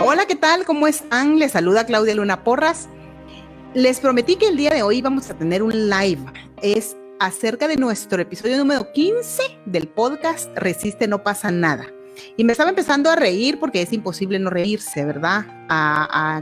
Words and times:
Hola, 0.00 0.26
¿qué 0.26 0.36
tal? 0.36 0.64
¿Cómo 0.64 0.86
están? 0.86 1.40
Les 1.40 1.52
saluda 1.52 1.84
Claudia 1.84 2.14
Luna 2.14 2.44
Porras. 2.44 2.88
Les 3.74 3.98
prometí 3.98 4.36
que 4.36 4.46
el 4.46 4.56
día 4.56 4.70
de 4.70 4.84
hoy 4.84 5.02
vamos 5.02 5.28
a 5.28 5.34
tener 5.34 5.60
un 5.60 5.90
live. 5.90 6.24
Es 6.62 6.96
acerca 7.18 7.66
de 7.66 7.76
nuestro 7.76 8.22
episodio 8.22 8.56
número 8.58 8.92
15 8.92 9.42
del 9.66 9.88
podcast 9.88 10.56
Resiste, 10.56 11.08
no 11.08 11.24
pasa 11.24 11.50
nada. 11.50 11.86
Y 12.36 12.44
me 12.44 12.52
estaba 12.52 12.70
empezando 12.70 13.10
a 13.10 13.16
reír 13.16 13.58
porque 13.58 13.82
es 13.82 13.92
imposible 13.92 14.38
no 14.38 14.50
reírse, 14.50 15.04
¿verdad? 15.04 15.46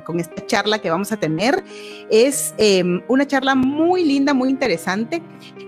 con 0.05 0.21
esta 0.21 0.47
charla 0.47 0.79
que 0.79 0.91
vamos 0.91 1.11
a 1.13 1.17
tener. 1.17 1.65
Es 2.11 2.55
em, 2.59 3.03
una 3.09 3.27
charla 3.27 3.55
muy 3.55 4.05
linda, 4.05 4.35
muy 4.35 4.51
interesante, 4.51 5.23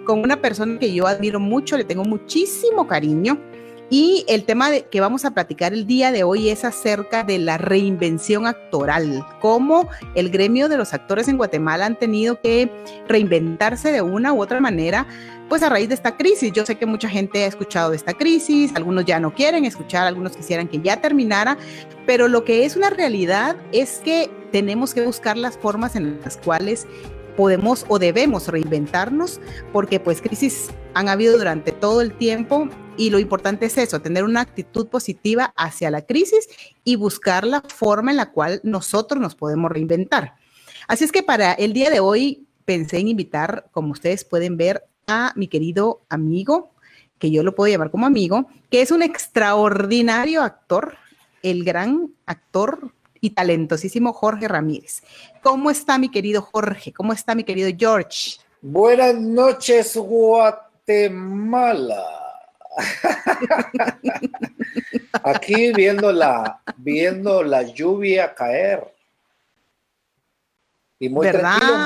con 0.04 0.20
una 0.20 0.40
persona 0.40 0.78
que 0.78 0.92
yo 0.92 1.06
admiro 1.06 1.40
mucho, 1.40 1.76
le 1.78 1.84
tengo 1.84 2.04
muchísimo 2.04 2.86
cariño. 2.86 3.38
Y 3.90 4.26
el 4.28 4.44
tema 4.44 4.70
que 4.90 5.00
vamos 5.00 5.24
a 5.24 5.30
platicar 5.30 5.72
el 5.72 5.86
día 5.86 6.12
de 6.12 6.22
hoy 6.22 6.50
es 6.50 6.62
acerca 6.64 7.24
de 7.24 7.38
la 7.38 7.56
reinvención 7.56 8.46
actoral, 8.46 9.26
cómo 9.40 9.88
el 10.14 10.28
gremio 10.28 10.68
de 10.68 10.76
los 10.76 10.92
actores 10.92 11.26
en 11.26 11.38
Guatemala 11.38 11.86
han 11.86 11.98
tenido 11.98 12.38
que 12.42 12.70
reinventarse 13.08 13.90
de 13.90 14.02
una 14.02 14.34
u 14.34 14.42
otra 14.42 14.60
manera, 14.60 15.06
pues 15.48 15.62
a 15.62 15.70
raíz 15.70 15.88
de 15.88 15.94
esta 15.94 16.18
crisis. 16.18 16.52
Yo 16.52 16.66
sé 16.66 16.74
que 16.74 16.84
mucha 16.84 17.08
gente 17.08 17.44
ha 17.44 17.46
escuchado 17.46 17.90
de 17.90 17.96
esta 17.96 18.12
crisis, 18.12 18.72
algunos 18.74 19.06
ya 19.06 19.20
no 19.20 19.34
quieren 19.34 19.64
escuchar, 19.64 20.06
algunos 20.06 20.36
quisieran 20.36 20.68
que 20.68 20.82
ya 20.82 21.00
terminara, 21.00 21.56
pero 22.04 22.28
lo 22.28 22.44
que 22.44 22.66
es 22.66 22.76
una 22.76 22.90
realidad 22.90 23.56
es 23.72 24.02
que 24.04 24.30
tenemos 24.52 24.92
que 24.92 25.00
buscar 25.00 25.38
las 25.38 25.56
formas 25.56 25.96
en 25.96 26.20
las 26.22 26.36
cuales 26.36 26.86
podemos 27.38 27.86
o 27.88 27.98
debemos 27.98 28.48
reinventarnos, 28.48 29.40
porque 29.72 29.98
pues 29.98 30.20
crisis 30.20 30.68
han 30.92 31.08
habido 31.08 31.38
durante 31.38 31.72
todo 31.72 32.02
el 32.02 32.12
tiempo 32.12 32.68
y 32.98 33.08
lo 33.10 33.18
importante 33.20 33.66
es 33.66 33.78
eso, 33.78 34.02
tener 34.02 34.24
una 34.24 34.40
actitud 34.40 34.88
positiva 34.88 35.54
hacia 35.56 35.90
la 35.90 36.02
crisis 36.02 36.48
y 36.84 36.96
buscar 36.96 37.46
la 37.46 37.62
forma 37.62 38.10
en 38.10 38.16
la 38.16 38.32
cual 38.32 38.60
nosotros 38.64 39.22
nos 39.22 39.36
podemos 39.36 39.70
reinventar. 39.70 40.34
Así 40.88 41.04
es 41.04 41.12
que 41.12 41.22
para 41.22 41.52
el 41.52 41.72
día 41.72 41.90
de 41.90 42.00
hoy 42.00 42.46
pensé 42.64 42.98
en 42.98 43.08
invitar, 43.08 43.68
como 43.70 43.92
ustedes 43.92 44.24
pueden 44.24 44.56
ver, 44.56 44.84
a 45.06 45.32
mi 45.36 45.46
querido 45.48 46.02
amigo, 46.10 46.72
que 47.18 47.30
yo 47.30 47.42
lo 47.42 47.54
puedo 47.54 47.72
llamar 47.72 47.90
como 47.90 48.04
amigo, 48.04 48.46
que 48.68 48.82
es 48.82 48.90
un 48.90 49.02
extraordinario 49.02 50.42
actor, 50.42 50.98
el 51.42 51.64
gran 51.64 52.12
actor 52.26 52.92
y 53.20 53.30
talentosísimo 53.30 54.12
Jorge 54.12 54.48
Ramírez. 54.48 55.02
¿Cómo 55.42 55.70
está 55.70 55.98
mi 55.98 56.10
querido 56.10 56.42
Jorge? 56.42 56.92
¿Cómo 56.92 57.12
está 57.12 57.34
mi 57.34 57.44
querido 57.44 57.70
George? 57.76 58.38
Buenas 58.60 59.14
noches, 59.14 59.96
Guatemala. 59.96 60.68
Aquí 65.24 65.72
viendo 65.72 66.12
la, 66.12 66.60
viendo 66.76 67.42
la 67.42 67.62
lluvia 67.62 68.34
caer. 68.34 68.94
Y 71.00 71.08
muy 71.08 71.30
tranquilo, 71.30 71.76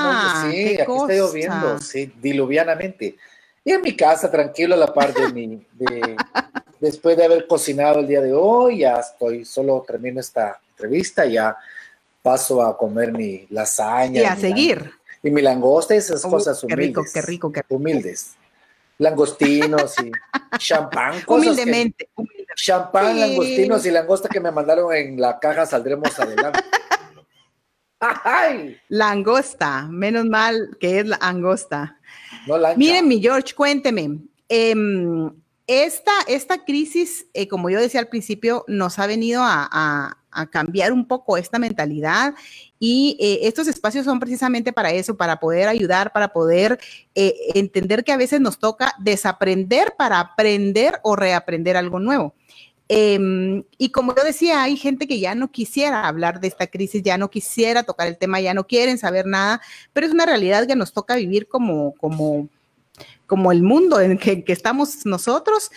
sí, 0.41 0.77
aquí 0.79 0.91
está 0.91 1.13
lloviendo, 1.13 1.79
sí, 1.79 2.11
diluvianamente. 2.19 3.15
Y 3.63 3.71
en 3.71 3.81
mi 3.81 3.95
casa, 3.95 4.29
tranquilo, 4.29 4.73
a 4.73 4.77
la 4.77 4.91
par 4.91 5.13
de 5.13 5.31
mi, 5.31 5.63
después 6.79 7.15
de 7.15 7.25
haber 7.25 7.47
cocinado 7.47 7.99
el 7.99 8.07
día 8.07 8.21
de 8.21 8.33
hoy, 8.33 8.79
ya 8.79 8.95
estoy, 8.95 9.45
solo 9.45 9.83
termino 9.87 10.19
esta 10.19 10.59
entrevista, 10.71 11.25
ya 11.25 11.55
paso 12.23 12.63
a 12.63 12.75
comer 12.75 13.11
mi 13.11 13.45
lasaña. 13.51 14.21
Y 14.21 14.25
a 14.25 14.35
seguir. 14.35 14.91
y 15.21 15.29
mi 15.29 15.43
langosta 15.43 15.93
y 15.93 15.99
esas 15.99 16.23
cosas 16.23 16.63
humildes. 16.63 16.77
Qué 16.77 16.87
rico, 16.87 17.05
qué 17.13 17.21
rico, 17.21 17.51
qué 17.51 17.61
rico. 17.61 17.75
Humildes 17.75 18.35
langostinos 18.97 19.95
y 19.99 20.11
champán. 20.57 21.21
Humildemente. 21.27 22.09
champán, 22.55 23.19
langostinos 23.19 23.85
y 23.85 23.91
langosta 23.91 24.29
que 24.29 24.39
me 24.39 24.51
mandaron 24.51 24.93
en 24.93 25.19
la 25.19 25.39
caja, 25.39 25.65
saldremos 25.65 26.17
adelante. 26.19 26.59
¡Ay! 27.99 28.77
Langosta, 28.89 29.87
menos 29.89 30.25
mal 30.25 30.77
que 30.79 30.99
es 30.99 31.07
la 31.07 31.17
angosta. 31.21 31.97
Miren, 32.75 33.07
mi 33.07 33.21
George, 33.21 33.53
cuénteme. 33.55 34.19
Em, 34.49 35.31
esta, 35.67 36.11
esta 36.27 36.65
crisis, 36.65 37.27
eh, 37.33 37.47
como 37.47 37.69
yo 37.69 37.79
decía 37.79 38.01
al 38.01 38.09
principio, 38.09 38.65
nos 38.67 38.99
ha 38.99 39.07
venido 39.07 39.41
a, 39.41 39.69
a 39.71 40.17
cambiar 40.49 40.93
un 40.93 41.07
poco 41.07 41.37
esta 41.37 41.59
mentalidad 41.59 42.33
y 42.79 43.17
eh, 43.19 43.47
estos 43.47 43.67
espacios 43.67 44.05
son 44.05 44.19
precisamente 44.19 44.73
para 44.73 44.91
eso, 44.91 45.15
para 45.15 45.39
poder 45.39 45.67
ayudar, 45.67 46.11
para 46.11 46.33
poder 46.33 46.79
eh, 47.15 47.33
entender 47.55 48.03
que 48.03 48.11
a 48.11 48.17
veces 48.17 48.41
nos 48.41 48.59
toca 48.59 48.93
desaprender 48.99 49.93
para 49.97 50.19
aprender 50.19 50.99
o 51.03 51.15
reaprender 51.15 51.77
algo 51.77 51.99
nuevo. 51.99 52.33
Em, 52.89 53.63
y 53.77 53.89
como 53.89 54.13
yo 54.13 54.23
decía, 54.23 54.61
hay 54.63 54.75
gente 54.75 55.07
que 55.07 55.19
ya 55.19 55.33
no 55.33 55.51
quisiera 55.51 56.07
hablar 56.07 56.39
de 56.39 56.47
esta 56.47 56.67
crisis, 56.67 57.01
ya 57.01 57.17
no 57.17 57.29
quisiera 57.29 57.83
tocar 57.83 58.07
el 58.07 58.17
tema, 58.17 58.41
ya 58.41 58.53
no 58.53 58.67
quieren 58.67 58.97
saber 58.97 59.25
nada, 59.25 59.61
pero 59.93 60.05
es 60.05 60.13
una 60.13 60.25
realidad 60.25 60.67
que 60.67 60.75
nos 60.75 60.91
toca 60.91 61.15
vivir 61.15 61.47
como, 61.47 61.95
como, 61.95 62.49
como 63.25 63.51
el 63.51 63.63
mundo 63.63 64.01
en 64.01 64.17
que, 64.17 64.43
que 64.43 64.53
estamos 64.53 65.05
nosotros. 65.05 65.71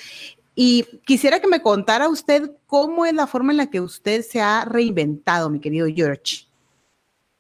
Y 0.58 0.84
quisiera 1.04 1.38
que 1.38 1.46
me 1.46 1.60
contara 1.60 2.08
usted 2.08 2.50
cómo 2.66 3.04
es 3.04 3.12
la 3.12 3.26
forma 3.26 3.52
en 3.52 3.58
la 3.58 3.66
que 3.68 3.82
usted 3.82 4.22
se 4.22 4.40
ha 4.40 4.64
reinventado, 4.64 5.50
mi 5.50 5.60
querido 5.60 5.86
George. 5.94 6.46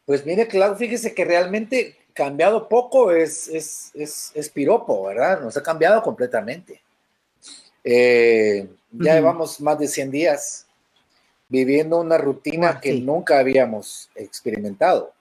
Pues 0.04 0.26
mire, 0.26 0.46
claro, 0.46 0.76
fíjese 0.76 1.14
que 1.14 1.24
realmente 1.24 1.96
cambiado 2.12 2.68
poco 2.68 3.10
es, 3.10 3.48
es, 3.48 4.50
piropo, 4.50 5.06
¿verdad? 5.06 5.40
Nos 5.40 5.56
ha 5.56 5.62
cambiado 5.62 6.02
completamente. 6.02 6.82
Eh, 7.82 8.68
ya 8.92 9.14
llevamos 9.14 9.62
más 9.62 9.78
de 9.78 9.88
100 9.88 10.10
días 10.10 10.66
viviendo 11.48 11.98
una 11.98 12.18
rutina 12.18 12.68
ah, 12.68 12.80
que 12.80 12.92
nunca 13.00 13.38
habíamos 13.38 14.10
experimentado. 14.14 15.14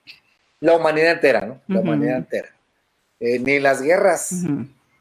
La 0.60 0.76
humanidad 0.76 1.12
entera, 1.12 1.46
¿no? 1.46 1.62
La 1.66 1.80
humanidad 1.80 2.18
entera. 2.18 2.48
Eh, 3.18 3.38
ni 3.38 3.58
las 3.58 3.80
guerras 3.80 4.32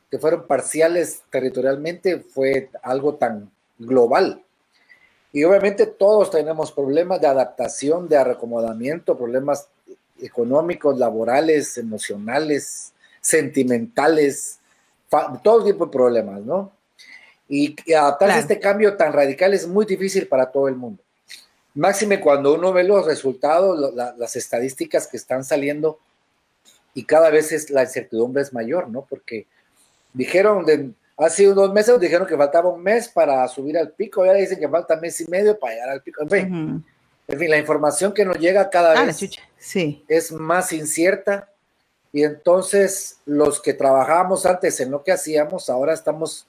que 0.09 0.19
fueron 0.19 0.47
parciales 0.47 1.23
territorialmente 1.29 2.19
fue 2.19 2.69
algo 2.81 3.15
tan 3.15 3.51
global. 3.77 4.43
Y 5.31 5.43
obviamente 5.43 5.85
todos 5.85 6.31
tenemos 6.31 6.71
problemas 6.71 7.19
de 7.19 7.27
adaptación, 7.27 8.07
de 8.07 8.23
reacomodamiento, 8.23 9.17
problemas 9.17 9.67
económicos, 10.21 10.97
laborales, 10.97 11.77
emocionales, 11.77 12.93
sentimentales, 13.19 14.59
todo 15.43 15.65
tipo 15.65 15.85
de 15.85 15.91
problemas, 15.91 16.41
¿no? 16.41 16.71
Y, 17.47 17.75
adaptarse 17.93 18.35
a 18.35 18.39
este 18.39 18.59
cambio 18.59 18.95
tan 18.95 19.13
radical 19.13 19.53
es 19.53 19.67
muy 19.67 19.85
difícil 19.85 20.27
para 20.27 20.51
todo 20.51 20.67
el 20.67 20.75
mundo. 20.75 21.03
Máxime 21.73 22.19
cuando 22.21 22.53
uno 22.53 22.71
ve 22.71 22.83
los 22.83 23.05
resultados, 23.05 23.93
las 23.93 24.35
estadísticas 24.35 25.07
que 25.07 25.17
están 25.17 25.43
saliendo 25.43 25.99
y 26.93 27.03
cada 27.03 27.29
vez 27.29 27.51
es, 27.51 27.69
la 27.69 27.83
incertidumbre 27.83 28.41
es 28.41 28.53
mayor, 28.53 28.87
¿no? 28.89 29.05
Porque 29.07 29.47
dijeron, 30.15 30.65
de, 30.65 30.91
hace 31.17 31.49
unos 31.49 31.71
meses 31.71 31.99
dijeron 31.99 32.25
que 32.25 32.37
faltaba 32.37 32.69
un 32.69 32.81
mes 32.81 33.07
para 33.09 33.47
subir 33.47 33.77
al 33.77 33.91
pico, 33.91 34.21
ahora 34.21 34.33
dicen 34.33 34.59
que 34.59 34.67
falta 34.67 34.95
mes 34.95 35.21
y 35.21 35.27
medio 35.27 35.59
para 35.59 35.73
llegar 35.73 35.89
al 35.89 36.01
pico. 36.01 36.23
En 36.23 36.29
fin, 36.29 36.85
en 37.27 37.39
fin 37.39 37.49
la 37.49 37.57
información 37.57 38.13
que 38.13 38.25
nos 38.25 38.39
llega 38.39 38.69
cada 38.69 38.99
ah, 38.99 39.05
vez 39.05 39.19
sí. 39.57 40.03
es 40.07 40.31
más 40.31 40.71
incierta 40.73 41.49
y 42.11 42.23
entonces 42.23 43.17
los 43.25 43.61
que 43.61 43.73
trabajábamos 43.73 44.45
antes 44.45 44.79
en 44.79 44.91
lo 44.91 45.03
que 45.03 45.11
hacíamos, 45.11 45.69
ahora 45.69 45.93
estamos 45.93 46.47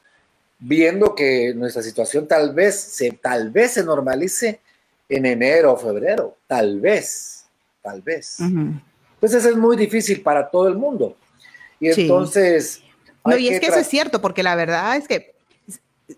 viendo 0.59 1.15
que 1.15 1.53
nuestra 1.55 1.83
situación 1.83 2.27
tal 2.27 2.55
vez 2.55 2.77
se, 2.81 3.11
tal 3.11 3.51
vez 3.51 3.73
se 3.73 3.85
normalice 3.85 4.61
en 5.09 5.27
enero 5.27 5.73
o 5.73 5.77
febrero, 5.77 6.37
tal 6.47 6.81
vez, 6.81 7.47
tal 7.83 8.01
vez. 8.01 8.39
Pues 9.19 9.35
eso 9.35 9.49
es 9.49 9.57
muy 9.57 9.77
difícil 9.77 10.23
para 10.23 10.49
todo 10.49 10.69
el 10.69 10.77
mundo. 10.77 11.17
Y 11.81 11.89
entonces 11.89 12.83
no, 13.27 13.37
y 13.37 13.49
es 13.49 13.61
que 13.61 13.67
eso 13.67 13.79
es 13.79 13.89
cierto, 13.89 14.21
porque 14.21 14.43
la 14.43 14.55
verdad 14.55 14.97
es 14.97 15.09
que 15.09 15.35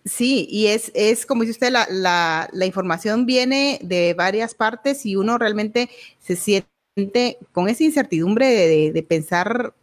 sí, 0.05 0.47
y 0.51 0.67
es, 0.67 0.91
es 0.95 1.27
como 1.27 1.43
dice 1.43 1.53
usted, 1.53 1.73
la, 1.73 2.49
información 2.65 3.27
viene 3.27 3.79
de 3.83 4.15
varias 4.15 4.55
partes 4.55 5.07
y 5.07 5.17
uno 5.17 5.39
realmente 5.39 5.89
se 6.21 6.37
siente 6.37 7.39
con 7.53 7.69
esa 7.69 7.85
incertidumbre 7.85 8.47
de, 8.93 9.03
pensar 9.03 9.75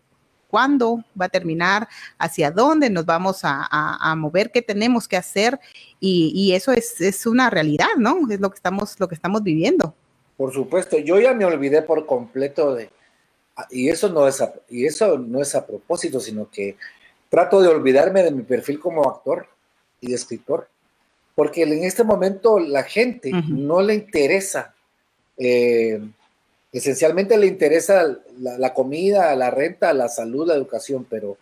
cuándo 0.50 1.04
va 1.20 1.26
a 1.26 1.30
terminar, 1.30 1.88
hacia 2.18 2.52
dónde 2.52 2.90
nos 2.90 3.06
vamos 3.06 3.40
a, 3.44 4.16
mover, 4.18 4.52
qué 4.52 4.62
tenemos 4.62 5.08
que 5.08 5.18
hacer, 5.18 5.60
y, 6.00 6.54
eso 6.54 6.72
es, 6.72 7.02
es, 7.02 7.26
una 7.26 7.50
realidad, 7.50 7.96
¿no? 7.98 8.20
Es 8.30 8.40
lo 8.40 8.50
que 8.50 8.56
estamos, 8.56 9.00
lo 9.00 9.08
que 9.08 9.16
estamos 9.16 9.44
viviendo. 9.44 9.96
Por 10.38 10.54
supuesto, 10.54 10.98
yo 10.98 11.20
ya 11.20 11.34
me 11.34 11.46
olvidé 11.46 11.82
por 11.82 12.06
completo 12.06 12.76
de, 12.76 12.90
y 13.70 13.90
eso 13.90 14.10
no 14.10 14.28
es 14.28 14.44
y 14.70 14.86
eso 14.86 15.18
no 15.18 15.42
es 15.42 15.56
a 15.56 15.66
propósito, 15.66 16.20
sino 16.20 16.50
que 16.50 16.78
trato 17.30 17.62
de 17.62 17.68
olvidarme 17.68 18.24
de 18.24 18.32
mi 18.32 18.44
perfil 18.44 18.80
como 18.80 19.10
actor 19.10 19.48
y 20.02 20.10
de 20.10 20.16
escritor, 20.16 20.70
porque 21.36 21.64
en 21.64 21.84
este 21.84 22.04
momento 22.04 22.60
la 22.60 22.84
gente 22.84 23.32
no 23.32 23.82
le 23.82 23.96
interesa, 23.96 24.74
eh, 25.38 26.02
esencialmente 26.72 27.38
le 27.38 27.48
interesa 27.48 28.18
la, 28.40 28.74
comida, 28.74 29.36
la 29.36 29.52
renta, 29.52 29.94
la 29.94 30.08
salud, 30.08 30.48
la 30.48 30.56
educación, 30.56 31.06
pero 31.10 31.38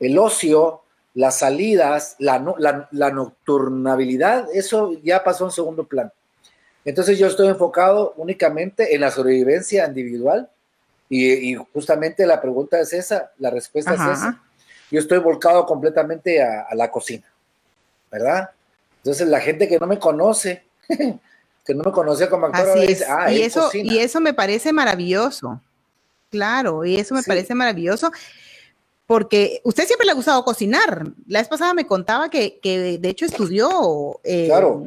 el 0.00 0.18
ocio, 0.18 0.82
las 1.14 1.38
salidas, 1.38 2.16
la, 2.18 2.86
la, 2.90 3.10
nocturnabilidad, 3.10 4.48
eso 4.54 4.92
ya 5.02 5.24
pasó 5.24 5.44
en 5.44 5.50
segundo 5.52 5.84
plano. 5.84 6.12
Entonces 6.84 7.18
yo 7.18 7.26
estoy 7.26 7.48
enfocado 7.48 8.14
únicamente 8.16 8.94
en 8.94 9.00
la 9.02 9.10
sobrevivencia 9.10 9.86
individual 9.86 10.48
y, 11.08 11.54
justamente 11.72 12.26
la 12.26 12.40
pregunta 12.40 12.78
es 12.80 12.92
esa, 12.92 13.32
la 13.38 13.50
respuesta 13.50 13.94
es 13.94 14.00
esa. 14.00 14.42
Yo 14.90 15.00
estoy 15.00 15.18
volcado 15.18 15.66
completamente 15.66 16.42
a, 16.42 16.74
la 16.74 16.90
cocina, 16.90 17.26
¿verdad? 18.10 18.50
Entonces 18.98 19.28
la 19.28 19.40
gente 19.40 19.68
que 19.68 19.78
no 19.78 19.86
me 19.86 19.98
conoce, 19.98 20.64
que 20.88 21.74
no 21.74 21.84
me 21.84 21.92
conoce 21.92 22.28
como 22.28 22.46
actor, 22.46 22.78
dice, 22.80 23.04
ah, 23.08 23.30
y 23.30 23.42
eso, 23.42 23.70
y 23.74 23.98
eso 23.98 24.20
me 24.20 24.34
parece 24.34 24.72
maravilloso. 24.72 25.60
Claro, 26.30 26.84
y 26.84 26.96
eso 26.96 27.14
me 27.14 27.22
parece 27.22 27.54
maravilloso 27.54 28.10
porque 29.08 29.62
usted 29.64 29.86
siempre 29.86 30.04
le 30.04 30.12
ha 30.12 30.14
gustado 30.14 30.44
cocinar. 30.44 31.06
La 31.26 31.38
vez 31.38 31.48
pasada 31.48 31.72
me 31.72 31.86
contaba 31.86 32.28
que, 32.28 32.60
de 32.62 33.08
hecho 33.08 33.24
estudió. 33.24 34.20
Eh, 34.22 34.44
claro. 34.46 34.86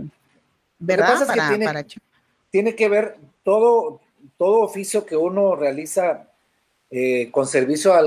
¿Verdad? 0.77 1.86
tiene, 2.51 2.75
que 2.75 2.88
ver 2.88 3.18
todo, 3.44 4.00
todo 4.38 4.59
oficio 4.59 5.07
que 5.07 5.18
uno 5.18 5.56
realiza 5.56 6.27
eh, 6.91 7.29
con 7.31 7.47
servicio 7.47 7.93
a, 7.93 8.01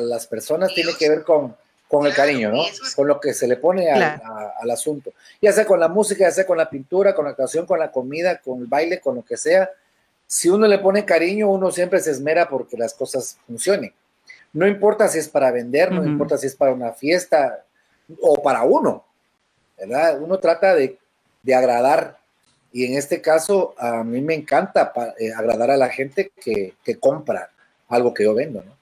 las 0.00 0.26
personas, 0.26 0.72
tiene 0.74 0.92
que 0.98 1.08
ver 1.08 1.22
con, 1.24 1.54
con 1.88 2.06
el 2.06 2.14
cariño, 2.14 2.50
¿no? 2.50 2.62
Con 2.96 3.06
lo 3.06 3.20
que 3.20 3.34
se 3.34 3.46
le 3.46 3.56
pone 3.56 3.90
al 3.90 4.70
asunto. 4.70 5.12
Ya 5.42 5.52
sea 5.52 5.66
con 5.66 5.78
la 5.78 5.88
música, 5.88 6.24
ya 6.24 6.30
sea 6.30 6.46
con 6.46 6.56
la 6.56 6.70
pintura, 6.70 7.14
con 7.14 7.24
la 7.24 7.32
actuación, 7.32 7.66
con 7.66 7.78
la 7.78 7.92
comida, 7.92 8.38
con 8.38 8.60
el 8.60 8.66
baile, 8.66 9.00
con 9.00 9.16
lo 9.16 9.24
que 9.24 9.36
sea. 9.36 9.68
Si 10.26 10.48
uno 10.48 10.66
le 10.66 10.78
pone 10.78 11.04
cariño, 11.04 11.50
uno 11.50 11.70
siempre 11.70 12.00
se 12.00 12.12
esmera 12.12 12.48
porque 12.48 12.76
las 12.76 12.94
cosas 12.94 13.36
funcionen. 13.46 13.92
No 14.52 14.66
importa 14.66 15.08
si 15.08 15.18
es 15.18 15.28
para 15.28 15.50
vender, 15.50 15.92
no 15.92 16.04
importa 16.04 16.36
si 16.36 16.46
es 16.46 16.56
para 16.56 16.72
una 16.72 16.92
fiesta 16.92 17.64
o 18.20 18.42
para 18.42 18.62
uno, 18.64 19.04
¿verdad? 19.78 20.20
Uno 20.20 20.38
trata 20.38 20.74
de, 20.74 20.98
agradar 21.54 22.18
y 22.72 22.84
en 22.84 22.96
este 22.96 23.20
caso 23.20 23.74
a 23.78 24.04
mí 24.04 24.20
me 24.20 24.34
encanta 24.34 24.92
eh, 25.18 25.32
agradar 25.32 25.72
a 25.72 25.76
la 25.76 25.88
gente 25.88 26.30
que, 26.40 26.74
compra 26.98 27.50
algo 27.90 28.14
que 28.14 28.24
yo 28.24 28.34
vendo, 28.34 28.62
¿no? 28.64 28.80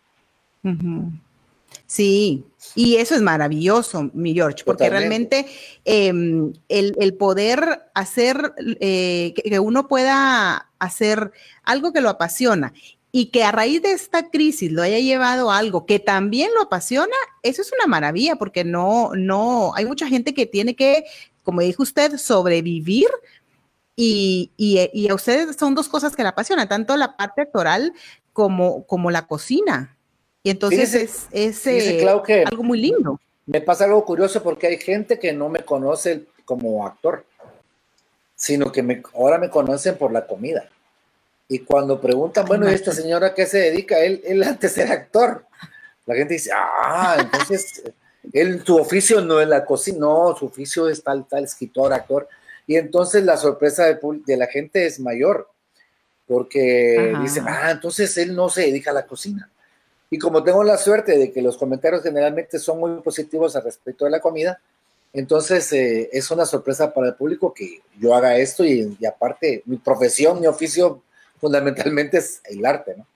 Sí, 1.86 2.44
y 2.74 2.96
eso 2.96 3.14
es 3.14 3.22
maravilloso, 3.22 4.10
mi 4.12 4.34
George, 4.34 4.62
porque 4.64 4.90
realmente 4.90 5.46
em, 5.86 6.52
el, 6.68 7.14
poder 7.14 7.82
hacer, 7.94 8.52
eh, 8.80 9.32
que, 9.34 9.58
uno 9.58 9.88
pueda 9.88 10.68
hacer 10.78 11.32
algo 11.64 11.92
que 11.92 12.02
lo 12.02 12.10
apasiona 12.10 12.74
y 13.10 13.26
que 13.26 13.42
a 13.42 13.52
raíz 13.52 13.80
de 13.80 13.92
esta 13.92 14.28
crisis 14.28 14.70
lo 14.70 14.82
haya 14.82 14.98
llevado 14.98 15.50
a 15.50 15.58
algo 15.58 15.86
que 15.86 15.98
también 15.98 16.50
lo 16.54 16.62
apasiona, 16.62 17.16
eso 17.42 17.62
es 17.62 17.72
una 17.72 17.86
maravilla, 17.86 18.36
porque 18.36 18.64
no, 18.64 19.12
no, 19.14 19.72
hay 19.74 19.86
mucha 19.86 20.06
gente 20.06 20.34
que 20.34 20.44
tiene 20.44 20.76
que, 20.76 21.04
como 21.42 21.62
dijo 21.62 21.82
usted, 21.82 22.18
sobrevivir. 22.18 23.08
Y, 24.00 24.52
y, 24.56 25.08
a 25.08 25.14
ustedes 25.16 25.56
son 25.56 25.74
dos 25.74 25.88
cosas 25.88 26.14
que 26.14 26.22
le 26.22 26.28
apasionan, 26.28 26.68
tanto 26.68 26.96
la 26.96 27.16
parte 27.16 27.42
actoral 27.42 27.92
como, 28.38 28.86
como 28.86 29.10
la 29.10 29.26
cocina. 29.26 29.96
Y 30.44 30.50
entonces 30.50 30.94
es, 30.94 31.26
es 31.32 31.66
eh, 31.66 32.06
algo 32.46 32.62
muy 32.62 32.80
lindo. 32.80 33.18
Me 33.46 33.60
pasa 33.60 33.82
algo 33.82 34.04
curioso 34.04 34.44
porque 34.44 34.68
hay 34.68 34.76
gente 34.76 35.18
que 35.18 35.32
no 35.32 35.48
me 35.48 35.64
conoce 35.64 36.26
como 36.44 36.86
actor, 36.86 37.24
sino 38.36 38.70
que 38.70 38.84
me, 38.84 39.02
ahora 39.12 39.38
me 39.38 39.50
conocen 39.50 39.98
por 39.98 40.12
la 40.12 40.24
comida. 40.24 40.68
Y 41.48 41.58
cuando 41.58 42.00
preguntan, 42.00 42.46
bueno, 42.46 42.70
¿y 42.70 42.74
esta 42.74 42.92
señora 42.92 43.34
qué 43.34 43.44
se 43.44 43.58
dedica? 43.58 43.98
Él, 43.98 44.22
él 44.24 44.44
antes 44.44 44.78
era 44.78 44.92
actor. 44.92 45.44
La 46.06 46.14
gente 46.14 46.34
dice, 46.34 46.52
ah, 46.54 47.16
entonces, 47.18 47.82
él, 48.32 48.62
su 48.64 48.76
oficio 48.76 49.20
no 49.20 49.40
es 49.40 49.48
la 49.48 49.64
cocina, 49.64 49.98
no, 49.98 50.36
su 50.38 50.46
oficio 50.46 50.88
es 50.88 51.02
tal, 51.02 51.26
tal, 51.26 51.42
escritor, 51.42 51.92
actor. 51.92 52.28
Y 52.68 52.76
entonces 52.76 53.24
la 53.24 53.36
sorpresa 53.36 53.86
de, 53.86 53.98
de 54.24 54.36
la 54.36 54.46
gente 54.46 54.86
es 54.86 55.00
mayor, 55.00 55.48
porque 56.28 57.14
dicen, 57.22 57.44
ah, 57.48 57.70
entonces 57.70 58.16
él 58.18 58.36
no 58.36 58.48
se 58.48 58.62
dedica 58.62 58.90
a 58.90 58.94
la 58.94 59.06
cocina. 59.06 59.50
Y 60.10 60.18
como 60.18 60.44
tengo 60.44 60.62
la 60.62 60.76
suerte 60.76 61.18
de 61.18 61.32
que 61.32 61.42
los 61.42 61.56
comentarios 61.56 62.02
generalmente 62.02 62.58
son 62.58 62.78
muy 62.78 63.00
positivos 63.02 63.56
al 63.56 63.64
respecto 63.64 64.04
de 64.04 64.10
la 64.10 64.20
comida, 64.20 64.60
entonces 65.12 65.72
eh, 65.72 66.10
es 66.12 66.30
una 66.30 66.44
sorpresa 66.44 66.92
para 66.92 67.08
el 67.08 67.14
público 67.14 67.52
que 67.52 67.80
yo 67.98 68.14
haga 68.14 68.36
esto 68.36 68.64
y, 68.64 68.96
y 69.00 69.06
aparte 69.06 69.62
mi 69.64 69.78
profesión, 69.78 70.40
mi 70.40 70.46
oficio 70.46 71.02
fundamentalmente 71.40 72.18
es 72.18 72.40
el 72.44 72.64
arte, 72.64 72.94
¿no? 72.96 73.06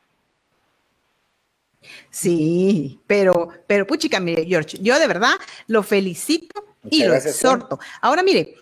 Sí, 2.11 3.00
pero, 3.06 3.49
pero 3.67 3.87
puchica, 3.87 4.20
mire, 4.20 4.44
George, 4.44 4.79
yo 4.81 4.99
de 4.99 5.06
verdad 5.06 5.35
lo 5.67 5.82
felicito 5.82 6.65
y 6.88 7.05
lo 7.05 7.15
exhorto. 7.15 7.79
Ahora, 8.00 8.23
mire, 8.23 8.56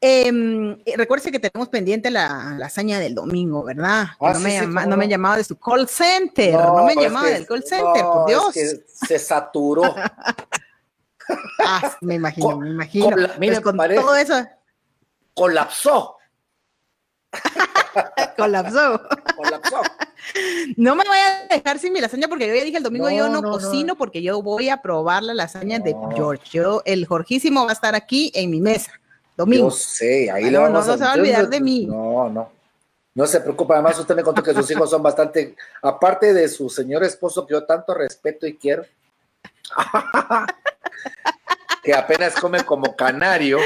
eh, 0.00 0.94
recuerde 0.96 1.32
que 1.32 1.40
tenemos 1.40 1.68
pendiente 1.68 2.10
la, 2.10 2.56
hazaña 2.64 3.00
del 3.00 3.14
domingo, 3.14 3.64
¿verdad? 3.64 4.06
Ah, 4.20 4.32
no, 4.32 4.40
me 4.40 4.66
no, 4.66 4.96
me 4.96 5.04
han 5.04 5.10
llamado 5.10 5.36
de 5.36 5.44
su 5.44 5.58
call 5.58 5.88
center, 5.88 6.54
no, 6.54 6.84
me 6.84 6.92
han 6.92 7.00
llamado 7.00 7.26
del 7.26 7.46
call 7.46 7.64
center, 7.64 8.04
por 8.04 8.28
Dios. 8.28 8.54
se 8.54 9.18
saturó. 9.18 9.82
ah, 11.58 11.96
me 12.00 12.14
imagino, 12.14 12.58
me 12.58 12.70
imagino. 12.70 13.16
mire, 13.38 13.60
con 13.60 13.76
todo 13.76 14.14
eso. 14.14 14.46
Colapsó. 15.34 16.16
Colapsó. 18.36 19.02
Colapsó. 19.36 19.82
No 20.76 20.94
me 20.94 21.04
voy 21.04 21.16
a 21.16 21.54
dejar 21.54 21.78
sin 21.78 21.92
mi 21.92 22.00
lasaña 22.00 22.28
porque 22.28 22.46
yo 22.46 22.54
ya 22.54 22.64
dije 22.64 22.76
el 22.76 22.82
domingo 22.82 23.10
yo 23.10 23.28
no, 23.28 23.42
cocino 23.42 23.96
porque 23.96 24.22
yo 24.22 24.42
voy 24.42 24.68
a 24.68 24.82
probar 24.82 25.22
la 25.22 25.34
lasaña 25.34 25.78
de 25.78 25.94
George. 26.14 26.44
Yo, 26.50 26.82
el 26.84 27.06
Jorgísimo 27.06 27.64
va 27.64 27.70
a 27.70 27.74
estar 27.74 27.94
aquí 27.94 28.30
en 28.34 28.50
mi 28.50 28.60
mesa. 28.60 28.92
Domingo. 29.38 29.68
Yo 29.68 29.70
sé, 29.70 30.28
ahí 30.32 30.50
lo 30.50 30.62
vamos 30.62 30.84
no, 30.84 30.92
no 30.92 30.98
se 30.98 31.04
va 31.04 31.12
a 31.12 31.14
olvidar 31.14 31.48
de 31.48 31.60
mí. 31.60 31.86
No, 31.86 32.28
no. 32.28 32.50
No 33.14 33.26
se 33.26 33.40
preocupe, 33.40 33.72
además 33.72 33.98
usted 33.98 34.16
me 34.16 34.24
contó 34.24 34.42
que 34.42 34.52
sus 34.52 34.68
hijos 34.70 34.90
son 34.90 35.00
bastante, 35.00 35.54
aparte 35.80 36.34
de 36.34 36.48
su 36.48 36.68
señor 36.68 37.04
esposo 37.04 37.46
que 37.46 37.52
yo 37.52 37.64
tanto 37.64 37.94
respeto 37.94 38.46
y 38.46 38.56
quiero, 38.56 38.84
que 41.82 41.94
apenas 41.94 42.34
come 42.34 42.64
como 42.64 42.94
canario, 42.94 43.58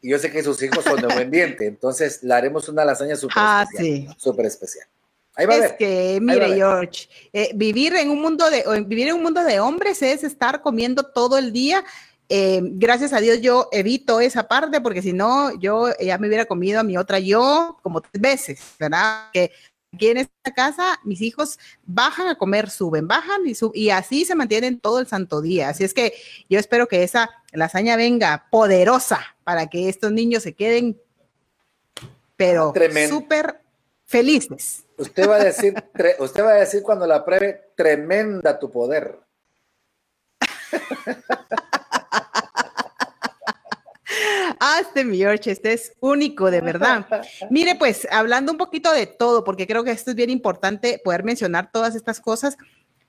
y 0.00 0.10
yo 0.10 0.18
sé 0.18 0.32
que 0.32 0.42
sus 0.42 0.60
hijos 0.62 0.84
son 0.84 1.00
de 1.00 1.14
buen 1.14 1.30
diente, 1.30 1.66
entonces 1.66 2.22
le 2.22 2.34
haremos 2.34 2.68
una 2.68 2.84
lasaña 2.84 3.14
súper 3.14 3.36
ah, 3.38 3.66
especial. 3.68 4.16
Súper 4.18 4.46
especial. 4.46 4.86
Ahí 5.36 5.46
va 5.46 5.56
es 5.56 5.72
que, 5.74 6.18
mire, 6.20 6.54
George, 6.54 7.08
eh, 7.32 7.50
vivir 7.54 7.94
en 7.94 8.10
un 8.10 8.20
mundo 8.20 8.50
de 8.50 8.64
vivir 8.84 9.08
en 9.08 9.14
un 9.14 9.22
mundo 9.22 9.44
de 9.44 9.60
hombres 9.60 10.02
es 10.02 10.24
estar 10.24 10.60
comiendo 10.60 11.04
todo 11.04 11.38
el 11.38 11.52
día. 11.52 11.84
Eh, 12.32 12.60
gracias 12.62 13.12
a 13.12 13.18
Dios 13.18 13.40
yo 13.40 13.68
evito 13.72 14.20
esa 14.20 14.46
parte 14.46 14.80
porque 14.80 15.02
si 15.02 15.12
no 15.12 15.52
yo 15.58 15.88
ya 15.98 16.16
me 16.16 16.28
hubiera 16.28 16.44
comido 16.44 16.78
a 16.78 16.84
mi 16.84 16.96
otra 16.96 17.18
yo 17.18 17.76
como 17.82 18.00
tres 18.00 18.22
veces, 18.22 18.60
¿verdad? 18.78 19.30
Que 19.32 19.50
aquí 19.92 20.10
en 20.10 20.18
esta 20.18 20.54
casa 20.54 21.00
mis 21.02 21.22
hijos 21.22 21.58
bajan 21.82 22.28
a 22.28 22.36
comer, 22.36 22.70
suben, 22.70 23.08
bajan 23.08 23.44
y 23.48 23.56
suben, 23.56 23.72
y 23.74 23.90
así 23.90 24.24
se 24.24 24.36
mantienen 24.36 24.78
todo 24.78 25.00
el 25.00 25.08
santo 25.08 25.40
día. 25.40 25.70
Así 25.70 25.82
es 25.82 25.92
que 25.92 26.14
yo 26.48 26.60
espero 26.60 26.86
que 26.86 27.02
esa 27.02 27.30
lasaña 27.50 27.96
venga 27.96 28.46
poderosa 28.48 29.20
para 29.42 29.66
que 29.66 29.88
estos 29.88 30.12
niños 30.12 30.44
se 30.44 30.54
queden, 30.54 31.00
pero 32.36 32.72
súper 33.08 33.60
felices. 34.04 34.84
Usted 34.98 35.28
va 35.28 35.34
a 35.34 35.44
decir, 35.44 35.74
usted 36.20 36.44
va 36.44 36.50
a 36.50 36.60
decir 36.60 36.84
cuando 36.84 37.08
la 37.08 37.24
pruebe, 37.24 37.72
tremenda 37.74 38.56
tu 38.56 38.70
poder. 38.70 39.18
Este 44.80 45.04
mi 45.04 45.18
George, 45.18 45.50
este 45.50 45.72
es 45.72 45.92
único, 46.00 46.50
de 46.50 46.60
verdad. 46.60 47.06
Mire, 47.50 47.76
pues, 47.76 48.06
hablando 48.10 48.52
un 48.52 48.58
poquito 48.58 48.92
de 48.92 49.06
todo, 49.06 49.44
porque 49.44 49.66
creo 49.66 49.84
que 49.84 49.90
esto 49.90 50.10
es 50.10 50.16
bien 50.16 50.30
importante 50.30 51.00
poder 51.04 51.24
mencionar 51.24 51.70
todas 51.72 51.94
estas 51.94 52.20
cosas, 52.20 52.56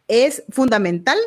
es 0.08 0.44
fundamental 0.50 1.18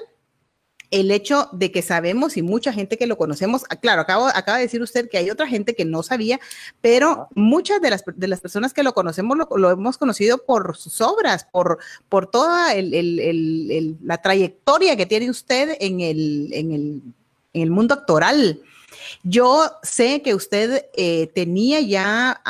el 0.91 1.11
hecho 1.11 1.49
de 1.51 1.73
que 1.73 1.83
sabemos 1.83 2.37
y 2.37 2.43
mucha 2.43 2.73
gente 2.73 2.97
que 2.97 3.09
lo 3.09 3.17
conocemos, 3.17 3.65
ah, 3.69 3.77
claro, 3.77 4.03
acabo, 4.03 4.27
acaba 4.27 4.59
de 4.59 4.65
decir 4.65 4.81
usted 4.81 5.09
que 5.09 5.19
hay 5.19 5.29
otra 5.29 5.49
gente 5.49 5.75
que 5.75 5.85
no 5.85 6.05
sabía, 6.05 6.39
pero 6.81 7.27
muchas 7.35 7.81
de 7.81 7.91
las, 7.91 8.05
de 8.15 8.29
las 8.29 8.41
personas 8.41 8.73
que 8.73 8.85
lo 8.85 8.95
conocemos 8.95 9.37
lo, 9.57 9.71
hemos 9.71 9.99
conocido 9.99 10.45
por 10.45 10.77
sus 10.77 11.01
obras, 11.01 11.49
por, 11.51 11.79
por 12.09 12.31
toda 12.31 12.75
la 12.77 14.23
trayectoria 14.23 14.97
que 14.97 15.07
tiene 15.07 15.31
usted 15.31 15.77
en 15.81 16.01
el, 16.01 16.53
en 16.53 17.15
el 17.55 17.71
mundo 17.71 17.95
actoral. 17.95 18.61
Yo 19.23 19.71
sé 19.83 20.23
que 20.23 20.35
usted 20.35 20.87
eh, 20.95 21.29
tenía 21.35 21.81
ya 21.81 22.41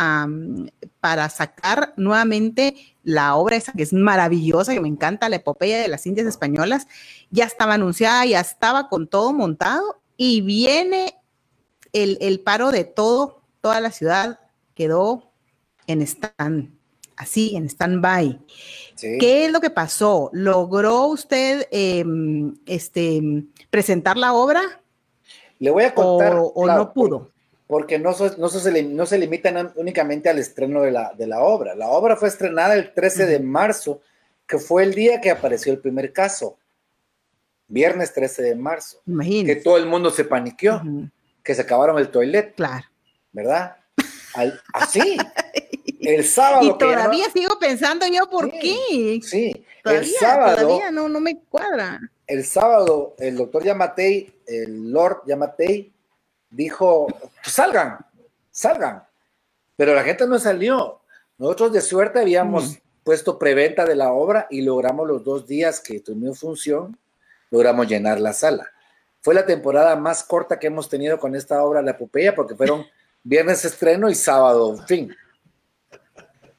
para 1.00 1.28
sacar 1.28 1.92
nuevamente 1.96 2.74
la 3.02 3.34
obra 3.34 3.56
esa 3.56 3.72
que 3.72 3.82
es 3.82 3.92
maravillosa, 3.92 4.72
que 4.72 4.80
me 4.80 4.88
encanta, 4.88 5.28
la 5.28 5.36
epopeya 5.36 5.78
de 5.78 5.88
las 5.88 6.06
Indias 6.06 6.26
Españolas, 6.26 6.86
ya 7.30 7.44
estaba 7.44 7.74
anunciada, 7.74 8.24
ya 8.24 8.40
estaba 8.40 8.88
con 8.88 9.06
todo 9.06 9.32
montado 9.32 10.00
y 10.16 10.40
viene 10.40 11.14
el, 11.92 12.40
paro 12.40 12.70
de 12.70 12.84
todo, 12.84 13.42
toda 13.60 13.80
la 13.80 13.92
ciudad 13.92 14.40
quedó 14.74 15.30
en 15.86 16.02
stand, 16.02 16.76
así, 17.16 17.54
en 17.56 17.66
stand-by. 17.68 18.40
¿Qué 18.98 19.46
es 19.46 19.52
lo 19.52 19.60
que 19.60 19.70
pasó? 19.70 20.30
¿Logró 20.32 21.06
usted 21.06 21.68
em, 21.70 22.54
este, 22.66 23.44
presentar 23.70 24.16
la 24.16 24.32
obra? 24.32 24.80
Le 25.64 25.70
voy 25.70 25.84
a 25.84 25.94
contar. 25.94 26.36
O, 26.36 26.66
no 26.66 26.92
pudo. 26.92 27.30
porque 27.66 27.98
no, 27.98 28.10
no, 28.36 28.48
se, 28.50 28.82
no 28.82 29.06
se 29.06 29.18
limitan 29.18 29.72
únicamente 29.76 30.28
al 30.28 30.38
estreno 30.38 30.82
de 30.82 30.90
la, 30.90 31.14
de 31.16 31.26
la 31.26 31.40
obra. 31.40 31.74
La 31.74 31.88
obra 31.88 32.16
fue 32.16 32.28
estrenada 32.28 32.74
el 32.74 32.92
13 32.92 33.24
de 33.24 33.40
marzo, 33.40 34.02
que 34.46 34.58
fue 34.58 34.82
el 34.82 34.92
día 34.92 35.22
que 35.22 35.30
apareció 35.30 35.72
el 35.72 35.78
primer 35.78 36.12
caso. 36.12 36.58
Viernes 37.66 38.12
13 38.12 38.42
de 38.42 38.54
marzo. 38.56 39.00
Que 39.06 39.56
todo 39.56 39.78
el 39.78 39.86
mundo 39.86 40.10
se 40.10 40.24
paniqueó, 40.24 40.82
que 41.42 41.54
se 41.54 41.62
acabaron 41.62 41.98
el 41.98 42.10
toilet. 42.10 42.54
Claro. 42.54 42.84
¿Verdad? 43.32 43.76
así. 44.74 45.16
el 46.00 46.24
sábado. 46.24 46.66
Y 46.66 46.76
todavía 46.76 47.24
sigo 47.32 47.58
pensando 47.58 48.06
yo 48.06 48.28
por 48.28 48.50
qué. 48.50 49.18
Sí, 49.22 49.64
el 49.84 50.04
sábado. 50.04 50.56
Todavía 50.56 50.90
no, 50.90 51.08
no 51.08 51.20
me 51.20 51.38
cuadra. 51.48 52.02
El 52.26 52.44
sábado, 52.44 53.14
el 53.18 53.36
doctor 53.36 53.64
Yamatei, 53.64 54.40
el 54.46 54.90
Lord 54.90 55.22
Yamatei, 55.26 55.92
dijo: 56.50 57.06
pues 57.42 57.54
salgan, 57.54 57.98
salgan. 58.50 59.04
Pero 59.76 59.94
la 59.94 60.04
gente 60.04 60.26
no 60.26 60.38
salió. 60.38 61.00
Nosotros 61.38 61.72
de 61.72 61.80
suerte 61.80 62.20
habíamos 62.20 62.72
mm. 62.72 62.76
puesto 63.02 63.38
preventa 63.38 63.84
de 63.84 63.96
la 63.96 64.12
obra 64.12 64.46
y 64.50 64.62
logramos 64.62 65.06
los 65.06 65.24
dos 65.24 65.46
días 65.46 65.80
que 65.80 66.00
tuvimos 66.00 66.38
función, 66.38 66.96
logramos 67.50 67.88
llenar 67.88 68.20
la 68.20 68.32
sala. 68.32 68.70
Fue 69.20 69.34
la 69.34 69.46
temporada 69.46 69.96
más 69.96 70.22
corta 70.22 70.58
que 70.58 70.68
hemos 70.68 70.88
tenido 70.88 71.18
con 71.18 71.34
esta 71.34 71.62
obra, 71.62 71.82
La 71.82 71.92
Epopeya, 71.92 72.34
porque 72.34 72.54
fueron 72.54 72.84
viernes 73.22 73.64
estreno 73.64 74.08
y 74.08 74.14
sábado, 74.14 74.76
fin. 74.86 75.14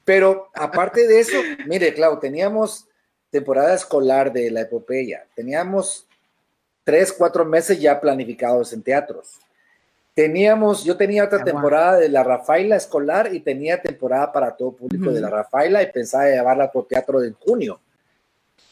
Pero 0.04 0.50
aparte 0.54 1.06
de 1.06 1.20
eso, 1.20 1.36
mire, 1.66 1.92
Clau, 1.94 2.20
teníamos 2.20 2.86
temporada 3.36 3.74
escolar 3.74 4.32
de 4.32 4.50
la 4.50 4.62
epopeya, 4.62 5.26
teníamos 5.34 6.06
tres, 6.84 7.12
cuatro 7.12 7.44
meses 7.44 7.80
ya 7.80 8.00
planificados 8.00 8.72
en 8.72 8.82
teatros. 8.82 9.38
Teníamos, 10.14 10.82
yo 10.82 10.96
tenía 10.96 11.24
otra 11.24 11.44
temporada 11.44 11.96
de 11.96 12.08
la 12.08 12.22
Rafaela 12.22 12.76
escolar 12.76 13.34
y 13.34 13.40
tenía 13.40 13.82
temporada 13.82 14.32
para 14.32 14.56
todo 14.56 14.72
público 14.72 15.10
de 15.10 15.20
la 15.20 15.28
Rafaela 15.28 15.82
y 15.82 15.92
pensaba 15.92 16.24
llevarla 16.24 16.64
a 16.64 16.72
por 16.72 16.86
teatro 16.86 17.22
en 17.22 17.34
junio. 17.34 17.78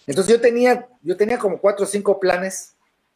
Entonces 0.06 0.32
yo 0.32 0.40
tenía, 0.40 0.88
yo 1.02 1.16
tenía 1.16 1.38
como 1.38 1.58
cuatro 1.58 1.84
o 1.84 1.88
cinco 1.88 2.18
planes 2.18 2.74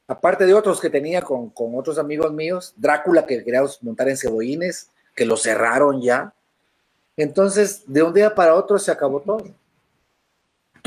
aparte 0.09 0.47
de 0.47 0.55
otros 0.55 0.81
que 0.81 0.91
tenía 0.91 1.23
con, 1.23 1.53
otros 1.57 1.99
amigos 1.99 2.33
míos, 2.33 2.75
Drácula 2.77 3.27
que 3.27 3.45
queríamos 3.45 3.83
montar 3.83 4.09
en 4.09 4.17
Cebollines, 4.17 4.91
que 5.15 5.27
lo 5.27 5.37
cerraron 5.37 6.01
ya. 6.01 6.35
Entonces, 7.17 7.83
de 7.87 8.03
un 8.03 8.15
día 8.15 8.35
para 8.35 8.55
otro 8.55 8.79
se 8.79 8.91
acabó 8.91 9.21
todo. 9.21 9.45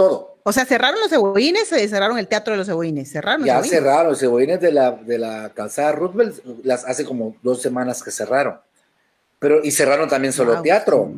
Todo. 0.02 0.38
O 0.44 0.52
sea, 0.52 0.66
cerraron 0.66 1.00
los 1.00 1.10
cebollines, 1.10 1.68
se 1.68 1.88
cerraron 1.88 2.18
el 2.18 2.28
teatro 2.28 2.54
de 2.54 2.58
los 2.58 2.68
cebollines, 2.68 3.12
cerraron. 3.12 3.46
Ya 3.46 3.62
cerraron 3.64 4.12
los 4.12 4.20
cebollines 4.20 4.60
de 4.60 4.72
la, 4.72 4.92
de 4.92 5.18
la 5.20 5.52
calzada 5.54 5.92
Roosevelt, 5.92 6.44
las 6.64 6.84
hace 6.86 7.06
como 7.06 7.36
dos 7.44 7.62
semanas 7.62 8.02
que 8.02 8.10
cerraron. 8.10 8.60
Pero, 9.38 9.64
y 9.64 9.72
cerraron 9.72 10.10
también 10.10 10.34
solo 10.34 10.62
teatro. 10.62 11.14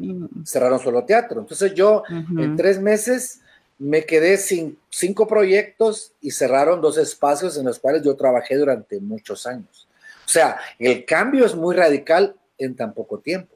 Cerraron 0.46 0.80
solo 0.80 1.04
teatro. 1.04 1.42
Entonces 1.42 1.74
yo, 1.74 2.04
en 2.10 2.56
tres 2.56 2.80
meses, 2.80 3.42
me 3.78 4.06
quedé 4.06 4.38
sin 4.38 4.78
cinco 4.90 5.28
proyectos 5.28 6.14
y 6.22 6.32
cerraron 6.32 6.80
dos 6.80 6.98
espacios 6.98 7.58
en 7.58 7.66
los 7.66 7.80
cuales 7.80 8.02
yo 8.02 8.16
trabajé 8.16 8.56
durante 8.56 9.00
muchos 9.00 9.46
años. 9.46 9.88
O 10.26 10.30
sea, 10.30 10.58
el 10.80 11.06
cambio 11.06 11.46
es 11.46 11.54
muy 11.54 11.76
radical 11.76 12.36
en 12.58 12.76
tan 12.76 12.94
poco 12.94 13.20
tiempo. 13.20 13.56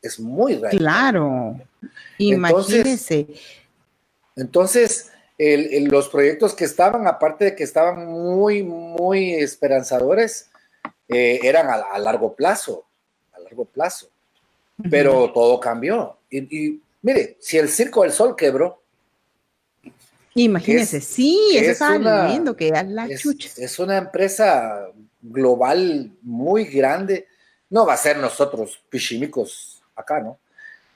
Es 0.00 0.20
muy 0.20 0.54
radical. 0.54 0.78
Claro, 0.78 1.60
imagínese. 2.18 3.20
Entonces, 3.20 3.65
los 5.88 6.08
proyectos 6.08 6.54
que 6.54 6.64
estaban, 6.64 7.06
aparte 7.06 7.46
de 7.46 7.56
que 7.56 7.64
estaban 7.64 8.06
muy, 8.06 8.62
muy 8.62 9.34
esperanzadores, 9.34 10.50
eh, 11.08 11.40
eran 11.42 11.68
a, 11.70 11.98
largo 11.98 12.34
plazo, 12.34 12.84
a 13.32 13.40
largo 13.40 13.64
plazo. 13.64 14.08
Pero 14.90 15.32
todo 15.32 15.58
cambió. 15.58 16.18
Y, 16.30 16.80
mire, 17.00 17.36
si 17.40 17.56
el 17.56 17.68
Circo 17.68 18.02
del 18.02 18.12
Sol 18.12 18.36
quebró, 18.36 18.82
Imagínese, 20.34 21.00
sí, 21.00 21.56
eso 21.56 21.70
estaba 21.70 22.26
viendo 22.26 22.54
que 22.54 22.68
es 22.68 22.88
la 22.88 23.08
chucha. 23.16 23.48
Es 23.56 23.78
una 23.78 23.96
empresa 23.96 24.86
global 25.22 26.12
muy 26.20 26.64
grande. 26.64 27.26
No 27.70 27.86
va 27.86 27.94
a 27.94 27.96
ser 27.96 28.18
nosotros 28.18 28.82
pichimicos 28.90 29.82
acá, 29.94 30.20
¿no? 30.20 30.38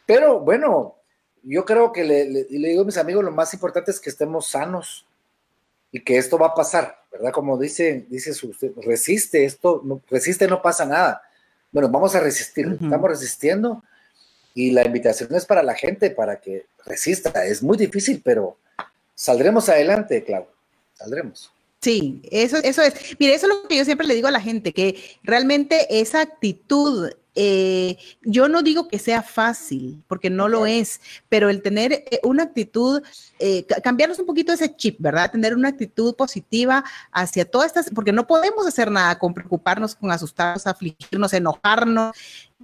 Pero 0.04 0.40
bueno, 0.40 0.96
yo 1.42 1.64
creo 1.64 1.92
que 1.92 2.04
le, 2.04 2.24
le, 2.26 2.44
digo 2.44 2.82
a 2.82 2.84
mis 2.84 2.96
amigos, 2.96 3.24
lo 3.24 3.30
más 3.30 3.52
importante 3.54 3.90
es 3.90 4.00
que 4.00 4.10
estemos 4.10 4.48
sanos 4.48 5.06
y 5.92 6.00
que 6.00 6.18
esto 6.18 6.38
va 6.38 6.48
a 6.48 6.54
pasar, 6.54 7.02
¿verdad? 7.10 7.32
Como 7.32 7.58
dice, 7.58 8.06
dice 8.08 8.32
su, 8.34 8.54
resiste, 8.76 9.44
esto, 9.44 9.80
no, 9.84 10.00
resiste, 10.08 10.46
no 10.46 10.62
pasa 10.62 10.84
nada. 10.84 11.22
Bueno, 11.72 11.88
vamos 11.88 12.14
a 12.14 12.20
resistir, 12.20 12.78
estamos 12.80 13.10
resistiendo 13.10 13.82
y 14.54 14.70
la 14.72 14.84
invitación 14.84 15.34
es 15.34 15.46
para 15.46 15.62
la 15.62 15.74
gente, 15.74 16.10
para 16.10 16.40
que 16.40 16.66
resista. 16.84 17.44
Es 17.44 17.62
muy 17.62 17.76
difícil, 17.76 18.20
pero 18.24 18.56
saldremos 19.14 19.68
adelante, 19.68 20.24
Clau, 20.24 20.46
saldremos. 20.94 21.52
Sí, 21.80 22.20
eso, 22.30 22.58
eso 22.58 22.82
es. 22.82 22.94
Mire, 23.18 23.34
eso 23.34 23.46
es 23.46 23.54
lo 23.54 23.66
que 23.66 23.76
yo 23.76 23.84
siempre 23.84 24.06
le 24.06 24.14
digo 24.14 24.28
a 24.28 24.32
la 24.32 24.40
gente, 24.40 24.72
que 24.72 25.02
realmente 25.22 25.86
esa 26.00 26.20
actitud, 26.20 27.10
eh, 27.34 27.96
yo 28.22 28.48
no 28.48 28.62
digo 28.62 28.88
que 28.88 28.98
sea 28.98 29.22
fácil, 29.22 30.02
porque 30.08 30.30
no 30.30 30.48
lo 30.48 30.66
es, 30.66 31.00
pero 31.28 31.48
el 31.48 31.62
tener 31.62 31.92
eh, 31.92 32.20
una 32.22 32.44
actitud, 32.44 33.02
eh, 33.38 33.64
cambiarnos 33.82 34.18
un 34.18 34.26
poquito 34.26 34.52
ese 34.52 34.74
chip, 34.74 34.96
¿verdad? 34.98 35.30
Tener 35.30 35.54
una 35.54 35.68
actitud 35.68 36.14
positiva 36.14 36.84
hacia 37.12 37.44
todas 37.44 37.68
estas, 37.68 37.90
porque 37.94 38.12
no 38.12 38.26
podemos 38.26 38.66
hacer 38.66 38.90
nada 38.90 39.18
con 39.18 39.34
preocuparnos, 39.34 39.94
con 39.94 40.10
asustarnos, 40.10 40.66
afligirnos, 40.66 41.32
enojarnos, 41.32 42.16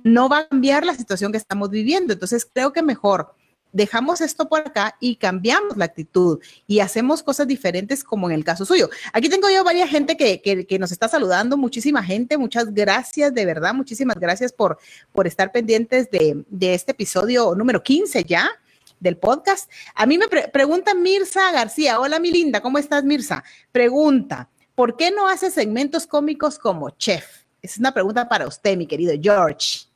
no 0.03 0.29
va 0.29 0.39
a 0.39 0.49
cambiar 0.49 0.85
la 0.85 0.95
situación 0.95 1.33
que 1.33 1.39
estamos 1.39 1.71
viviendo. 1.71 2.13
Entonces, 2.13 2.49
creo 2.53 2.73
que 2.73 2.83
mejor 2.83 3.35
dejamos 3.77 4.23
esto 4.23 4.49
por 4.49 4.61
acá 4.61 4.97
y 5.01 5.17
cambiamos 5.17 5.77
la 5.77 5.85
actitud 5.85 6.41
y 6.67 6.81
hacemos 6.81 7.23
cosas 7.23 7.47
diferentes 7.47 8.03
como 8.03 8.29
en 8.29 8.35
el 8.35 8.43
caso 8.43 8.65
suyo. 8.65 8.89
Aquí 9.13 9.29
tengo 9.29 9.51
yo 9.51 9.63
varias 9.65 9.91
gente 9.91 10.17
que, 10.17 10.41
que, 10.41 10.79
nos 10.79 10.93
está 10.93 11.09
saludando, 11.09 11.57
muchísima 11.57 12.03
gente, 12.03 12.39
muchas 12.39 12.73
gracias, 12.73 13.35
de 13.35 13.45
verdad, 13.45 13.75
muchísimas 13.75 14.19
gracias 14.19 14.53
por, 14.53 14.79
por 15.13 15.27
estar 15.27 15.53
pendientes 15.53 16.11
de, 16.11 16.45
de 16.49 16.75
este 16.75 16.93
episodio 16.93 17.55
número 17.55 17.83
15 17.83 18.25
ya 18.25 18.49
del 18.99 19.19
podcast. 19.19 19.71
A 19.95 20.07
mí 20.07 20.17
me 20.17 20.27
pregunta 20.29 20.95
Mirza 20.95 21.53
García, 21.53 22.01
hola 22.01 22.19
mi 22.19 22.31
linda, 22.31 22.63
¿cómo 22.63 22.79
estás 22.79 23.05
Mirza? 23.05 23.45
Pregunta, 23.73 24.49
¿por 24.75 24.97
qué 24.97 25.11
no 25.11 25.29
hace 25.29 25.51
segmentos 25.51 26.07
cómicos 26.07 26.59
como 26.59 26.91
chef? 26.91 27.27
Es 27.61 27.77
una 27.77 27.93
pregunta 27.93 28.27
para 28.27 28.47
usted, 28.47 28.75
mi 28.77 28.87
querido 28.87 29.13
George. 29.21 29.87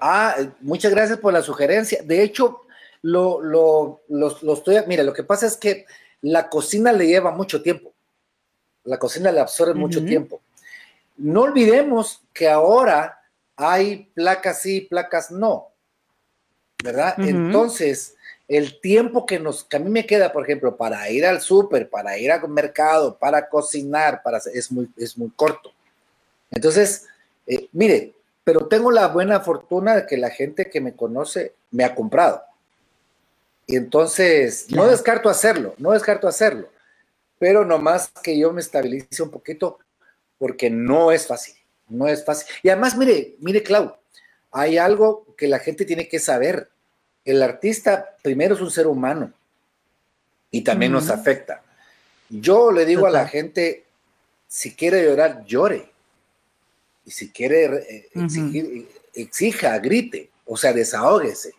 Ah, 0.00 0.36
muchas 0.62 0.90
gracias 0.90 1.18
por 1.18 1.34
la 1.34 1.42
sugerencia. 1.42 2.00
De 2.02 2.22
hecho, 2.22 2.62
lo, 3.02 3.40
lo, 3.40 4.02
lo, 4.08 4.54
estoy, 4.54 4.76
mira, 4.86 5.02
lo 5.02 5.12
que 5.12 5.24
pasa 5.24 5.46
es 5.46 5.56
que 5.56 5.86
la 6.22 6.48
cocina 6.48 6.92
le 6.92 7.06
lleva 7.06 7.30
mucho 7.30 7.62
tiempo. 7.62 7.92
La 8.84 8.98
cocina 8.98 9.32
le 9.32 9.40
absorbe 9.40 9.74
mucho 9.74 10.04
tiempo. 10.04 10.40
No 11.16 11.42
olvidemos 11.42 12.22
que 12.32 12.48
ahora 12.48 13.20
hay 13.56 14.10
placas 14.14 14.62
sí, 14.62 14.82
placas 14.82 15.30
no, 15.30 15.68
¿verdad? 16.82 17.14
Entonces, 17.18 18.16
el 18.48 18.80
tiempo 18.80 19.26
que, 19.26 19.38
nos, 19.38 19.64
que 19.64 19.76
a 19.76 19.80
mí 19.80 19.90
me 19.90 20.06
queda, 20.06 20.32
por 20.32 20.44
ejemplo, 20.44 20.76
para 20.76 21.08
ir 21.10 21.26
al 21.26 21.40
súper, 21.40 21.88
para 21.88 22.18
ir 22.18 22.32
al 22.32 22.48
mercado, 22.48 23.18
para 23.18 23.48
cocinar, 23.48 24.22
para, 24.22 24.38
es, 24.38 24.72
muy, 24.72 24.90
es 24.96 25.16
muy 25.16 25.30
corto. 25.30 25.72
Entonces, 26.50 27.06
eh, 27.46 27.68
mire, 27.72 28.14
pero 28.42 28.66
tengo 28.66 28.90
la 28.90 29.08
buena 29.08 29.40
fortuna 29.40 29.94
de 29.94 30.06
que 30.06 30.16
la 30.16 30.30
gente 30.30 30.68
que 30.68 30.80
me 30.80 30.96
conoce 30.96 31.54
me 31.70 31.84
ha 31.84 31.94
comprado. 31.94 32.42
Y 33.70 33.76
entonces, 33.76 34.66
no 34.70 34.88
descarto 34.88 35.28
hacerlo, 35.28 35.76
no 35.78 35.92
descarto 35.92 36.26
hacerlo, 36.26 36.68
pero 37.38 37.64
nomás 37.64 38.10
que 38.20 38.36
yo 38.36 38.52
me 38.52 38.60
estabilice 38.60 39.22
un 39.22 39.30
poquito 39.30 39.78
porque 40.38 40.70
no 40.70 41.12
es 41.12 41.28
fácil, 41.28 41.54
no 41.88 42.08
es 42.08 42.24
fácil. 42.24 42.48
Y 42.64 42.68
además, 42.68 42.96
mire, 42.96 43.36
mire, 43.38 43.62
Clau, 43.62 43.94
hay 44.50 44.76
algo 44.76 45.24
que 45.36 45.46
la 45.46 45.60
gente 45.60 45.84
tiene 45.84 46.08
que 46.08 46.18
saber. 46.18 46.68
El 47.24 47.44
artista 47.44 48.16
primero 48.24 48.56
es 48.56 48.60
un 48.60 48.72
ser 48.72 48.88
humano 48.88 49.32
y 50.50 50.62
también 50.62 50.90
nos 50.90 51.08
afecta. 51.08 51.62
Yo 52.28 52.72
le 52.72 52.84
digo 52.84 53.06
a 53.06 53.10
la 53.10 53.28
gente, 53.28 53.84
si 54.48 54.74
quiere 54.74 55.04
llorar, 55.04 55.44
llore. 55.44 55.92
Y 57.04 57.12
si 57.12 57.30
quiere 57.30 57.66
eh, 57.76 58.08
exigir, 58.16 58.88
exija, 59.14 59.78
grite, 59.78 60.28
o 60.44 60.56
sea, 60.56 60.72
desahógese 60.72 61.52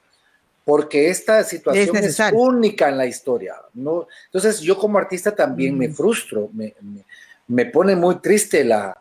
porque 0.64 1.10
esta 1.10 1.44
situación 1.44 1.96
es, 1.98 2.20
única 2.34 2.90
en 2.90 2.98
la 2.98 3.06
historia. 3.06 3.56
¿no? 3.74 4.08
Entonces 4.26 4.60
yo 4.60 4.78
como 4.78 4.98
artista 4.98 5.36
también 5.36 5.78
me 5.78 5.88
mm. 5.88 5.94
frustro, 5.94 6.50
me, 6.54 7.66
pone 7.66 7.96
muy 7.96 8.16
triste 8.20 8.64
la, 8.64 8.98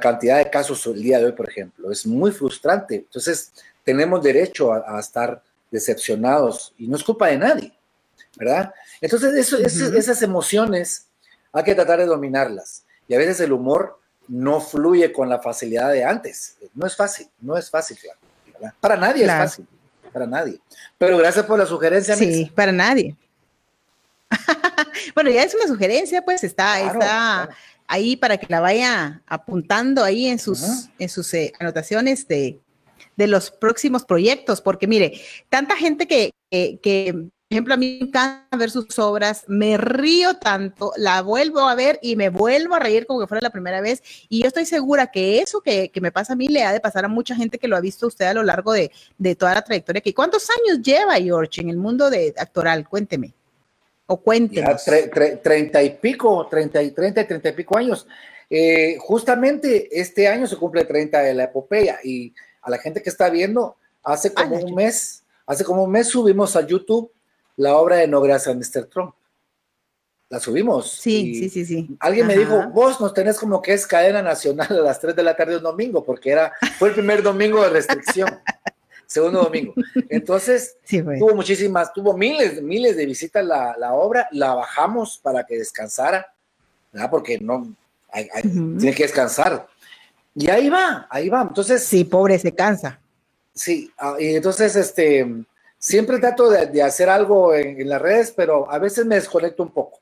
cantidad 0.00 0.38
de 0.38 0.50
casos 0.50 0.86
el 0.86 1.02
día 1.02 1.18
de 1.18 1.26
hoy, 1.26 1.32
por 1.32 1.48
ejemplo. 1.48 1.90
Es 1.90 2.06
muy 2.06 2.30
frustrante. 2.30 2.96
Entonces 2.96 3.52
tenemos 3.84 4.22
derecho 4.22 4.72
a, 4.72 5.00
estar 5.00 5.42
decepcionados 5.70 6.74
y 6.78 6.86
no 6.86 6.96
es 6.96 7.04
culpa 7.04 7.28
de 7.28 7.38
nadie, 7.38 7.72
¿verdad? 8.36 8.72
Entonces 9.00 9.34
eso, 9.34 9.56
esas 9.58 10.22
emociones 10.22 11.06
hay 11.52 11.64
que 11.64 11.74
tratar 11.74 11.98
de 11.98 12.06
dominarlas. 12.06 12.84
Y 13.06 13.14
a 13.14 13.18
veces 13.18 13.40
el 13.40 13.52
humor 13.52 13.98
no 14.28 14.60
fluye 14.60 15.10
con 15.12 15.28
la 15.28 15.40
facilidad 15.40 15.90
de 15.90 16.04
antes. 16.04 16.56
No 16.74 16.86
es 16.86 16.94
fácil, 16.94 17.28
no 17.40 17.56
es 17.56 17.70
fácil, 17.70 17.98
claro. 17.98 18.18
Para 18.80 18.96
nadie 18.96 19.24
es 19.24 19.30
fácil, 19.30 19.66
para 20.08 20.26
nadie. 20.26 20.58
Pero 20.96 21.18
gracias 21.18 21.44
por 21.46 21.58
la 21.58 21.66
sugerencia. 21.66 22.16
Sí, 22.16 22.50
para 22.54 22.72
nadie. 22.72 23.16
bueno, 25.14 25.30
ya 25.30 25.42
es 25.42 25.54
una 25.54 25.66
sugerencia, 25.66 26.22
pues 26.22 26.44
está, 26.44 26.80
está 26.80 27.48
ahí 27.86 28.16
para 28.16 28.36
que 28.36 28.46
la 28.48 28.60
vaya 28.60 29.22
apuntando 29.26 30.04
ahí 30.04 30.26
en 30.26 30.38
sus, 30.38 30.88
en 30.98 31.08
sus 31.08 31.32
eh, 31.34 31.52
anotaciones 31.58 32.28
de, 32.28 32.60
de 33.16 33.26
los 33.26 33.50
próximos 33.50 34.04
proyectos, 34.04 34.60
porque 34.60 34.86
mire, 34.86 35.20
tanta 35.48 35.76
gente 35.76 36.06
que, 36.06 36.32
que, 36.50 37.28
ejemplo, 37.50 37.74
a 37.74 37.76
mí 37.78 37.98
me 38.00 38.08
encanta 38.08 38.56
ver 38.58 38.70
sus 38.70 38.98
obras, 38.98 39.44
me 39.46 39.78
río 39.78 40.34
tanto, 40.34 40.92
la 40.96 41.22
vuelvo 41.22 41.60
a 41.60 41.74
ver 41.74 41.98
y 42.02 42.14
me 42.14 42.28
vuelvo 42.28 42.74
a 42.74 42.78
reír 42.78 43.06
como 43.06 43.20
que 43.20 43.26
fuera 43.26 43.40
la 43.40 43.50
primera 43.50 43.80
vez. 43.80 44.02
Y 44.28 44.42
yo 44.42 44.48
estoy 44.48 44.66
segura 44.66 45.06
que 45.10 45.40
eso 45.40 45.62
que, 45.62 45.90
me 46.00 46.12
pasa 46.12 46.34
a 46.34 46.36
mí 46.36 46.48
le 46.48 46.62
ha 46.64 46.72
de 46.72 46.80
pasar 46.80 47.06
a 47.06 47.08
mucha 47.08 47.34
gente 47.34 47.58
que 47.58 47.66
lo 47.66 47.76
ha 47.76 47.80
visto 47.80 48.06
usted 48.06 48.26
a 48.26 48.34
lo 48.34 48.42
largo 48.42 48.72
de, 48.72 48.90
toda 49.36 49.54
la 49.54 49.62
trayectoria. 49.62 50.02
¿Cuántos 50.14 50.48
años 50.50 50.82
lleva 50.82 51.14
George 51.14 51.62
en 51.62 51.70
el 51.70 51.78
mundo 51.78 52.10
de 52.10 52.34
actoral? 52.36 52.86
Cuénteme. 52.86 53.32
O 54.06 54.18
cuéntenos. 54.18 54.84
treinta 55.42 55.82
y 55.82 55.90
pico, 55.90 56.46
treinta 56.50 56.82
y 56.82 56.90
treinta 56.90 57.22
y 57.22 57.26
treinta 57.26 57.48
y 57.48 57.52
pico 57.52 57.78
años. 57.78 58.06
Eh, 58.50 58.96
justamente 58.98 59.88
este 59.98 60.28
año 60.28 60.46
se 60.46 60.56
cumple 60.56 60.84
30 60.84 61.20
de 61.20 61.34
la 61.34 61.44
epopeya 61.44 61.98
y 62.02 62.32
a 62.62 62.70
la 62.70 62.78
gente 62.78 63.02
que 63.02 63.10
está 63.10 63.28
viendo, 63.28 63.76
hace 64.02 64.32
como 64.32 64.56
un 64.56 64.74
mes, 64.74 65.22
hace 65.46 65.64
como 65.64 65.84
un 65.84 65.90
mes 65.90 66.08
subimos 66.08 66.56
a 66.56 66.66
YouTube 66.66 67.12
la 67.58 67.76
obra 67.76 67.96
de 67.96 68.08
No 68.08 68.20
Gracias 68.20 68.56
Mr. 68.56 68.86
Trump. 68.86 69.14
La 70.30 70.40
subimos. 70.40 70.90
Sí, 70.90 71.34
sí, 71.34 71.48
sí, 71.48 71.64
sí. 71.64 71.96
Alguien 72.00 72.26
me 72.26 72.36
dijo, 72.36 72.68
vos 72.68 73.00
nos 73.00 73.14
tenés 73.14 73.38
como 73.38 73.62
que 73.62 73.72
es 73.72 73.86
cadena 73.86 74.22
nacional 74.22 74.68
a 74.70 74.82
las 74.82 75.00
3 75.00 75.16
de 75.16 75.22
la 75.22 75.34
tarde 75.34 75.56
un 75.56 75.62
domingo, 75.62 76.04
porque 76.04 76.30
era, 76.30 76.52
fue 76.78 76.88
el 76.88 76.94
primer 76.94 77.22
domingo 77.22 77.62
de 77.62 77.70
restricción. 77.70 78.28
segundo 79.08 79.42
domingo. 79.42 79.72
Entonces, 80.10 80.76
tuvo 80.86 81.34
muchísimas, 81.34 81.92
tuvo 81.92 82.16
miles, 82.16 82.62
miles 82.62 82.96
de 82.96 83.06
visitas 83.06 83.44
la, 83.44 83.74
la 83.78 83.94
obra, 83.94 84.28
la 84.32 84.54
bajamos 84.54 85.18
para 85.18 85.44
que 85.44 85.56
descansara, 85.56 86.32
¿verdad? 86.92 87.10
porque 87.10 87.38
no, 87.40 87.74
tiene 88.12 88.94
que 88.94 89.04
descansar. 89.04 89.66
Y 90.34 90.50
ahí 90.50 90.68
va, 90.68 91.08
ahí 91.10 91.28
va. 91.30 91.42
Entonces. 91.42 91.82
Sí, 91.84 92.04
pobre, 92.04 92.38
se 92.38 92.54
cansa. 92.54 93.00
Sí, 93.54 93.90
ah, 93.98 94.16
y 94.20 94.36
entonces, 94.36 94.76
este, 94.76 95.26
siempre 95.78 96.18
trato 96.18 96.50
de, 96.50 96.82
hacer 96.82 97.08
algo 97.08 97.54
en, 97.54 97.88
las 97.88 98.02
redes, 98.02 98.32
pero 98.36 98.70
a 98.70 98.78
veces 98.78 99.06
me 99.06 99.14
desconecto 99.14 99.62
un 99.62 99.70
poco. 99.70 100.00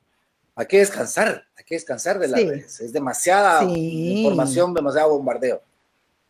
Hay 0.54 0.66
que 0.66 0.78
descansar, 0.78 1.44
hay 1.56 1.64
que 1.64 1.74
descansar 1.74 2.18
de 2.18 2.28
las 2.28 2.40
redes. 2.40 2.80
Es 2.80 2.92
demasiada 2.92 3.62
información, 3.64 4.72
demasiado 4.72 5.10
bombardeo, 5.10 5.62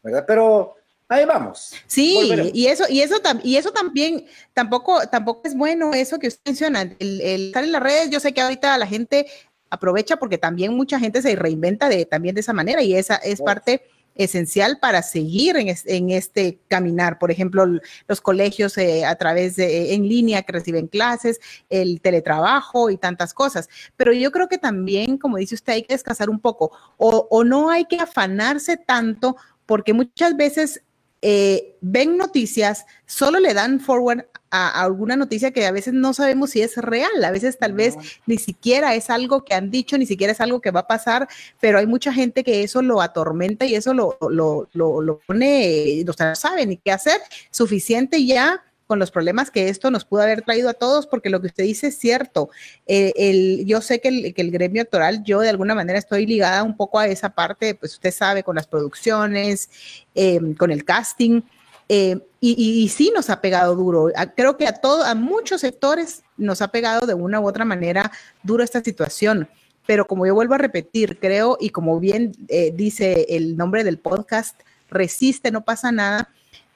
¿verdad? 0.03 0.25
Pero 0.27 0.75
ahí 1.09 1.25
vamos. 1.25 1.73
Sí, 1.87 2.33
y 2.53 2.67
eso, 2.67 2.85
y 2.89 3.03
eso, 3.03 3.15
y 3.45 3.57
eso 3.57 3.71
también, 3.71 4.27
tampoco, 4.53 5.07
tampoco 5.09 5.43
es 5.45 5.57
bueno 5.57 5.95
eso 5.95 6.19
que 6.19 6.27
usted 6.27 6.43
menciona, 6.45 6.83
el, 6.83 7.21
el 7.21 7.47
estar 7.49 7.63
en 7.63 7.73
las 7.73 7.83
redes. 7.83 8.11
Yo 8.11 8.19
sé 8.19 8.33
que 8.35 8.41
ahorita 8.41 8.77
la 8.79 8.87
gente 8.87 9.27
aprovecha 9.71 10.17
porque 10.17 10.39
también 10.39 10.75
mucha 10.75 10.99
gente 10.99 11.23
se 11.23 11.37
reinventa 11.37 11.89
de, 11.89 12.05
también 12.05 12.35
de 12.35 12.41
esa 12.41 12.53
manera 12.53 12.83
y 12.83 12.95
esa 12.95 13.17
es 13.17 13.41
parte 13.41 13.83
esencial 14.17 14.79
para 14.81 15.03
seguir 15.03 15.57
en, 15.57 16.11
este 16.11 16.59
caminar. 16.69 17.19
Por 17.19 17.31
ejemplo, 17.31 17.65
los 18.09 18.21
colegios 18.21 18.77
eh, 18.79 19.05
a 19.05 19.15
través 19.17 19.57
de 19.57 19.95
en 19.95 20.09
línea 20.09 20.43
que 20.43 20.53
reciben 20.53 20.87
clases, 20.87 21.41
el 21.69 22.01
teletrabajo 22.01 22.91
y 22.91 22.97
tantas 22.97 23.35
cosas. 23.35 23.69
Pero 23.97 24.13
yo 24.13 24.33
creo 24.33 24.49
que 24.49 24.59
también, 24.59 25.19
como 25.19 25.37
dice 25.37 25.55
usted, 25.55 25.75
hay 25.75 25.83
que 25.83 25.95
descansar 25.95 26.31
un 26.31 26.41
poco 26.41 26.73
o, 26.97 27.27
o 27.31 27.45
no 27.45 27.71
hay 27.71 27.85
que 27.85 27.99
afanarse 27.99 28.77
tanto 28.77 29.37
porque 29.67 29.93
muchas 29.93 30.37
veces 30.37 30.83
eh, 31.23 31.77
ven 31.81 32.17
noticias, 32.17 32.87
solo 33.07 33.41
le 33.41 33.55
dan 33.55 33.81
forward 33.81 34.27
a, 34.51 34.83
alguna 34.83 35.17
noticia 35.17 35.51
que 35.51 35.67
a 35.67 35.73
veces 35.73 35.95
no 35.95 36.15
sabemos 36.15 36.51
si 36.51 36.63
es 36.63 36.77
real, 36.77 37.25
a 37.25 37.31
veces 37.31 37.59
tal 37.59 37.73
vez 37.73 37.97
ni 38.27 38.39
siquiera 38.39 38.95
es 38.95 39.11
algo 39.11 39.45
que 39.45 39.55
han 39.55 39.71
dicho, 39.71 39.97
ni 39.99 40.07
siquiera 40.07 40.33
es 40.33 40.41
algo 40.41 40.61
que 40.61 40.71
va 40.71 40.81
a 40.81 40.87
pasar, 40.87 41.29
pero 41.61 41.79
hay 41.79 41.87
mucha 41.87 42.13
gente 42.13 42.45
que 42.45 42.63
eso 42.63 42.83
lo 42.83 43.01
atormenta 43.01 43.65
y 43.65 43.75
eso 43.75 43.95
lo, 43.95 44.19
lo, 44.31 44.69
lo, 44.73 45.01
lo 45.01 45.19
pone, 45.27 46.05
no 46.05 46.35
sabe 46.35 46.67
ni 46.67 46.77
qué 46.77 46.93
hacer, 46.93 47.21
suficiente 47.51 48.25
ya 48.25 48.63
con 48.87 48.99
los 48.99 49.11
problemas 49.11 49.51
que 49.51 49.69
esto 49.69 49.91
nos 49.91 50.05
pudo 50.05 50.23
haber 50.23 50.43
traído 50.43 50.69
a 50.69 50.75
todos, 50.75 51.07
porque 51.07 51.31
lo 51.31 51.41
que 51.41 51.49
usted 51.49 51.65
dice 51.65 51.89
es 51.89 51.99
cierto. 51.99 52.51
Eh, 52.87 53.13
el, 53.17 53.67
yo 53.67 53.81
sé 53.81 54.01
que 54.01 54.09
el, 54.09 54.35
que 54.35 54.43
el, 54.43 54.51
gremio 54.51 54.83
actoral, 54.83 55.23
yo 55.25 55.41
de 55.41 55.49
alguna 55.49 55.75
manera 55.75 55.99
estoy 55.99 56.27
ligada 56.27 56.63
un 56.63 56.77
poco 56.77 56.99
a 56.99 57.07
esa 57.07 57.31
parte, 57.31 57.75
pues 57.75 57.95
usted 57.95 58.13
sabe, 58.13 58.43
con 58.43 58.57
las 58.57 58.67
producciones, 58.67 59.71
em, 60.15 60.55
con 60.55 60.71
el 60.71 60.85
casting, 60.85 61.43
em, 61.89 62.21
y, 62.41 62.83
y, 62.85 62.89
sí 62.89 63.13
nos 63.15 63.29
ha 63.31 63.41
pegado 63.41 63.75
duro. 63.75 64.11
Creo 64.37 64.57
que 64.57 64.67
a 64.69 64.73
todo, 64.73 65.05
a 65.05 65.15
muchos 65.15 65.61
sectores 65.63 66.23
nos 66.37 66.63
ha 66.63 66.69
pegado 66.69 67.07
de 67.07 67.15
una 67.15 67.41
u 67.41 67.49
otra 67.49 67.65
manera 67.65 68.13
duro 68.43 68.63
esta 68.63 68.83
situación. 68.83 69.49
Pero 69.87 70.07
como 70.07 70.27
yo 70.27 70.35
vuelvo 70.35 70.55
a 70.55 70.59
repetir, 70.59 71.19
creo, 71.19 71.57
y 71.61 71.71
como 71.71 71.99
bien 72.01 72.33
eh, 72.49 72.73
dice 72.75 73.27
el 73.31 73.57
nombre 73.57 73.85
del 73.85 73.99
podcast, 73.99 74.61
resiste, 74.91 75.51
no 75.51 75.65
pasa 75.65 75.93
nada, 75.93 76.31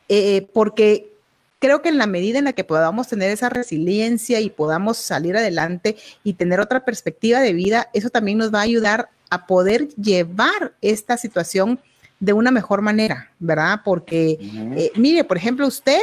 eh, 0.08 0.48
porque 0.52 1.12
creo 1.60 1.82
que 1.82 1.90
en 1.90 1.98
la 1.98 2.08
medida 2.08 2.40
en 2.40 2.46
la 2.46 2.52
que 2.54 2.64
podamos 2.64 3.06
tener 3.06 3.30
esa 3.30 3.48
resiliencia 3.48 4.40
y 4.40 4.50
podamos 4.50 4.96
salir 4.96 5.36
adelante 5.36 5.96
y 6.24 6.32
tener 6.32 6.58
otra 6.58 6.84
perspectiva 6.84 7.40
de 7.40 7.52
vida, 7.52 7.88
eso 7.92 8.10
también 8.10 8.38
nos 8.38 8.52
va 8.52 8.58
a 8.58 8.62
ayudar 8.62 9.10
a 9.28 9.46
poder 9.46 9.88
llevar 9.90 10.72
esta 10.80 11.16
situación 11.16 11.78
de 12.18 12.32
una 12.32 12.50
mejor 12.50 12.82
manera, 12.82 13.30
¿verdad? 13.38 13.80
Porque, 13.84 14.36
eh, 14.40 14.92
mire, 14.96 15.24
por 15.24 15.36
ejemplo, 15.36 15.66
usted 15.66 16.00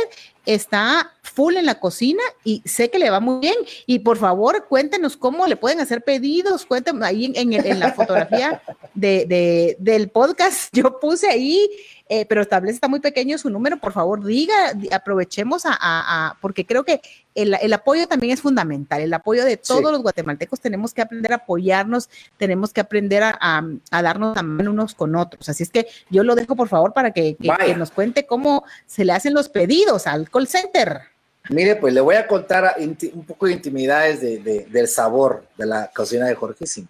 está 0.48 1.12
full 1.22 1.58
en 1.58 1.66
la 1.66 1.80
cocina 1.80 2.24
y 2.44 2.64
sé 2.66 2.90
que 2.90 2.98
le 2.98 3.10
va 3.10 3.20
muy 3.20 3.42
bien. 3.42 3.56
Y 3.86 4.00
por 4.00 4.18
favor, 4.18 4.66
cuéntenos 4.68 5.18
cómo 5.18 5.46
le 5.46 5.58
pueden 5.58 5.80
hacer 5.80 6.04
pedidos. 6.04 6.66
Cuéntenos 6.66 7.04
ahí 7.04 7.32
en, 7.36 7.80
la 7.80 7.94
fotografía 7.94 8.62
de, 8.96 9.76
del 9.78 10.10
podcast. 10.10 10.70
Yo 10.74 11.00
puse 11.00 11.30
ahí 11.30 11.70
eh, 12.10 12.26
pero 12.26 12.46
tal 12.46 12.62
vez 12.62 12.76
está 12.76 12.88
muy 12.88 13.02
pequeño 13.02 13.38
su 13.38 13.50
número, 13.50 13.78
por 13.80 13.92
favor 13.92 14.24
diga, 14.24 14.56
aprovechemos 14.92 15.64
a, 15.66 16.38
porque 16.42 16.66
creo 16.66 16.86
que 16.86 17.02
el, 17.36 17.74
apoyo 17.74 18.08
también 18.08 18.34
es 18.34 18.42
fundamental, 18.42 19.02
el 19.02 19.14
apoyo 19.14 19.44
de 19.44 19.58
todos 19.58 19.92
los 19.92 20.02
guatemaltecos, 20.02 20.62
tenemos 20.62 20.94
que 20.94 21.02
aprender 21.02 21.34
a 21.34 21.38
apoyarnos, 21.38 22.10
tenemos 22.38 22.72
que 22.72 22.82
aprender 22.82 23.24
a, 23.24 23.62
darnos 23.92 24.36
la 24.36 24.44
mano 24.44 24.72
unos 24.72 24.96
con 24.96 25.16
otros. 25.16 25.50
Así 25.50 25.64
es 25.64 25.70
que 25.70 25.88
yo 26.10 26.24
lo 26.24 26.36
dejo, 26.36 26.56
por 26.56 26.70
favor, 26.70 26.94
para 26.94 27.12
que, 27.12 27.36
nos 27.78 27.92
cuente 27.92 28.26
cómo 28.26 28.64
se 28.86 29.04
le 29.04 29.12
hacen 29.12 29.34
los 29.34 29.50
pedidos 29.50 30.08
al 30.08 30.30
call 30.38 30.48
center. 30.48 31.02
Mire, 31.50 31.78
pues 31.78 31.94
le 31.94 32.02
voy 32.02 32.16
a 32.16 32.28
contar 32.28 32.76
un 32.78 33.26
poco 33.26 33.46
de 33.46 33.54
intimidades 33.54 34.22
del 34.22 34.88
sabor 34.88 35.46
de 35.58 35.66
la 35.66 35.90
cocina 35.96 36.28
de 36.28 36.36
Jorge 36.36 36.68
si, 36.68 36.88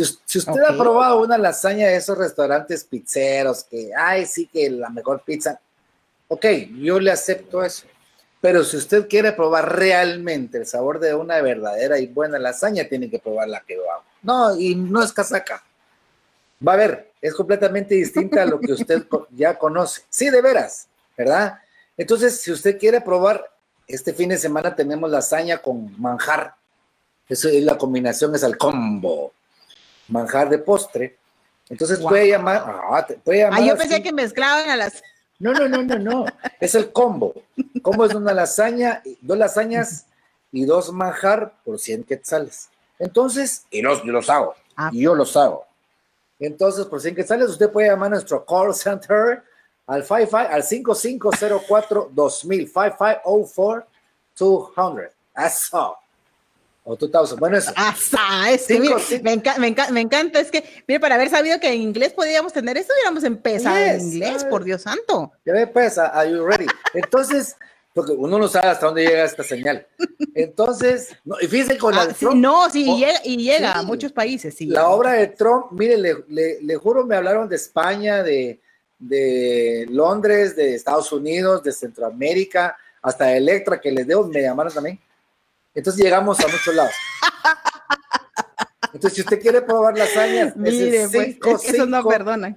usted 0.00 0.62
ha 0.66 0.76
probado 0.76 1.20
una 1.20 1.38
lasaña 1.38 1.86
de 1.86 1.96
esos 1.96 2.18
restaurantes 2.18 2.84
pizzeros 2.84 3.64
que, 3.64 3.90
ay, 3.96 4.26
sí 4.26 4.46
que 4.46 4.68
la 4.70 4.90
mejor 4.90 5.22
pizza, 5.24 5.60
ok, 6.26 6.44
yo 6.80 6.98
le 6.98 7.10
acepto 7.10 7.62
eso. 7.62 7.86
Pero 8.40 8.64
si 8.64 8.76
usted 8.76 9.08
quiere 9.08 9.32
probar 9.32 9.78
realmente 9.78 10.58
el 10.58 10.66
sabor 10.66 10.98
de 10.98 11.14
una 11.14 11.40
verdadera 11.40 11.98
y 11.98 12.06
buena 12.06 12.38
lasaña, 12.38 12.84
tiene 12.88 13.10
que 13.10 13.18
probar 13.18 13.48
la 13.48 13.60
que 13.60 13.76
yo 13.76 13.90
hago. 13.90 14.04
No, 14.22 14.58
y 14.58 14.74
no 14.74 15.02
es 15.02 15.12
casaca. 15.12 15.62
Va 16.66 16.74
a 16.74 16.76
ver, 16.76 17.12
es 17.20 17.34
completamente 17.34 17.94
distinta 17.94 18.42
a 18.42 18.46
lo 18.46 18.60
que 18.60 18.72
usted 18.72 19.04
ya 19.30 19.58
conoce. 19.58 20.02
Sí, 20.08 20.30
de 20.30 20.42
veras, 20.42 20.86
¿verdad? 21.16 21.58
Entonces, 21.98 22.40
si 22.40 22.50
usted 22.50 22.78
quiere 22.78 23.02
probar, 23.02 23.44
este 23.86 24.14
fin 24.14 24.30
de 24.30 24.38
semana 24.38 24.74
tenemos 24.74 25.10
lasaña 25.10 25.58
con 25.58 26.00
manjar 26.00 26.54
eso 27.28 27.48
es 27.48 27.62
la 27.62 27.76
combinación, 27.76 28.34
es 28.34 28.42
el 28.42 28.56
combo. 28.56 29.32
Manjar 30.08 30.48
de 30.48 30.58
postre. 30.58 31.18
Entonces 31.68 31.98
puede 31.98 32.28
llamar, 32.28 32.64
ah, 32.66 33.06
puede 33.22 33.40
llamar. 33.40 33.60
Ah, 33.60 33.66
yo 33.66 33.76
pensé 33.76 34.02
que 34.02 34.12
mezclaban 34.12 34.70
a 34.70 34.76
las. 34.76 35.02
No, 35.38 35.52
no, 35.52 35.68
no, 35.68 35.82
no, 35.82 35.98
no. 35.98 36.24
Es 36.58 36.74
el 36.74 36.90
combo. 36.90 37.34
Combo 37.82 38.06
es 38.06 38.14
una 38.14 38.32
lasaña, 38.32 39.02
dos 39.20 39.36
lasañas 39.36 40.06
y 40.50 40.64
dos 40.64 40.90
manjar 40.90 41.52
por 41.64 41.78
100 41.78 42.04
quetzales. 42.04 42.70
Entonces, 42.98 43.66
y 43.70 43.82
los, 43.82 44.02
yo 44.02 44.12
los 44.12 44.30
hago. 44.30 44.54
Ah. 44.74 44.88
Y 44.90 45.02
yo 45.02 45.14
los 45.14 45.36
hago. 45.36 45.66
Entonces, 46.40 46.86
por 46.86 47.02
100 47.02 47.14
quetzales, 47.14 47.50
usted 47.50 47.70
puede 47.70 47.88
llamar 47.88 48.06
a 48.06 48.10
nuestro 48.10 48.44
call 48.46 48.74
center 48.74 49.42
al, 49.88 50.04
55, 50.04 50.36
al 50.36 50.62
5504 50.62 52.10
2000, 52.12 52.68
5504 52.68 53.86
200. 54.38 55.06
Eso. 55.36 55.96
O 56.84 56.96
Bueno, 57.36 57.58
eso. 57.58 57.72
es 58.48 58.66
que, 58.66 58.80
me, 59.22 59.42
me, 59.58 60.00
encanta, 60.00 60.40
es 60.40 60.50
que, 60.50 60.64
mire, 60.86 61.00
para 61.00 61.16
haber 61.16 61.28
sabido 61.28 61.60
que 61.60 61.70
en 61.70 61.82
inglés 61.82 62.14
podíamos 62.14 62.52
tener 62.54 62.78
esto, 62.78 62.94
hubiéramos 62.94 63.24
empezado 63.24 63.76
en 63.76 64.00
inglés, 64.00 64.44
por 64.44 64.64
Dios 64.64 64.82
santo. 64.82 65.32
Ya 65.44 65.52
ve, 65.52 65.66
pues, 65.66 65.98
are 65.98 66.30
you 66.30 66.46
ready? 66.46 66.66
Entonces, 66.94 67.56
porque 67.92 68.12
uno 68.12 68.38
no 68.38 68.48
sabe 68.48 68.68
hasta 68.68 68.86
dónde 68.86 69.04
llega 69.04 69.24
esta 69.24 69.42
señal. 69.42 69.86
Entonces, 70.34 71.14
no, 71.24 71.36
y 71.42 71.46
fíjense 71.46 71.76
con 71.76 71.94
la 71.94 72.02
ah, 72.02 72.08
Trump, 72.08 72.36
No, 72.36 72.70
sí, 72.70 72.88
y 72.88 73.00
llega, 73.00 73.20
y 73.22 73.36
llega 73.36 73.72
a 73.72 73.82
muchos 73.82 74.12
países, 74.12 74.54
sí. 74.54 74.64
La 74.64 74.88
obra 74.88 75.12
de 75.12 75.26
Trump, 75.26 75.66
mire, 75.72 75.98
le, 75.98 76.62
le, 76.62 76.76
juro, 76.76 77.04
me 77.04 77.16
hablaron 77.16 77.50
de 77.50 77.56
España, 77.56 78.22
de, 78.22 78.60
de 78.98 79.86
Londres, 79.90 80.56
de 80.56 80.74
Estados 80.74 81.12
Unidos, 81.12 81.62
de 81.62 81.72
Centroamérica, 81.72 82.76
hasta 83.02 83.26
de 83.26 83.36
Electra, 83.36 83.80
que 83.80 83.92
les 83.92 84.06
debo, 84.06 84.26
me 84.26 84.42
llamaron 84.42 84.72
también. 84.72 84.98
Entonces 85.74 86.02
llegamos 86.02 86.40
a 86.40 86.48
muchos 86.48 86.74
lados. 86.74 86.94
Entonces, 88.92 89.14
si 89.16 89.20
usted 89.20 89.40
quiere 89.40 89.62
probar 89.62 89.96
lasañas, 89.96 90.56
Mire, 90.56 91.02
es 91.02 91.14
el 91.14 91.38
pues, 91.38 91.64
eso 91.68 91.86
no 91.86 92.04
perdona. 92.04 92.56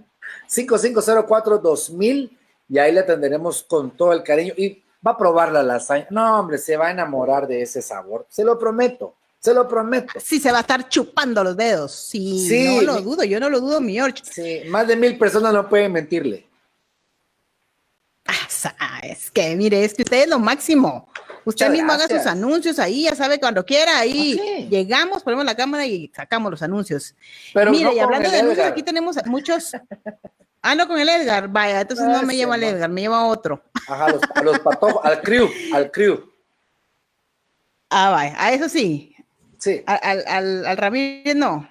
5504-2000 0.49 2.37
y 2.69 2.79
ahí 2.79 2.91
le 2.93 3.01
atenderemos 3.01 3.63
con 3.63 3.91
todo 3.91 4.13
el 4.13 4.23
cariño 4.23 4.53
y 4.57 4.81
va 5.05 5.11
a 5.11 5.17
probar 5.17 5.51
la 5.51 5.61
lasaña. 5.61 6.07
No, 6.09 6.39
hombre, 6.39 6.57
se 6.57 6.77
va 6.77 6.87
a 6.87 6.91
enamorar 6.91 7.47
de 7.47 7.61
ese 7.61 7.81
sabor, 7.81 8.25
se 8.29 8.43
lo 8.43 8.57
prometo. 8.57 9.15
Se 9.41 9.55
lo 9.55 9.67
prometo. 9.67 10.13
Sí, 10.23 10.39
se 10.39 10.51
va 10.51 10.59
a 10.59 10.61
estar 10.61 10.87
chupando 10.87 11.43
los 11.43 11.57
dedos. 11.57 11.91
Sí, 11.91 12.47
sí 12.47 12.63
no 12.63 12.81
lo 12.83 13.01
dudo, 13.01 13.23
yo 13.23 13.39
no 13.39 13.49
lo 13.49 13.59
dudo, 13.59 13.81
mi 13.81 13.93
George. 13.93 14.21
Sí, 14.23 14.69
más 14.69 14.87
de 14.87 14.95
mil 14.95 15.17
personas 15.17 15.51
no 15.51 15.67
pueden 15.67 15.91
mentirle. 15.91 16.47
Ah, 18.77 18.99
es 19.01 19.31
que, 19.31 19.55
mire, 19.55 19.83
es 19.83 19.95
que 19.95 20.03
usted 20.03 20.23
es 20.23 20.29
lo 20.29 20.37
máximo. 20.37 21.09
Usted 21.43 21.71
mismo 21.71 21.91
haga 21.91 22.07
sus 22.07 22.27
anuncios 22.27 22.77
ahí, 22.77 23.05
ya 23.05 23.15
sabe, 23.15 23.39
cuando 23.39 23.65
quiera, 23.65 23.97
ahí 23.97 24.67
llegamos, 24.69 25.23
ponemos 25.23 25.43
la 25.43 25.55
cámara 25.55 25.87
y 25.87 26.11
sacamos 26.15 26.51
los 26.51 26.61
anuncios. 26.61 27.15
Pero 27.51 27.71
Mire, 27.71 27.95
y 27.95 27.99
hablando 27.99 28.29
de 28.29 28.37
anuncios, 28.37 28.67
aquí 28.67 28.83
tenemos 28.83 29.17
muchos. 29.25 29.71
Ah, 30.61 30.75
no, 30.75 30.87
con 30.87 30.99
el 30.99 31.09
Edgar, 31.09 31.47
vaya, 31.47 31.81
entonces 31.81 32.05
no 32.05 32.21
me 32.21 32.35
lleva 32.35 32.53
al 32.53 32.63
Edgar, 32.63 32.91
me 32.91 33.01
lleva 33.01 33.21
a 33.21 33.25
otro. 33.25 33.63
Ajá, 33.87 34.09
los, 34.09 34.21
a 34.35 34.43
los 34.43 34.59
patojos, 34.59 35.03
al 35.03 35.19
crew, 35.23 35.49
al 35.73 35.89
crew. 35.89 36.31
Ah, 37.89 38.11
vaya, 38.11 38.35
a 38.37 38.53
eso 38.53 38.69
sí. 38.69 39.10
Sí. 39.61 39.83
Al, 39.85 40.23
al, 40.27 40.65
al 40.65 40.77
Ramírez 40.77 41.35
no. 41.35 41.69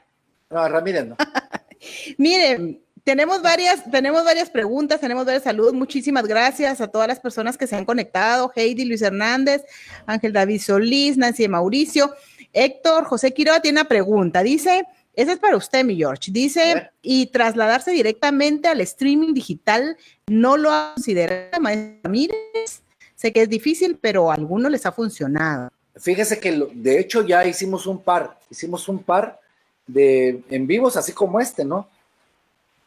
No, 0.48 0.68
Ramírez 0.68 1.06
no. 1.06 1.16
Mire, 2.18 2.80
tenemos 3.02 3.42
varias, 3.42 3.90
tenemos 3.90 4.24
varias 4.24 4.48
preguntas, 4.48 5.00
tenemos 5.00 5.26
varios 5.26 5.42
saludos. 5.42 5.72
Muchísimas 5.72 6.26
gracias 6.26 6.80
a 6.80 6.86
todas 6.86 7.08
las 7.08 7.18
personas 7.18 7.58
que 7.58 7.66
se 7.66 7.74
han 7.74 7.84
conectado. 7.84 8.52
Heidi, 8.54 8.84
Luis 8.84 9.02
Hernández, 9.02 9.64
Ángel 10.06 10.32
David 10.32 10.60
Solís, 10.60 11.16
Nancy 11.16 11.48
Mauricio. 11.48 12.14
Héctor 12.52 13.04
José 13.04 13.32
Quiroga 13.34 13.60
tiene 13.60 13.80
una 13.80 13.88
pregunta. 13.88 14.44
Dice, 14.44 14.84
esa 15.14 15.32
es 15.32 15.40
para 15.40 15.56
usted, 15.56 15.84
mi 15.84 15.96
George. 15.96 16.30
Dice, 16.30 16.92
y 17.02 17.26
trasladarse 17.26 17.90
directamente 17.90 18.68
al 18.68 18.80
streaming 18.82 19.34
digital, 19.34 19.96
¿no 20.28 20.56
lo 20.56 20.70
ha 20.70 20.92
considerado, 20.94 21.60
maestro 21.60 21.98
Ramírez? 22.04 22.82
Sé 23.16 23.32
que 23.32 23.42
es 23.42 23.48
difícil, 23.48 23.98
pero 24.00 24.30
a 24.30 24.34
algunos 24.34 24.70
les 24.70 24.86
ha 24.86 24.92
funcionado. 24.92 25.70
Fíjese 26.00 26.40
que 26.40 26.68
de 26.72 26.98
hecho 26.98 27.22
ya 27.22 27.44
hicimos 27.44 27.86
un 27.86 28.02
par, 28.02 28.38
hicimos 28.50 28.88
un 28.88 29.02
par 29.02 29.38
de 29.86 30.42
en 30.48 30.66
vivos, 30.66 30.96
así 30.96 31.12
como 31.12 31.40
este, 31.40 31.64
¿no? 31.64 31.88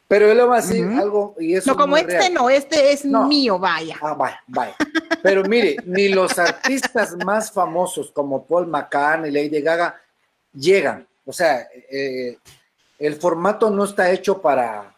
Pero 0.08 0.28
yo 0.28 0.34
le 0.34 0.44
voy 0.44 0.58
a 0.58 0.60
decir 0.60 0.84
algo 0.84 1.34
y 1.38 1.54
eso 1.54 1.70
No, 1.70 1.76
como 1.76 1.96
este 1.96 2.28
no, 2.30 2.50
este 2.50 2.92
es 2.92 3.04
mío, 3.04 3.58
vaya. 3.58 3.96
Ah, 4.02 4.14
vaya, 4.14 4.42
vaya. 4.48 4.76
Pero 5.22 5.44
mire, 5.44 5.76
ni 5.86 6.08
los 6.08 6.38
artistas 6.38 7.16
más 7.24 7.50
famosos 7.50 8.10
como 8.10 8.44
Paul 8.44 8.66
McCartney, 8.66 9.30
Lady 9.30 9.60
Gaga 9.62 9.98
llegan. 10.52 11.06
O 11.24 11.32
sea, 11.32 11.66
eh, 11.90 12.38
el 12.98 13.14
formato 13.16 13.70
no 13.70 13.84
está 13.84 14.10
hecho 14.10 14.42
para, 14.42 14.94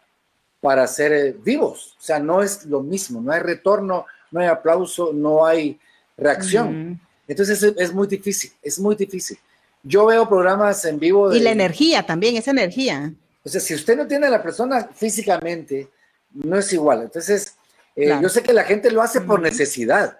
para 0.59 0.85
ser 0.87 1.13
eh, 1.13 1.35
vivos. 1.41 1.95
O 1.99 2.03
sea, 2.03 2.19
no 2.19 2.43
es 2.43 2.65
lo 2.65 2.81
mismo. 2.81 3.21
No 3.21 3.31
hay 3.31 3.39
retorno, 3.39 4.05
no 4.31 4.41
hay 4.41 4.47
aplauso, 4.47 5.13
no 5.13 5.45
hay 5.45 5.79
reacción. 6.17 6.99
Entonces 7.27 7.61
es, 7.61 7.73
es, 7.77 7.93
muy 7.93 8.07
difícil, 8.07 8.51
es 8.61 8.79
muy 8.79 8.95
difícil. 8.95 9.37
Yo 9.83 10.05
veo 10.05 10.27
programas 10.27 10.83
en 10.85 10.99
vivo. 10.99 11.33
y 11.33 11.39
la 11.39 11.51
energía 11.51 12.05
también, 12.05 12.35
esa 12.35 12.51
energía. 12.51 13.13
O 13.43 13.49
sea, 13.49 13.61
si 13.61 13.73
usted 13.73 13.95
no 13.95 14.07
tiene 14.07 14.27
a 14.27 14.29
la 14.29 14.43
persona 14.43 14.89
físicamente, 14.93 15.89
no 16.33 16.57
es 16.57 16.71
igual. 16.73 17.03
Entonces, 17.03 17.55
eh, 17.95 18.17
yo 18.21 18.29
sé 18.29 18.43
que 18.43 18.53
la 18.53 18.63
gente 18.63 18.91
lo 18.91 19.01
hace 19.01 19.21
por 19.21 19.41
necesidad, 19.41 20.19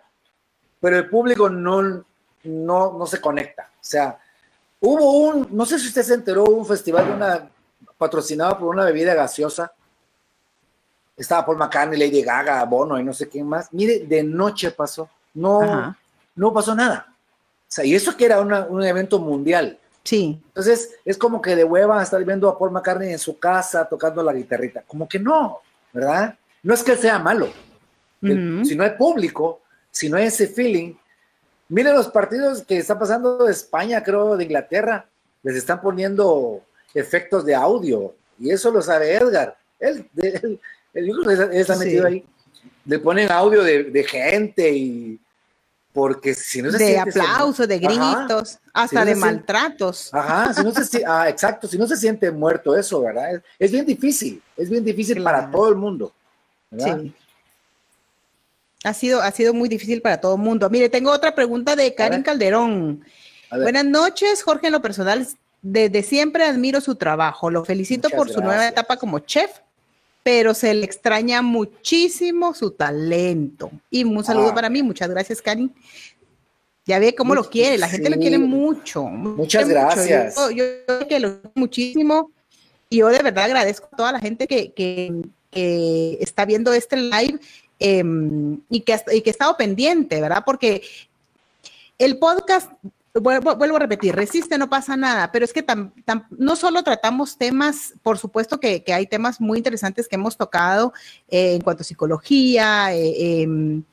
pero 0.79 0.97
el 0.97 1.09
público 1.09 1.49
no, 1.49 2.05
no, 2.43 2.93
no 2.93 3.05
se 3.05 3.19
conecta. 3.19 3.69
O 3.73 3.83
sea, 3.83 4.17
hubo 4.79 5.19
un, 5.19 5.47
no 5.51 5.65
sé 5.65 5.79
si 5.79 5.87
usted 5.87 6.03
se 6.03 6.13
enteró, 6.13 6.45
un 6.45 6.65
festival 6.65 7.07
de 7.07 7.13
una, 7.13 7.49
patrocinado 7.97 8.57
por 8.57 8.69
una 8.69 8.85
bebida 8.85 9.13
gaseosa. 9.13 9.71
Estaba 11.15 11.45
Paul 11.45 11.57
McCartney, 11.57 11.99
Lady 11.99 12.21
Gaga, 12.21 12.63
Bono 12.63 12.99
y 12.99 13.03
no 13.03 13.11
sé 13.13 13.27
quién 13.27 13.47
más. 13.47 13.73
Mire, 13.73 13.99
de 13.99 14.23
noche 14.23 14.71
pasó. 14.71 15.09
No, 15.33 15.95
no 16.37 16.53
pasó 16.53 16.73
nada. 16.73 17.07
O 17.09 17.65
sea, 17.67 17.83
y 17.83 17.93
eso 17.93 18.15
que 18.15 18.25
era 18.25 18.39
un 18.39 18.83
evento 18.83 19.19
mundial. 19.19 19.77
Sí. 20.03 20.41
Entonces, 20.47 20.95
es 21.03 21.17
como 21.17 21.41
que 21.41 21.53
de 21.53 21.65
hueva 21.65 22.01
estar 22.01 22.23
viendo 22.23 22.47
a 22.47 22.57
Paul 22.57 22.71
McCartney 22.71 23.11
en 23.11 23.19
su 23.19 23.37
casa 23.37 23.83
tocando 23.89 24.23
la 24.23 24.31
guitarrita. 24.31 24.83
Como 24.87 25.09
que 25.09 25.19
no, 25.19 25.59
¿verdad? 25.91 26.37
No 26.63 26.73
es 26.73 26.81
que 26.81 26.95
sea 26.95 27.19
malo. 27.19 27.49
Si 28.21 28.75
no 28.75 28.83
hay 28.83 28.91
público, 28.91 29.61
si 29.91 30.09
no 30.09 30.15
hay 30.15 30.27
ese 30.27 30.47
feeling. 30.47 30.93
Miren 31.67 31.93
los 31.93 32.07
partidos 32.07 32.63
que 32.63 32.77
está 32.77 32.97
pasando 32.97 33.43
de 33.43 33.51
España, 33.51 34.01
creo, 34.01 34.37
de 34.37 34.45
Inglaterra. 34.45 35.05
Les 35.43 35.57
están 35.57 35.81
poniendo 35.81 36.61
efectos 36.93 37.45
de 37.45 37.53
audio. 37.53 38.15
Y 38.39 38.49
eso 38.49 38.71
lo 38.71 38.81
sabe 38.81 39.15
Edgar. 39.15 39.57
Él, 39.77 40.09
él, 40.15 40.59
él, 40.93 41.49
está 41.51 41.75
metido 41.75 42.07
ahí. 42.07 42.25
Le 42.85 42.99
ponen 42.99 43.29
audio 43.29 43.61
de, 43.61 43.83
de 43.83 44.03
gente 44.05 44.69
y 44.69 45.19
porque 45.97 46.35
si 46.35 46.61
no 46.61 46.71
se 46.71 46.77
de 46.77 46.99
aplausos, 46.99 47.67
de 47.67 47.79
gritos, 47.79 48.59
hasta 48.71 49.03
de 49.03 49.15
maltratos. 49.15 50.13
Ajá, 50.13 50.53
si 50.53 50.63
no 50.63 50.71
se, 50.71 51.03
ah, 51.03 51.27
exacto, 51.27 51.67
si 51.67 51.75
no 51.75 51.87
se 51.87 51.97
siente 51.97 52.29
muerto 52.29 52.77
eso, 52.77 53.01
¿verdad? 53.01 53.41
Es, 53.57 53.71
bien 53.71 53.83
difícil, 53.83 54.39
es 54.55 54.69
bien 54.69 54.85
difícil 54.85 55.23
para 55.23 55.49
todo 55.49 55.69
el 55.69 55.75
mundo. 55.75 56.13
Sí. 56.77 57.15
Ha 58.83 58.93
sido, 58.93 59.23
ha 59.23 59.31
sido 59.31 59.55
muy 59.55 59.67
difícil 59.69 60.03
para 60.03 60.21
todo 60.21 60.35
el 60.35 60.41
mundo. 60.43 60.69
Mire, 60.69 60.87
tengo 60.87 61.09
otra 61.09 61.33
pregunta 61.33 61.75
de 61.75 61.95
Karen 61.95 62.21
Calderón. 62.21 63.03
Buenas 63.49 63.85
noches, 63.85 64.43
Jorge. 64.43 64.67
En 64.67 64.73
lo 64.73 64.83
personal, 64.83 65.27
desde 65.63 66.03
siempre 66.03 66.45
admiro 66.45 66.79
su 66.79 66.93
trabajo. 66.93 67.49
Lo 67.49 67.65
felicito 67.65 68.11
por 68.11 68.29
su 68.29 68.39
nueva 68.39 68.67
etapa 68.67 68.97
como 68.97 69.17
chef 69.17 69.49
pero 70.27 70.53
se 70.53 70.73
le 70.73 70.83
extraña 70.83 71.41
muchísimo 71.41 72.53
su 72.53 72.71
talento. 72.71 73.71
Y 73.89 74.03
un 74.03 74.25
saludo 74.25 74.49
ah. 74.49 74.53
para 74.53 74.69
mí, 74.69 74.83
muchas 74.83 75.09
gracias, 75.09 75.41
Karin. 75.41 75.73
Ya 76.85 76.99
ve 76.99 77.15
cómo 77.15 77.33
lo 77.33 77.49
quiere, 77.49 77.77
la 77.77 77.87
gente 77.87 78.09
lo 78.09 78.17
quiere 78.17 78.37
mucho. 78.37 79.03
Muchas 79.03 79.69
gracias. 79.69 80.35
Yo, 80.35 80.51
yo, 80.51 81.07
que 81.07 81.21
lo 81.21 81.39
muchísimo 81.55 82.29
y 82.89 82.97
yo 82.97 83.07
de 83.07 83.23
verdad 83.23 83.45
agradezco 83.45 83.87
a 83.89 83.95
toda 83.95 84.11
la 84.11 84.19
gente 84.19 84.47
que, 84.47 84.73
que, 84.73 86.17
está 86.19 86.43
viendo 86.43 86.73
este 86.73 86.97
live 86.97 87.39
em, 87.79 88.59
y, 88.69 88.81
que, 88.81 88.99
y 89.13 89.21
que 89.21 89.29
ha 89.29 89.31
estado 89.31 89.55
pendiente, 89.55 90.19
¿verdad? 90.19 90.43
Porque 90.45 90.81
el 91.97 92.17
podcast 92.17 92.69
vuelvo, 93.21 93.75
a 93.75 93.79
repetir, 93.79 94.15
resiste, 94.15 94.57
no 94.57 94.69
pasa 94.69 94.97
nada, 94.97 95.31
pero 95.31 95.45
es 95.45 95.53
que 95.53 95.65
no 96.31 96.55
solo 96.55 96.83
tratamos 96.83 97.37
temas, 97.37 97.93
por 98.01 98.17
supuesto 98.17 98.59
que, 98.59 98.83
hay 98.87 99.07
temas 99.07 99.39
muy 99.41 99.57
interesantes 99.57 100.07
que 100.07 100.15
hemos 100.15 100.37
tocado 100.37 100.93
eh, 101.27 101.55
en 101.55 101.61
cuanto 101.61 101.81
a 101.81 101.85
psicología, 101.85 102.93
eh, 102.93 103.41
em, 103.41 103.83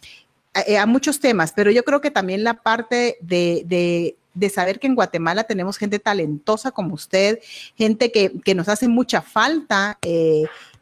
eh, 0.66 0.78
a, 0.78 0.87
muchos 0.87 1.20
temas, 1.20 1.52
pero 1.52 1.70
yo 1.70 1.84
creo 1.84 2.00
que 2.00 2.10
también 2.10 2.44
la 2.44 2.54
parte 2.54 3.18
de, 3.20 4.16
saber 4.52 4.80
que 4.80 4.87
en 4.87 4.94
Guatemala 4.94 5.44
tenemos 5.44 5.78
gente 5.78 5.98
talentosa 5.98 6.70
como 6.70 6.94
usted, 6.94 7.40
gente 7.76 8.10
que, 8.12 8.32
que 8.44 8.54
nos 8.54 8.68
hace 8.68 8.88
mucha 8.88 9.22
falta 9.22 9.98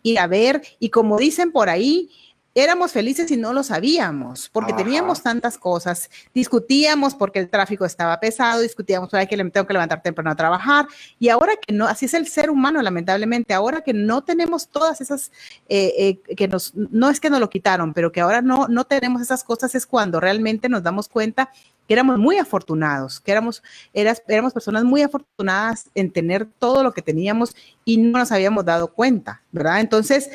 ir 0.05 0.18
a 0.18 0.26
ver, 0.26 0.62
y 0.78 0.90
como 0.90 1.16
dicen 1.16 1.52
por 1.52 1.68
ahí, 1.68 2.11
éramos 2.54 2.92
felices 2.92 3.30
y 3.30 3.36
no 3.36 3.52
lo 3.52 3.62
sabíamos, 3.62 4.48
porque 4.50 4.72
teníamos 4.72 5.22
tantas 5.22 5.58
cosas. 5.58 6.10
Discutíamos 6.34 7.14
porque 7.14 7.38
el 7.38 7.48
tráfico 7.48 7.84
estaba 7.84 8.18
pesado, 8.20 8.60
discutíamos 8.60 9.08
por 9.08 9.26
que 9.26 9.36
tengo 9.36 9.66
que 9.66 9.72
levantar 9.72 10.02
temprano 10.02 10.30
a 10.30 10.36
trabajar. 10.36 10.86
Y 11.18 11.28
ahora 11.28 11.54
que 11.56 11.72
no, 11.72 11.86
así 11.86 12.06
es 12.06 12.14
el 12.14 12.26
ser 12.26 12.50
humano, 12.50 12.82
lamentablemente, 12.82 13.54
ahora 13.54 13.80
que 13.80 13.94
no 13.94 14.22
tenemos 14.22 14.68
todas 14.68 15.00
esas, 15.00 15.32
eh, 15.68 16.18
eh, 16.26 16.34
que 16.34 16.48
nos, 16.48 16.74
no 16.74 17.08
es 17.08 17.20
que 17.20 17.30
nos 17.30 17.40
lo 17.40 17.48
quitaron, 17.48 17.94
pero 17.94 18.12
que 18.12 18.20
ahora 18.20 18.42
no, 18.42 18.68
no 18.68 18.84
tenemos 18.84 19.22
esas 19.22 19.44
cosas, 19.44 19.74
es 19.74 19.86
cuando 19.86 20.20
realmente 20.20 20.68
nos 20.68 20.82
damos 20.82 21.08
cuenta 21.08 21.50
que 21.87 21.95
éramos 21.95 22.18
muy 22.18 22.38
afortunados, 22.38 23.21
que 23.21 23.33
éramos, 23.33 23.62
eras, 23.92 24.23
éramos 24.29 24.53
personas 24.53 24.85
muy 24.85 25.03
afortunadas 25.03 25.90
en 25.95 26.11
tener 26.11 26.47
todo 26.59 26.83
lo 26.83 26.92
que 26.92 27.03
teníamos 27.03 27.55
y 27.85 27.97
no 27.97 28.18
nos 28.18 28.33
habíamos 28.33 28.64
dado 28.64 28.92
cuenta, 28.92 29.42
¿verdad? 29.51 29.81
Entonces, 29.81 30.31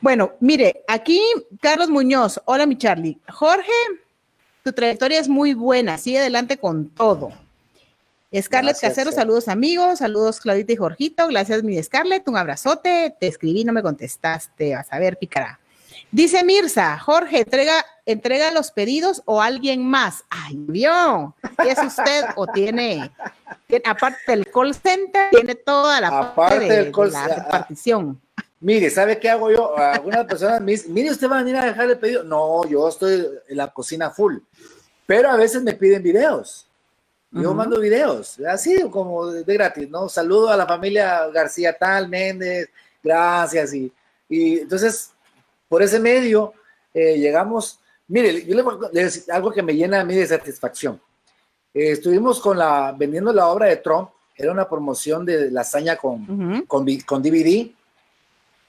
bueno, 0.00 0.32
mire, 0.40 0.82
aquí 0.88 1.20
Carlos 1.60 1.90
Muñoz, 1.90 2.40
hola 2.46 2.66
mi 2.66 2.76
Charlie. 2.76 3.18
Jorge, 3.28 3.72
tu 4.64 4.72
trayectoria 4.72 5.20
es 5.20 5.28
muy 5.28 5.54
buena, 5.54 5.98
sigue 5.98 6.18
adelante 6.18 6.56
con 6.56 6.88
todo. 6.88 7.32
Scarlett 8.34 8.78
Casero, 8.78 9.10
saludos 9.10 9.48
amigos, 9.48 10.00
saludos 10.00 10.40
Claudita 10.40 10.72
y 10.74 10.76
Jorgito, 10.76 11.28
gracias 11.28 11.62
mi 11.62 11.82
Scarlett, 11.82 12.28
un 12.28 12.36
abrazote, 12.36 13.14
te 13.18 13.26
escribí, 13.26 13.64
no 13.64 13.72
me 13.72 13.82
contestaste, 13.82 14.74
vas 14.74 14.92
a 14.92 14.98
ver, 14.98 15.16
picará. 15.16 15.58
Dice 16.10 16.42
Mirza, 16.42 16.98
Jorge, 16.98 17.40
entrega, 17.40 17.84
entrega 18.06 18.50
los 18.50 18.70
pedidos 18.70 19.22
o 19.26 19.42
alguien 19.42 19.84
más. 19.86 20.24
Ay, 20.30 20.54
vio, 20.56 21.34
¿es 21.66 21.78
usted 21.78 22.24
o 22.36 22.46
tiene, 22.46 23.10
aparte 23.84 24.18
del 24.28 24.50
call 24.50 24.74
center, 24.74 25.28
tiene 25.30 25.54
toda 25.54 26.00
la 26.00 26.34
parte 26.34 26.68
de, 26.68 26.92
la 27.10 27.28
repartición? 27.28 28.18
Mire, 28.60 28.88
¿sabe 28.90 29.18
qué 29.20 29.28
hago 29.28 29.50
yo? 29.52 29.76
Algunas 29.76 30.24
personas 30.24 30.60
me 30.62 30.72
dicen, 30.72 30.94
mire, 30.94 31.10
usted 31.10 31.30
va 31.30 31.38
a 31.38 31.42
venir 31.42 31.56
a 31.56 31.66
dejar 31.66 31.90
el 31.90 31.98
pedido. 31.98 32.24
No, 32.24 32.66
yo 32.66 32.88
estoy 32.88 33.26
en 33.46 33.56
la 33.56 33.68
cocina 33.68 34.10
full. 34.10 34.38
Pero 35.06 35.30
a 35.30 35.36
veces 35.36 35.62
me 35.62 35.74
piden 35.74 36.02
videos. 36.02 36.66
Yo 37.30 37.52
mando 37.52 37.78
videos, 37.78 38.40
así 38.40 38.88
como 38.90 39.26
de, 39.26 39.44
gratis, 39.44 39.88
¿no? 39.90 40.08
Saludo 40.08 40.48
a 40.48 40.56
la 40.56 40.66
familia 40.66 41.26
García 41.28 41.76
Tal, 41.76 42.08
Méndez, 42.08 42.70
gracias. 43.02 43.74
Y, 43.74 43.92
y 44.30 44.60
entonces, 44.60 45.12
por 45.68 45.82
ese 45.82 46.00
medio, 46.00 46.54
eh, 46.94 47.18
llegamos. 47.18 47.80
Mire, 48.08 48.44
yo 48.44 48.54
le 48.54 48.62
voy 48.62 48.86
a 48.86 48.88
decir 48.88 49.30
algo 49.30 49.50
que 49.50 49.62
me 49.62 49.74
llena 49.74 50.00
a 50.00 50.04
mí 50.04 50.14
de 50.14 50.26
satisfacción. 50.26 51.00
Eh, 51.74 51.92
estuvimos 51.92 52.40
con 52.40 52.58
la, 52.58 52.94
vendiendo 52.96 53.32
la 53.32 53.48
obra 53.48 53.66
de 53.66 53.76
Trump, 53.76 54.10
era 54.36 54.52
una 54.52 54.68
promoción 54.68 55.24
de 55.24 55.50
lasaña 55.50 55.96
con, 55.96 56.64
con, 56.66 56.86
con 57.00 57.22
DVD 57.22 57.70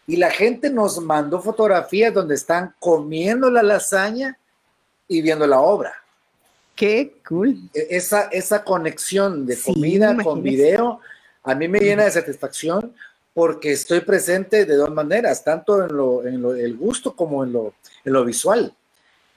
y 0.07 0.15
la 0.17 0.31
gente 0.31 0.71
nos 0.71 0.99
mandó 0.99 1.39
fotografías 1.39 2.11
donde 2.11 2.33
están 2.33 2.73
comiendo 2.79 3.51
la 3.51 3.61
lasaña 3.61 4.37
y 5.07 5.21
viendo 5.21 5.45
la 5.45 5.59
obra. 5.59 5.93
Qué 6.75 7.19
cool. 7.27 7.69
E, 7.73 7.87
esa, 7.91 8.23
esa 8.31 8.63
conexión 8.63 9.45
de 9.45 9.55
comida 9.61 10.17
con 10.23 10.41
video 10.41 10.99
a 11.43 11.53
mí 11.53 11.67
me 11.67 11.79
llena 11.79 12.05
de 12.05 12.11
satisfacción 12.11 12.93
porque 13.39 13.71
estoy 13.71 14.01
presente 14.01 14.65
de 14.65 14.75
dos 14.75 14.91
maneras, 14.91 15.45
tanto 15.45 15.81
en, 15.81 15.95
lo, 15.95 16.27
en 16.27 16.41
lo, 16.41 16.53
el 16.53 16.75
gusto 16.75 17.15
como 17.15 17.45
en 17.45 17.53
lo, 17.53 17.73
en 18.03 18.11
lo 18.11 18.25
visual. 18.25 18.73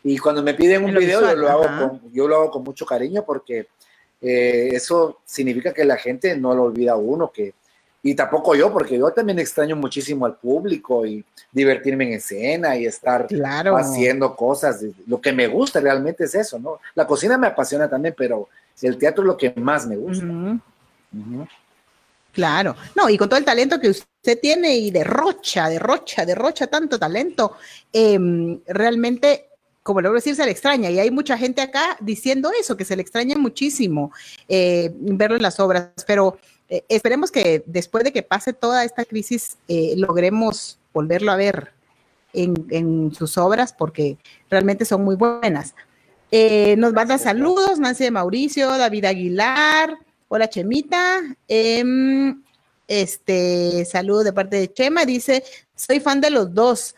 Y 0.02 0.18
cuando 0.18 0.42
me 0.42 0.54
piden 0.54 0.84
un 0.84 0.92
video, 0.92 1.20
yo, 1.20 1.36
lo 1.36 1.48
hago 1.48 1.62
con, 1.62 2.12
yo 2.12 2.26
lo 2.26 2.34
hago 2.34 2.50
con 2.50 2.64
mucho 2.64 2.84
cariño 2.84 3.24
porque 3.24 3.68
eh, 4.20 4.70
eso 4.72 5.20
significa 5.24 5.72
que 5.72 5.84
la 5.84 5.96
gente 5.96 6.36
no 6.36 6.52
lo 6.52 6.64
olvida 6.64 6.94
a 6.94 6.96
uno, 6.96 7.30
que 7.30 7.54
y 8.02 8.16
tampoco 8.16 8.56
yo, 8.56 8.72
porque 8.72 8.98
yo 8.98 9.08
también 9.12 9.38
extraño 9.38 9.76
muchísimo 9.76 10.26
al 10.26 10.34
público 10.34 11.06
y 11.06 11.24
divertirme 11.52 12.02
en 12.02 12.14
escena 12.14 12.76
y 12.76 12.86
estar 12.86 13.28
haciendo 13.76 14.34
cosas. 14.34 14.84
Lo 15.06 15.20
que 15.20 15.32
me 15.32 15.46
gusta 15.46 15.78
realmente 15.78 16.24
es 16.24 16.34
eso, 16.34 16.58
¿no? 16.58 16.80
La 16.96 17.06
cocina 17.06 17.38
me 17.38 17.46
apasiona 17.46 17.88
también, 17.88 18.16
pero 18.18 18.48
el 18.80 18.98
teatro 18.98 19.22
es 19.22 19.28
lo 19.28 19.36
que 19.36 19.52
más 19.54 19.86
me 19.86 19.96
gusta. 19.96 20.26
Claro, 22.33 22.75
no, 22.97 23.09
y 23.11 23.18
con 23.18 23.29
todo 23.29 23.38
el 23.38 23.45
talento 23.45 23.79
que 23.79 23.90
usted 23.90 24.38
tiene 24.40 24.75
y 24.77 24.90
derrocha, 24.90 25.68
derrocha, 25.68 26.25
derrocha 26.25 26.66
tanto 26.66 26.99
talento, 26.99 27.57
em, 27.92 28.61
realmente, 28.66 29.51
como 29.83 30.01
le 30.01 30.09
voy 30.09 30.16
a 30.16 30.21
decir, 30.21 30.35
se 30.35 30.45
le 30.45 30.51
extraña. 30.51 30.90
Y 30.90 30.99
hay 30.99 31.11
mucha 31.11 31.37
gente 31.37 31.61
acá 31.61 31.97
diciendo 32.01 32.51
eso, 32.59 32.77
que 32.77 32.85
se 32.87 32.97
le 32.97 33.03
extraña 33.03 33.37
muchísimo 33.37 34.12
eh, 34.49 34.90
verlo 34.95 35.37
en 35.37 35.42
las 35.42 35.61
obras, 35.61 35.90
pero 36.07 36.38
eh, 36.73 36.85
esperemos 36.88 37.31
que 37.31 37.62
después 37.66 38.03
de 38.03 38.12
que 38.12 38.23
pase 38.23 38.55
toda 38.55 38.83
esta 38.85 39.05
crisis 39.05 39.59
eh, 39.68 39.92
logremos 39.99 40.79
volverlo 40.95 41.31
a 41.31 41.37
ver 41.37 41.75
en, 42.33 43.12
sus 43.14 43.37
obras 43.37 43.75
porque 43.75 44.16
realmente 44.49 44.87
son 44.87 45.05
muy 45.05 45.16
buenas. 45.16 45.75
Eh, 46.31 46.77
nos 46.79 46.95
manda 46.95 47.18
saludos, 47.18 47.79
Nancy 47.79 48.05
de 48.05 48.11
Mauricio, 48.11 48.71
David 48.79 49.05
Aguilar, 49.05 49.99
hola 50.35 50.49
Chemita, 50.49 51.21
em, 51.47 52.42
este 52.88 53.85
saludo 53.85 54.25
de 54.25 54.33
parte 54.33 54.57
de 54.57 54.73
Chema, 54.73 55.05
dice, 55.05 55.45
soy 55.75 56.01
fan 56.01 56.23
de 56.23 56.31
los 56.31 56.55
dos, 56.55 56.95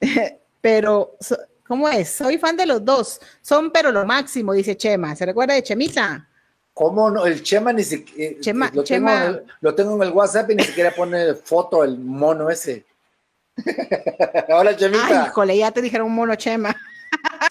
pero, 0.60 1.16
¿cómo 1.66 1.88
es? 1.88 2.10
Soy 2.10 2.38
fan 2.38 2.56
de 2.56 2.66
los 2.66 2.84
dos, 2.84 3.20
son 3.40 3.72
pero 3.72 3.90
lo 3.90 4.06
máximo, 4.06 4.52
dice 4.52 4.76
Chema, 4.76 5.16
¿se 5.16 5.26
recuerda 5.26 5.54
de 5.54 5.64
Chemita? 5.64 6.28
¿Cómo 6.72 7.10
no? 7.10 7.26
El 7.26 7.42
Chema 7.42 7.72
ni 7.72 7.82
siquiera. 7.82 8.36
Eh, 8.36 8.40
Chema, 8.40 8.70
lo, 8.72 8.84
Tengo 8.84 9.10
en 9.10 9.22
el, 9.22 9.44
lo 9.60 9.74
tengo 9.74 9.96
en 9.96 10.02
el 10.02 10.14
WhatsApp 10.14 10.48
y 10.52 10.54
ni 10.54 10.62
siquiera 10.62 10.92
pone 10.92 11.34
foto 11.34 11.82
el 11.82 11.98
mono 11.98 12.48
ese. 12.50 12.86
Hola, 14.48 14.76
Chemita. 14.76 15.22
Ay, 15.22 15.26
híjole, 15.26 15.58
ya 15.58 15.72
te 15.72 15.82
dijeron 15.82 16.06
un 16.06 16.14
mono 16.14 16.36
Chema. 16.36 16.70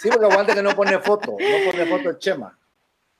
sí, 0.01 0.07
porque 0.09 0.27
aguante 0.27 0.55
que 0.55 0.63
no 0.63 0.73
pone 0.73 0.97
foto. 0.99 1.31
No 1.31 1.71
pone 1.71 1.85
foto 1.87 2.09
el 2.11 2.19
Chema. 2.19 2.57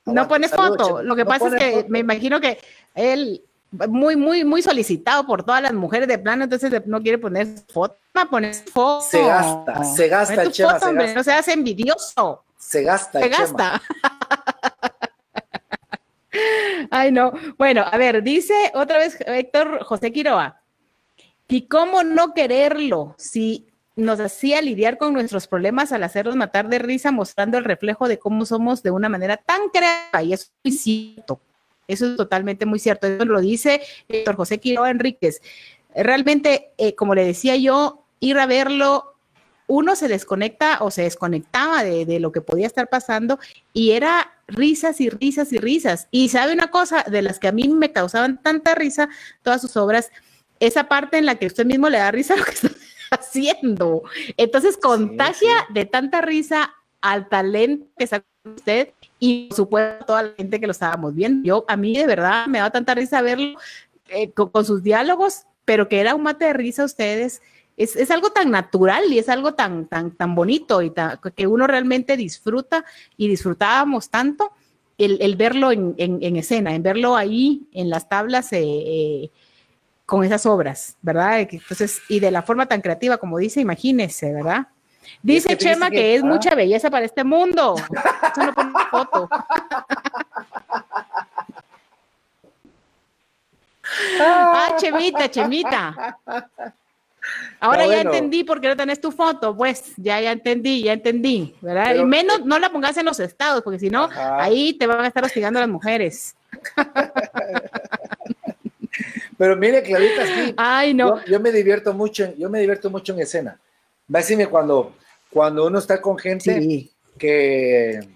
No 0.06 0.28
pone 0.28 0.48
foto. 0.48 1.04
Lo 1.04 1.16
que 1.16 1.26
pasa 1.26 1.48
es 1.48 1.56
que 1.56 1.86
me 1.90 2.00
imagino 2.00 2.40
que 2.42 2.60
él, 2.96 3.44
muy, 3.72 4.16
muy, 4.16 4.44
muy 4.44 4.62
solicitado 4.62 5.26
por 5.26 5.44
todas 5.44 5.62
las 5.62 5.74
mujeres 5.74 6.08
de 6.08 6.18
plano, 6.18 6.44
entonces 6.44 6.86
no 6.86 7.02
quiere 7.02 7.18
poner 7.18 7.48
foto. 7.72 7.98
Va 8.16 8.24
a 8.24 8.30
poner 8.30 8.54
foto. 8.54 9.02
Se 9.02 9.26
gasta, 9.26 9.84
se 9.84 10.08
gasta 10.08 10.42
el 10.44 10.52
Chema. 10.52 10.80
se 10.80 10.94
gasta. 10.94 11.14
No 11.14 11.24
seas 11.24 11.48
envidioso. 11.48 12.44
Se 12.58 12.84
gasta 12.84 13.20
se 13.20 13.30
gasta. 13.30 13.82
Ay, 16.92 17.12
no. 17.12 17.32
Bueno, 17.58 17.84
a 17.90 17.98
ver, 17.98 18.24
dice 18.24 18.72
otra 18.74 18.98
vez 18.98 19.18
Héctor 19.26 19.84
José 19.84 20.12
Quiroa. 20.12 20.62
¿Y 21.48 21.68
cómo 21.68 22.04
no 22.04 22.34
quererlo 22.34 23.16
si 23.18 23.71
nos 23.96 24.20
hacía 24.20 24.62
lidiar 24.62 24.98
con 24.98 25.14
nuestros 25.14 25.48
problemas 25.48 25.92
al 25.92 26.04
hacernos 26.04 26.36
matar 26.36 26.70
de 26.70 26.80
risa, 26.80 27.12
mostrando 27.12 27.58
el 27.58 27.66
reflejo 27.66 28.08
de 28.08 28.20
cómo 28.20 28.46
somos 28.46 28.84
de 28.84 28.92
una 28.92 29.10
manera 29.10 29.38
tan 29.38 29.70
creativa? 29.70 30.24
Y 30.24 30.34
eso 30.34 30.46
es 30.46 30.54
muy 30.64 30.78
cierto. 30.78 31.42
Eso 31.88 32.12
es 32.12 32.18
totalmente 32.18 32.66
muy 32.66 32.80
cierto. 32.80 33.08
Eso 33.08 33.26
lo 33.26 33.42
dice 33.42 33.82
Héctor 34.08 34.36
José 34.36 34.60
Quiroa 34.60 34.90
Enríquez. 34.90 35.42
Realmente, 35.94 36.72
eh, 36.78 36.96
como 36.96 37.16
le 37.16 37.26
decía 37.26 37.56
yo, 37.58 38.06
ir 38.20 38.38
a 38.40 38.46
verlo 38.46 39.12
uno 39.72 39.96
se 39.96 40.10
desconecta 40.10 40.80
o 40.82 40.92
se 40.92 41.04
desconectaba 41.04 41.82
de, 41.84 42.20
lo 42.20 42.34
que 42.34 42.42
podía 42.42 42.68
estar 42.68 42.90
pasando 42.90 43.40
y 43.72 43.92
era 43.92 44.34
risas 44.48 45.00
y 45.00 45.10
risas 45.10 45.54
y 45.54 45.60
risas. 45.60 46.10
Y 46.12 46.28
sabe 46.28 46.52
una 46.52 46.70
cosa, 46.70 47.06
de 47.10 47.22
las 47.22 47.40
que 47.40 47.48
a 47.48 47.54
mí 47.54 47.70
me 47.70 47.94
causaban 47.94 48.42
tanta 48.42 48.76
risa, 48.76 49.08
todas 49.44 49.62
sus 49.62 49.78
obras, 49.78 50.12
esa 50.60 50.90
parte 50.90 51.18
en 51.18 51.26
la 51.26 51.36
que 51.36 51.48
usted 51.48 51.66
mismo 51.66 51.88
le 51.88 52.00
da 52.00 52.12
risa 52.12 52.34
a 52.34 52.38
lo 52.38 52.44
que 52.44 52.52
está 52.52 52.70
haciendo. 53.20 54.04
Entonces 54.38 54.78
contagia 54.78 55.54
de 55.70 55.86
tanta 55.86 56.22
risa 56.22 56.74
al 57.02 57.30
talento 57.30 57.88
que 57.98 58.08
saca 58.08 58.26
usted 58.44 58.90
y 59.20 59.48
por 59.48 59.56
supuesto 59.56 60.04
a 60.04 60.06
toda 60.06 60.24
la 60.24 60.34
gente 60.36 60.60
que 60.60 60.68
lo 60.68 60.72
estábamos 60.72 61.14
viendo. 61.16 61.46
Yo, 61.46 61.66
a 61.68 61.78
mí 61.78 61.96
de 61.96 62.08
verdad 62.08 62.48
me 62.48 62.60
daba 62.60 62.72
tanta 62.72 62.96
risa 62.96 63.22
verlo 63.22 63.60
eh, 64.10 64.32
con, 64.32 64.50
con, 64.50 64.66
sus 64.66 64.84
diálogos, 64.84 65.44
pero 65.66 65.88
que 65.88 66.00
era 66.00 66.16
un 66.16 66.24
mate 66.24 66.46
de 66.46 66.54
risa 66.54 66.84
a 66.84 66.86
ustedes 66.86 67.42
es, 67.78 68.12
algo 68.12 68.32
tan 68.32 68.52
natural 68.52 69.12
y 69.12 69.20
es 69.20 69.30
algo 69.30 69.54
tan, 69.54 69.88
tan, 69.88 70.12
tan 70.12 70.36
bonito 70.36 70.82
y 70.82 70.92
que 71.36 71.48
uno 71.48 71.68
realmente 71.68 72.18
disfruta 72.18 72.86
y 73.18 73.28
disfrutábamos 73.28 74.10
tanto 74.10 74.52
el, 74.98 75.36
verlo 75.36 75.72
en, 75.72 75.96
escena, 76.36 76.76
en 76.76 76.84
verlo 76.84 77.16
ahí 77.16 77.68
en 77.72 77.90
las 77.90 78.08
tablas 78.08 78.54
eh, 78.54 78.62
eh, 78.62 79.32
con 80.12 80.24
esas 80.26 80.46
obras, 80.46 80.98
¿verdad? 81.02 81.40
Entonces, 81.40 82.02
y 82.10 82.20
de 82.20 82.32
la 82.32 82.42
forma 82.42 82.66
tan 82.66 82.82
creativa 82.82 83.18
como 83.18 83.38
dice, 83.38 83.62
imagínese, 83.62 84.34
¿verdad? 84.34 84.68
Dice 85.24 85.58
Chema 85.58 85.90
que, 85.90 86.16
es 86.16 86.22
mucha 86.22 86.54
belleza 86.54 86.90
para 86.90 87.06
este 87.06 87.24
mundo. 87.24 87.76
Eso 87.78 88.44
no 88.44 88.54
pone 88.54 88.74
foto. 88.90 89.30
ah, 94.20 94.76
Chemita, 94.78 95.32
Chemita. 95.32 96.18
Ahora 97.62 97.88
ya 97.88 98.02
entendí 98.02 98.44
por 98.44 98.60
qué 98.60 98.68
no 98.68 98.76
tenés 98.76 99.00
tu 99.00 99.14
foto, 99.14 99.56
pues 99.56 99.94
ya, 99.96 100.20
ya 100.20 100.34
entendí, 100.34 100.84
ya 100.84 100.92
entendí, 100.92 101.56
¿verdad? 101.62 101.96
y 101.96 102.04
menos 102.04 102.44
no 102.44 102.60
la 102.60 102.70
pongas 102.70 102.98
en 102.98 103.06
los 103.06 103.22
estados, 103.22 103.62
porque 103.62 103.80
si 103.80 103.90
no, 103.90 104.10
ahí 104.14 104.74
te 104.74 104.88
van 104.88 105.06
a 105.06 105.08
estar 105.08 105.24
hostigando 105.24 105.62
las 105.62 105.70
mujeres. 105.70 106.36
Pero 109.42 109.56
mire, 109.56 109.82
Clarita, 109.82 110.24
sí. 110.24 110.54
Ay, 110.56 110.94
no. 110.94 111.26
Yo, 111.26 111.40
me 111.40 111.52
divierto 111.52 111.96
mucho, 111.96 112.32
yo 112.38 112.48
me 112.48 112.60
divierto 112.60 112.92
mucho 112.92 113.12
en 113.14 113.22
escena. 113.22 113.60
Decirme 114.08 114.46
cuando, 114.46 114.94
cuando 115.32 115.66
uno 115.66 115.80
está 115.80 116.00
con 116.00 116.16
gente 116.16 116.88
que 117.18 118.08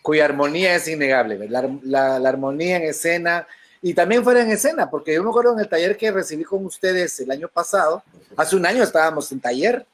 cuya 0.00 0.26
armonía 0.26 0.76
es 0.76 0.86
innegable, 0.86 1.48
la, 1.48 2.20
la 2.20 2.28
armonía 2.28 2.76
en 2.76 2.84
escena, 2.84 3.48
y 3.82 3.94
también 3.94 4.22
fuera 4.22 4.40
en 4.40 4.52
escena, 4.52 4.88
porque 4.88 5.12
yo 5.12 5.24
me 5.24 5.30
acuerdo 5.30 5.54
en 5.54 5.58
el 5.58 5.68
taller 5.68 5.96
que 5.96 6.12
recibí 6.12 6.44
con 6.44 6.64
ustedes 6.64 7.18
el 7.18 7.32
año 7.32 7.48
pasado, 7.48 8.04
hace 8.36 8.54
un 8.54 8.64
año 8.64 8.84
estábamos 8.84 9.32
en 9.32 9.40
taller. 9.40 9.84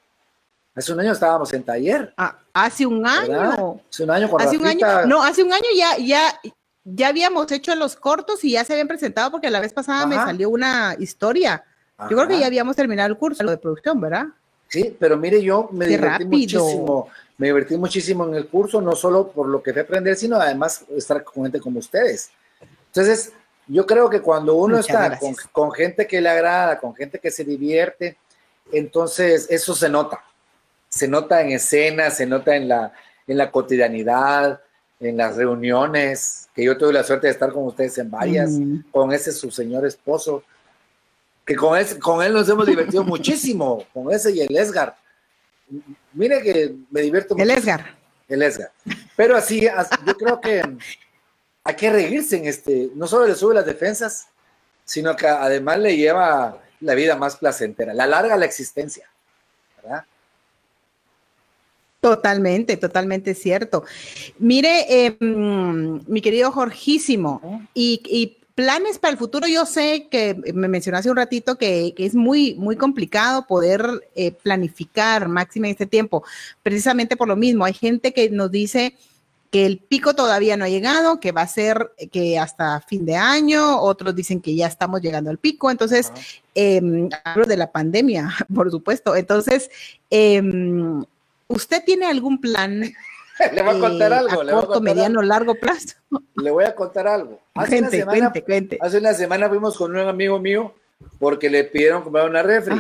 Hace 0.75 0.93
un 0.93 1.01
año 1.01 1.13
estábamos 1.13 1.51
en 1.55 1.63
taller. 1.63 2.13
Ah, 2.19 2.37
hace 2.53 2.85
un 2.85 3.07
año. 3.07 3.81
Hace 3.89 4.03
un 4.05 4.11
año 4.11 4.29
Hace 4.39 4.59
un 4.59 4.67
año. 4.67 5.07
No, 5.07 5.23
hace 5.23 5.43
un 5.43 5.55
año 5.55 5.69
ya, 5.75 5.97
ya, 5.97 6.39
ya 6.85 7.09
habíamos 7.09 7.51
hecho 7.51 7.75
los 7.75 7.97
cortos 7.97 8.45
y 8.45 8.53
ya 8.53 8.65
se 8.65 8.75
habían 8.75 8.89
presentado 8.89 9.31
porque 9.31 9.51
la 9.51 9.61
vez 9.61 9.73
pasada 9.73 10.07
me 10.07 10.17
salió 10.17 10.51
una 10.51 10.97
historia. 10.99 11.65
Yo 12.11 12.17
creo 12.17 12.29
que 12.29 12.39
ya 12.39 12.47
habíamos 12.47 12.77
terminado 12.77 13.09
el 13.09 13.17
curso 13.17 13.45
de 13.45 13.57
producción, 13.57 14.01
¿verdad? 14.01 14.27
Sí, 14.69 14.95
pero 14.99 15.17
mire, 15.17 15.43
yo 15.43 15.69
me 15.73 15.87
divertí 15.87 16.25
muchísimo. 16.25 17.09
Me 17.37 17.49
divertí 17.49 17.77
muchísimo 17.77 18.27
en 18.27 18.35
el 18.35 18.47
curso, 18.47 18.81
no 18.81 18.95
solo 18.95 19.29
por 19.29 19.49
lo 19.49 19.63
que 19.63 19.73
fue 19.73 19.83
aprender, 19.83 20.15
sino 20.17 20.37
además 20.37 20.85
estar 20.97 21.25
con 21.25 21.45
gente 21.45 21.61
como 21.61 21.81
ustedes. 21.81 22.31
Entonces, 22.87 23.33
yo 23.67 23.87
creo 23.87 24.09
que 24.09 24.21
cuando 24.21 24.55
uno 24.55 24.79
está 24.79 25.19
con, 25.53 25.73
gente 25.73 26.07
que 26.07 26.21
le 26.21 26.29
agrada, 26.29 26.79
con 26.79 26.95
gente 26.95 27.19
que 27.19 27.31
se 27.31 27.45
divierte, 27.45 28.19
Entonces, 28.73 29.47
eso 29.51 29.75
se 29.75 29.89
nota. 29.89 30.25
Se 30.89 31.09
nota 31.09 31.41
en 31.41 31.53
escenas, 31.53 32.17
se 32.17 32.27
nota 32.27 32.57
en 32.57 32.69
la, 32.69 32.93
en 33.27 33.37
la 33.37 33.51
cotidianidad, 33.51 34.61
en 35.07 35.17
las 35.17 35.37
reuniones, 35.37 36.49
que 36.55 36.65
yo 36.65 36.77
tuve 36.77 36.93
la 36.93 37.05
suerte 37.05 37.27
de 37.27 37.33
estar 37.33 37.53
con 37.53 37.65
ustedes 37.65 37.99
en 37.99 38.11
varias, 38.11 38.53
con 38.91 39.13
ese 39.13 39.33
su 39.33 39.51
señor 39.51 39.87
esposo, 39.87 40.43
que 41.45 41.57
con, 41.57 41.79
ese, 41.79 41.99
con 41.99 42.23
él 42.23 42.33
nos 42.33 42.49
hemos 42.49 42.67
divertido 42.67 43.05
muchísimo, 43.05 43.85
con 43.93 44.13
ese 44.13 44.33
y 44.33 44.41
el 44.41 44.57
Esgar. 44.57 44.97
Mire 46.13 46.43
que 46.43 46.75
me 46.91 47.03
divierto 47.03 47.35
mucho. 47.35 47.45
El 47.45 47.51
Esgar. 47.51 47.97
El 48.29 48.43
Esgar. 48.43 48.73
Pero 49.17 49.37
así, 49.37 49.61
yo 50.07 50.17
creo 50.17 50.41
que 50.41 50.63
hay 51.65 51.77
que 51.77 51.91
reírse 51.91 52.37
en 52.37 52.47
este, 52.47 52.91
no 52.95 53.07
solo 53.07 53.27
le 53.27 53.35
sube 53.35 53.55
las 53.55 53.67
defensas, 53.67 54.29
sino 54.85 55.17
que 55.17 55.27
además 55.27 55.79
le 55.79 55.97
lleva 55.97 56.61
la 56.81 56.95
vida 56.95 57.17
más 57.17 57.37
placentera, 57.37 57.95
la 57.95 58.07
larga 58.07 58.37
la 58.37 58.45
existencia, 58.45 59.09
¿verdad? 59.83 60.05
Totalmente, 62.05 62.77
totalmente 62.77 63.33
cierto. 63.35 63.83
Mire, 64.39 65.07
em, 65.07 66.03
mi 66.07 66.21
querido 66.21 66.53
Jorgísimo, 66.53 67.63
y, 67.73 68.37
planes 68.55 68.99
para 68.99 69.13
el 69.13 69.19
futuro, 69.19 69.49
yo 69.49 69.65
sé 69.65 70.07
que 70.11 70.37
me 70.53 70.69
mencionó 70.69 70.99
hace 70.99 71.11
un 71.11 71.17
ratito 71.17 71.57
que, 71.57 71.95
es 71.97 72.15
muy, 72.15 72.57
muy 72.57 72.77
complicado 72.77 73.47
poder 73.47 74.07
eh, 74.15 74.33
planificar 74.33 75.29
máximo 75.29 75.65
en 75.65 75.73
este 75.73 75.87
tiempo, 75.87 76.23
precisamente 76.63 77.17
por 77.17 77.27
lo 77.27 77.37
mismo. 77.37 77.65
Hay 77.65 77.73
gente 77.73 78.13
que 78.13 78.29
nos 78.29 78.51
dice 78.51 78.95
que 79.51 79.65
el 79.65 79.79
pico 79.79 80.15
todavía 80.15 80.59
no 80.59 80.67
ha 80.67 80.69
llegado, 80.69 81.21
que 81.21 81.33
va 81.33 81.41
a 81.41 81.49
ser 81.49 81.91
que 82.13 82.39
hasta 82.39 82.83
fin 82.83 83.07
de 83.07 83.17
año, 83.17 83.81
otros 83.81 84.15
dicen 84.15 84.43
que 84.43 84.55
ya 84.55 84.67
estamos 84.67 85.01
llegando 85.01 85.31
al 85.31 85.39
pico, 85.39 85.71
entonces, 85.71 86.13
em, 86.55 87.09
hablo 87.25 87.47
de 87.47 87.57
la 87.57 87.73
pandemia, 87.73 88.29
por 88.55 88.71
supuesto, 88.71 89.17
entonces, 89.17 89.71
em, 90.11 91.03
¿usted 91.49 91.83
tiene 91.85 92.07
algún 92.07 92.41
plan? 92.41 92.81
le 93.53 93.63
voy 93.63 93.77
a 93.77 93.81
contar 93.81 94.13
eh, 94.13 94.15
algo. 94.17 94.41
A 94.41 94.51
corto, 94.51 94.81
mediano, 94.81 95.23
largo 95.23 95.55
plazo. 95.55 95.95
Le 96.37 96.51
voy 96.51 96.65
a 96.65 96.75
contar 96.75 97.07
algo. 97.07 97.41
Hace 97.55 97.79
una 97.79 97.91
semana, 97.91 98.33
Hace 98.81 98.99
una 98.99 99.15
semana 99.15 99.49
fuimos 99.49 99.77
con 99.77 99.91
un 99.93 100.09
amigo 100.09 100.39
mío 100.39 100.75
porque 101.19 101.51
le 101.51 101.65
pidieron 101.65 102.03
comprar 102.03 102.29
una 102.29 102.43
refri. 102.43 102.77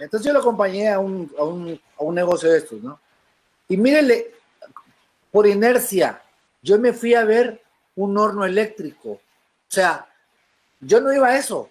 Entonces 0.00 0.26
yo 0.26 0.32
lo 0.32 0.40
acompañé 0.40 0.88
a 0.90 0.98
un, 0.98 1.30
a 1.38 1.44
un, 1.44 1.80
a 1.98 2.02
un 2.02 2.14
negocio 2.14 2.50
de 2.50 2.58
estos, 2.58 2.80
¿no? 2.82 3.00
Y 3.68 3.76
mírele, 3.76 4.32
por 5.30 5.46
inercia. 5.46 6.22
Yo 6.62 6.78
me 6.78 6.92
fui 6.92 7.14
a 7.14 7.24
ver 7.24 7.62
un 7.96 8.16
horno 8.16 8.44
eléctrico. 8.44 9.10
O 9.10 9.20
sea, 9.68 10.06
yo 10.80 11.00
no 11.00 11.12
iba 11.12 11.28
a 11.28 11.36
eso, 11.36 11.70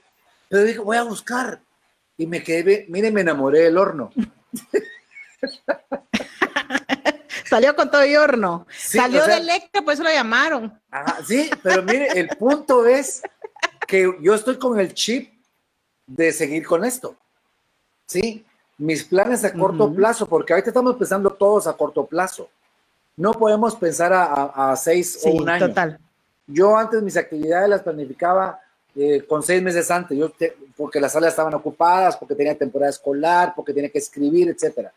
pero 0.49 0.63
dije, 0.63 0.79
voy 0.79 0.97
a 0.97 1.03
buscar. 1.03 1.61
Y 2.17 2.27
me 2.27 2.43
quedé, 2.43 2.85
miren, 2.89 3.13
me 3.13 3.21
enamoré 3.21 3.59
del 3.61 3.77
horno. 3.77 4.11
Salió 7.49 7.75
con 7.75 7.89
todo 7.89 8.01
el 8.01 8.17
horno. 8.17 8.67
Salió 8.77 9.25
de 9.25 9.37
eléctrico, 9.37 9.85
por 9.85 9.93
eso 9.93 10.03
lo 10.03 10.11
llamaron. 10.11 10.79
sí, 11.25 11.49
pero 11.63 11.83
mire, 11.83 12.07
el 12.19 12.29
punto 12.29 12.85
es 12.85 13.21
que 13.87 14.13
yo 14.21 14.33
estoy 14.33 14.57
con 14.57 14.79
el 14.79 14.93
chip 14.93 15.31
de 16.05 16.31
seguir 16.31 16.65
con 16.65 16.83
esto. 16.85 17.15
Sí, 18.05 18.45
mis 18.77 19.03
planes 19.03 19.43
a 19.43 19.53
corto 19.53 19.93
plazo, 19.93 20.25
porque 20.25 20.53
ahorita 20.53 20.69
estamos 20.69 20.95
pensando 20.95 21.29
todos 21.31 21.67
a 21.67 21.73
corto 21.73 22.05
plazo 22.05 22.49
no 23.17 23.33
podemos 23.33 23.75
pensar 23.75 24.13
a, 24.13 24.75
seis 24.77 25.19
o 25.25 25.31
un 25.31 25.49
año. 25.49 25.67
Total. 25.67 25.99
Yo 26.45 26.77
antes 26.77 27.01
mis 27.01 27.17
actividades 27.17 27.67
las 27.67 27.81
planificaba 27.81 28.59
eh, 28.95 29.25
con 29.27 29.43
seis 29.43 29.61
meses 29.61 29.89
antes, 29.91 30.17
yo 30.17 30.31
porque 30.77 31.01
las 31.01 31.11
salas 31.11 31.31
estaban 31.31 31.53
ocupadas, 31.55 32.15
porque 32.15 32.35
tenía 32.35 32.55
temporada 32.55 32.91
escolar, 32.91 33.53
porque 33.55 33.73
tenía 33.73 33.89
que 33.89 33.97
escribir, 33.97 34.49
etcétera. 34.49 34.93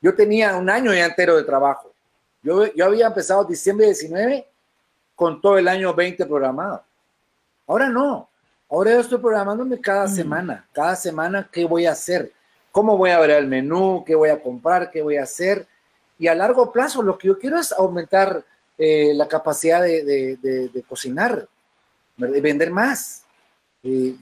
Yo 0.00 0.14
tenía 0.14 0.54
un 0.56 0.68
año 0.68 0.92
ya 0.92 1.06
entero 1.06 1.36
de 1.36 1.44
trabajo. 1.44 1.91
Yo, 2.42 2.72
yo 2.74 2.84
había 2.84 3.06
empezado 3.06 3.44
diciembre 3.44 3.86
19 3.86 4.46
con 5.14 5.40
todo 5.40 5.58
el 5.58 5.68
año 5.68 5.94
20 5.94 6.26
programado. 6.26 6.82
Ahora 7.66 7.88
no. 7.88 8.28
Ahora 8.70 8.92
yo 8.92 9.00
estoy 9.00 9.18
programándome 9.18 9.80
cada 9.80 10.06
mm. 10.06 10.14
semana, 10.14 10.66
cada 10.72 10.96
semana 10.96 11.48
qué 11.52 11.64
voy 11.64 11.86
a 11.86 11.92
hacer, 11.92 12.32
cómo 12.70 12.96
voy 12.96 13.10
a 13.10 13.20
ver 13.20 13.30
el 13.30 13.46
menú, 13.46 14.02
qué 14.06 14.14
voy 14.14 14.30
a 14.30 14.40
comprar, 14.40 14.90
qué 14.90 15.02
voy 15.02 15.18
a 15.18 15.24
hacer 15.24 15.66
y 16.18 16.28
a 16.28 16.34
largo 16.34 16.70
plazo 16.70 17.02
lo 17.02 17.18
que 17.18 17.26
yo 17.26 17.38
quiero 17.38 17.58
es 17.58 17.72
aumentar 17.72 18.44
eh, 18.78 19.12
la 19.12 19.26
capacidad 19.26 19.82
de, 19.82 20.84
cocinar, 20.88 21.48
de 22.16 22.40
vender 22.40 22.70
más, 22.70 23.24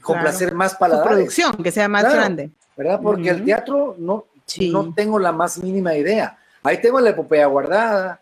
complacer 0.01 0.51
más 0.53 0.75
para 0.75 1.03
producción, 1.03 1.55
que 1.63 1.71
sea 1.71 1.87
más 1.87 2.03
grande. 2.03 2.49
¿Verdad? 2.75 2.99
Porque 3.03 3.29
el 3.29 3.45
teatro 3.45 3.95
no, 3.99 4.25
no 4.71 4.93
tengo 4.95 5.19
la 5.19 5.31
más 5.31 5.59
mínima 5.59 5.95
idea. 5.95 6.39
Ahí 6.63 6.79
tengo 6.81 6.99
la 6.99 7.09
epopeya 7.09 7.45
guardada, 7.47 8.21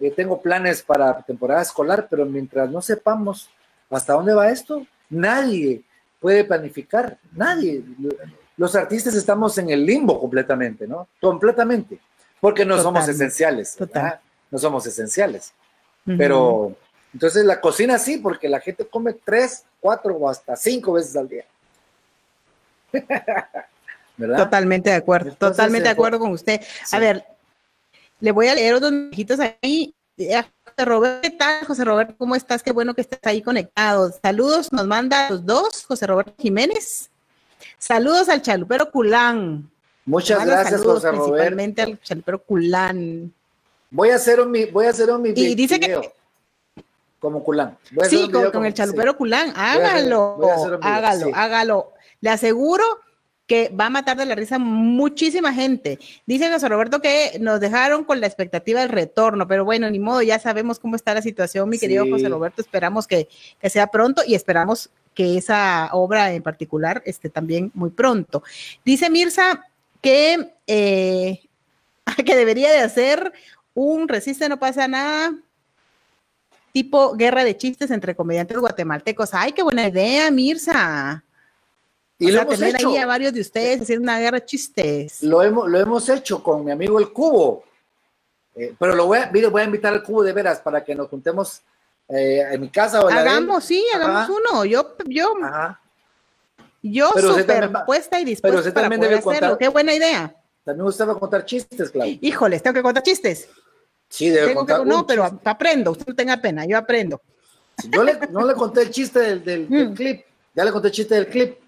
eh, 0.00 0.10
tengo 0.10 0.40
planes 0.40 0.82
para 0.82 1.20
temporada 1.22 1.62
escolar, 1.62 2.06
pero 2.10 2.24
mientras 2.24 2.70
no 2.70 2.80
sepamos 2.80 3.50
hasta 3.90 4.14
dónde 4.14 4.34
va 4.34 4.50
esto, 4.50 4.86
nadie 5.10 5.82
puede 6.20 6.44
planificar, 6.44 7.18
nadie. 7.32 7.82
Los 8.56 8.74
artistas 8.74 9.14
estamos 9.14 9.58
en 9.58 9.70
el 9.70 9.84
limbo 9.84 10.18
completamente, 10.18 10.86
¿no? 10.86 11.08
Completamente 11.20 11.98
porque 12.44 12.66
no 12.66 12.78
somos 12.78 13.08
esenciales. 13.08 13.74
No 14.50 14.58
somos 14.58 14.86
esenciales. 14.86 15.54
Pero 16.04 16.76
entonces 17.14 17.42
la 17.42 17.58
cocina 17.58 17.98
sí, 17.98 18.18
porque 18.18 18.50
la 18.50 18.60
gente 18.60 18.86
come 18.86 19.14
tres, 19.14 19.64
cuatro 19.80 20.14
o 20.14 20.28
hasta 20.28 20.54
cinco 20.54 20.92
veces 20.92 21.16
al 21.16 21.26
día. 21.26 21.46
¿verdad? 24.18 24.36
Totalmente 24.36 24.90
de 24.90 24.96
acuerdo, 24.96 25.32
totalmente 25.36 25.84
de 25.84 25.92
acuerdo 25.92 26.18
con 26.18 26.32
usted. 26.32 26.60
A 26.92 26.98
ver, 26.98 27.24
le 28.24 28.32
voy 28.32 28.48
a 28.48 28.54
leer 28.54 28.76
unos 28.76 28.90
mensajitos 28.90 29.38
ahí. 29.38 29.94
Eh, 30.16 30.42
José 30.64 30.84
Roberto, 30.86 31.20
¿qué 31.20 31.30
tal, 31.30 31.66
José 31.66 31.84
Roberto? 31.84 32.14
¿Cómo 32.16 32.34
estás? 32.34 32.62
Qué 32.62 32.72
bueno 32.72 32.94
que 32.94 33.02
estés 33.02 33.18
ahí 33.24 33.42
conectado. 33.42 34.10
Saludos, 34.22 34.72
nos 34.72 34.86
manda 34.86 35.28
los 35.28 35.44
dos, 35.44 35.84
José 35.84 36.06
Roberto 36.06 36.32
Jiménez. 36.38 37.10
Saludos 37.76 38.30
al 38.30 38.40
Chalupero 38.40 38.90
Culán. 38.90 39.70
Muchas 40.06 40.42
gracias, 40.46 40.82
José 40.82 41.10
Roberto. 41.10 41.32
Principalmente 41.32 41.82
al 41.82 42.00
Chalupero 42.00 42.42
Culán. 42.42 43.34
Voy 43.90 44.08
a 44.08 44.14
hacer 44.14 44.40
un, 44.40 44.56
voy 44.72 44.86
a 44.86 44.90
hacer 44.90 45.10
un 45.10 45.26
Y 45.26 45.54
dice 45.54 45.78
que 45.78 46.00
como 47.18 47.44
Culán. 47.44 47.76
Sí, 48.08 48.30
con, 48.30 48.64
el 48.64 48.72
Chalupero 48.72 49.18
Culán. 49.18 49.52
Hágalo, 49.54 50.40
hágalo, 50.80 51.30
hágalo. 51.34 51.92
Le 52.22 52.30
aseguro 52.30 52.84
que 53.46 53.68
va 53.68 53.86
a 53.86 53.90
matar 53.90 54.16
de 54.16 54.24
la 54.24 54.34
risa 54.34 54.58
muchísima 54.58 55.52
gente. 55.52 55.98
Dice 56.26 56.50
José 56.50 56.68
Roberto 56.68 57.00
que 57.00 57.36
nos 57.40 57.60
dejaron 57.60 58.04
con 58.04 58.20
la 58.20 58.26
expectativa 58.26 58.80
del 58.80 58.88
retorno, 58.88 59.46
pero 59.46 59.64
bueno, 59.64 59.90
ni 59.90 59.98
modo, 59.98 60.22
ya 60.22 60.38
sabemos 60.38 60.78
cómo 60.78 60.96
está 60.96 61.14
la 61.14 61.22
situación, 61.22 61.68
mi 61.68 61.78
querido 61.78 62.06
José 62.08 62.28
Roberto. 62.28 62.62
Esperamos 62.62 63.06
que, 63.06 63.28
que 63.60 63.70
sea 63.70 63.88
pronto 63.88 64.22
y 64.26 64.34
esperamos 64.34 64.90
que 65.14 65.36
esa 65.36 65.90
obra 65.92 66.32
en 66.32 66.42
particular 66.42 67.02
esté 67.04 67.28
también 67.28 67.70
muy 67.74 67.90
pronto. 67.90 68.42
Dice 68.84 69.10
Mirza, 69.10 69.66
que, 70.00 70.52
eh, 70.66 71.40
que 72.24 72.36
debería 72.36 72.70
de 72.70 72.80
hacer 72.80 73.32
un 73.74 74.08
resiste 74.08 74.48
no 74.48 74.58
pasa 74.58 74.86
nada 74.86 75.34
tipo 76.72 77.14
guerra 77.14 77.44
de 77.44 77.56
chistes 77.56 77.90
entre 77.90 78.16
comediantes 78.16 78.58
guatemaltecos. 78.58 79.32
Ay, 79.32 79.52
qué 79.52 79.62
buena 79.62 79.86
idea, 79.86 80.30
Mirza. 80.30 81.23
Y 82.18 82.30
lo 82.30 82.42
hemos 82.42 82.58
tener 82.58 82.76
hecho. 82.76 82.88
ahí 82.90 82.96
a 82.98 83.06
varios 83.06 83.32
de 83.32 83.40
ustedes 83.40 83.82
haciendo 83.82 84.04
una 84.04 84.18
guerra 84.18 84.38
de 84.38 84.46
chistes. 84.46 85.22
Lo 85.22 85.42
hemos, 85.42 85.68
lo 85.68 85.78
hemos 85.78 86.08
hecho 86.08 86.42
con 86.42 86.64
mi 86.64 86.70
amigo 86.70 86.98
el 86.98 87.12
Cubo. 87.12 87.64
Eh, 88.54 88.74
pero 88.78 88.94
lo 88.94 89.06
voy 89.06 89.18
a, 89.18 89.30
voy 89.50 89.62
a 89.62 89.64
invitar 89.64 89.92
al 89.92 90.02
Cubo 90.02 90.22
de 90.22 90.32
veras 90.32 90.60
para 90.60 90.84
que 90.84 90.94
nos 90.94 91.08
juntemos 91.08 91.60
eh, 92.08 92.44
en 92.52 92.60
mi 92.60 92.68
casa. 92.68 93.04
O 93.04 93.08
hagamos, 93.08 93.64
sí, 93.64 93.84
hagamos 93.94 94.28
uno. 94.28 94.64
Yo, 94.64 94.96
yo, 95.06 95.34
yo 96.82 97.10
súper 97.10 97.70
puesta 97.86 98.20
y 98.20 98.24
dispuesta 98.24 98.62
pero 98.62 98.74
para 98.74 98.96
poder 98.96 99.14
hacerlo. 99.14 99.58
Qué 99.58 99.68
buena 99.68 99.94
idea. 99.94 100.34
También 100.64 100.86
usted 100.86 101.06
va 101.06 101.12
a 101.12 101.18
contar 101.18 101.44
chistes, 101.44 101.90
Claudia. 101.90 102.18
Híjoles, 102.20 102.62
tengo 102.62 102.74
que 102.74 102.82
contar 102.82 103.02
chistes. 103.02 103.48
Sí, 104.08 104.30
debe 104.30 104.54
contar. 104.54 104.86
no, 104.86 105.06
pero 105.06 105.24
aprendo, 105.44 105.90
usted 105.90 106.06
no 106.06 106.14
tenga 106.14 106.40
pena, 106.40 106.64
yo 106.64 106.78
aprendo. 106.78 107.20
yo 107.90 108.04
le, 108.04 108.18
no 108.30 108.46
le 108.46 108.54
conté 108.54 108.82
el 108.82 108.90
chiste 108.90 109.38
del, 109.38 109.66
mm. 109.68 109.94
clip, 109.94 110.24
ya 110.54 110.64
le 110.64 110.72
conté 110.72 110.88
el 110.88 110.94
chiste 110.94 111.14
del 111.16 111.26
clip. 111.26 111.58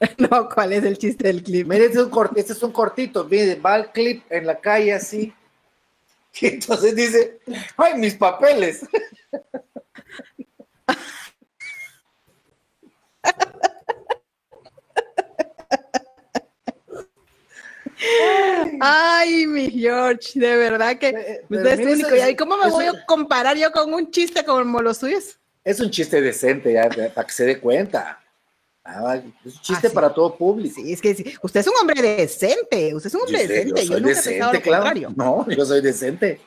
No, 0.18 0.48
¿cuál 0.48 0.72
es 0.72 0.84
el 0.84 0.96
chiste 0.98 1.28
del 1.28 1.42
clip? 1.42 1.70
Este 1.72 1.86
es 1.86 1.96
un, 1.96 2.30
este 2.36 2.52
es 2.52 2.62
un 2.62 2.72
cortito, 2.72 3.24
mire, 3.24 3.56
va 3.56 3.76
el 3.76 3.90
clip 3.90 4.24
en 4.30 4.46
la 4.46 4.58
calle 4.58 4.94
así, 4.94 5.32
y 6.40 6.46
entonces 6.46 6.94
dice, 6.94 7.40
¡ay, 7.76 7.94
mis 7.98 8.14
papeles! 8.14 8.86
Ay, 18.80 19.46
mi 19.46 19.70
George, 19.70 20.40
de 20.40 20.56
verdad 20.56 20.98
que 20.98 21.08
eh, 21.08 21.42
usted 21.50 21.80
es 21.80 21.86
único. 21.86 22.28
¿Y 22.30 22.34
cómo 22.34 22.56
me 22.56 22.70
voy 22.70 22.86
a 22.86 23.04
comparar 23.04 23.58
yo 23.58 23.70
con 23.72 23.92
un 23.92 24.10
chiste 24.10 24.42
como 24.42 24.80
los 24.80 24.96
suyos? 24.96 25.38
Es 25.62 25.80
un 25.80 25.90
chiste 25.90 26.22
decente, 26.22 26.72
ya, 26.72 26.88
para 26.88 27.26
que 27.26 27.32
se 27.32 27.44
dé 27.44 27.60
cuenta. 27.60 28.19
Ah, 28.92 29.16
es 29.44 29.54
un 29.56 29.62
chiste 29.62 29.90
para 29.90 30.12
todo 30.12 30.34
público. 30.36 30.74
Sí, 30.74 30.92
es 30.92 31.00
que 31.00 31.36
usted 31.42 31.60
es 31.60 31.66
un 31.66 31.74
hombre 31.80 32.02
decente, 32.02 32.94
usted 32.94 33.08
es 33.08 33.14
un 33.14 33.20
hombre 33.22 33.46
decente. 33.46 33.86
Yo, 33.86 34.00
nunca 34.00 34.08
decente, 34.08 34.30
he 34.30 34.32
pensado 34.32 34.52
lo 34.52 34.62
contrario. 34.62 35.12
No, 35.16 35.48
yo 35.48 35.64
soy 35.64 35.80
decente. 35.80 36.40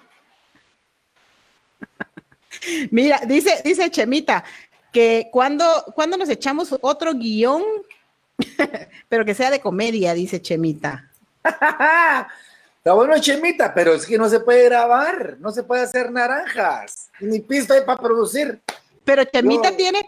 Mira, 2.91 3.21
dice, 3.25 3.61
dice 3.63 3.89
Chemita 3.89 4.43
que 4.91 5.29
cuando, 5.31 5.65
cuando 5.95 6.17
nos 6.17 6.29
echamos 6.29 6.75
otro 6.81 7.13
guion, 7.13 7.63
pero 9.09 9.25
que 9.25 9.33
sea 9.33 9.49
de 9.49 9.59
comedia, 9.59 10.13
dice 10.13 10.41
Chemita. 10.41 11.09
Está 12.77 12.93
bueno, 12.93 13.17
Chemita, 13.19 13.73
pero 13.73 13.93
es 13.93 14.05
que 14.05 14.17
no 14.17 14.29
se 14.29 14.41
puede 14.41 14.65
grabar, 14.65 15.37
no 15.39 15.51
se 15.51 15.63
puede 15.63 15.83
hacer 15.83 16.11
naranjas, 16.11 17.09
ni 17.19 17.39
pista 17.39 17.73
para 17.85 18.01
producir. 18.01 18.61
Pero 19.05 19.23
Chemita 19.23 19.75
tiene, 19.75 20.01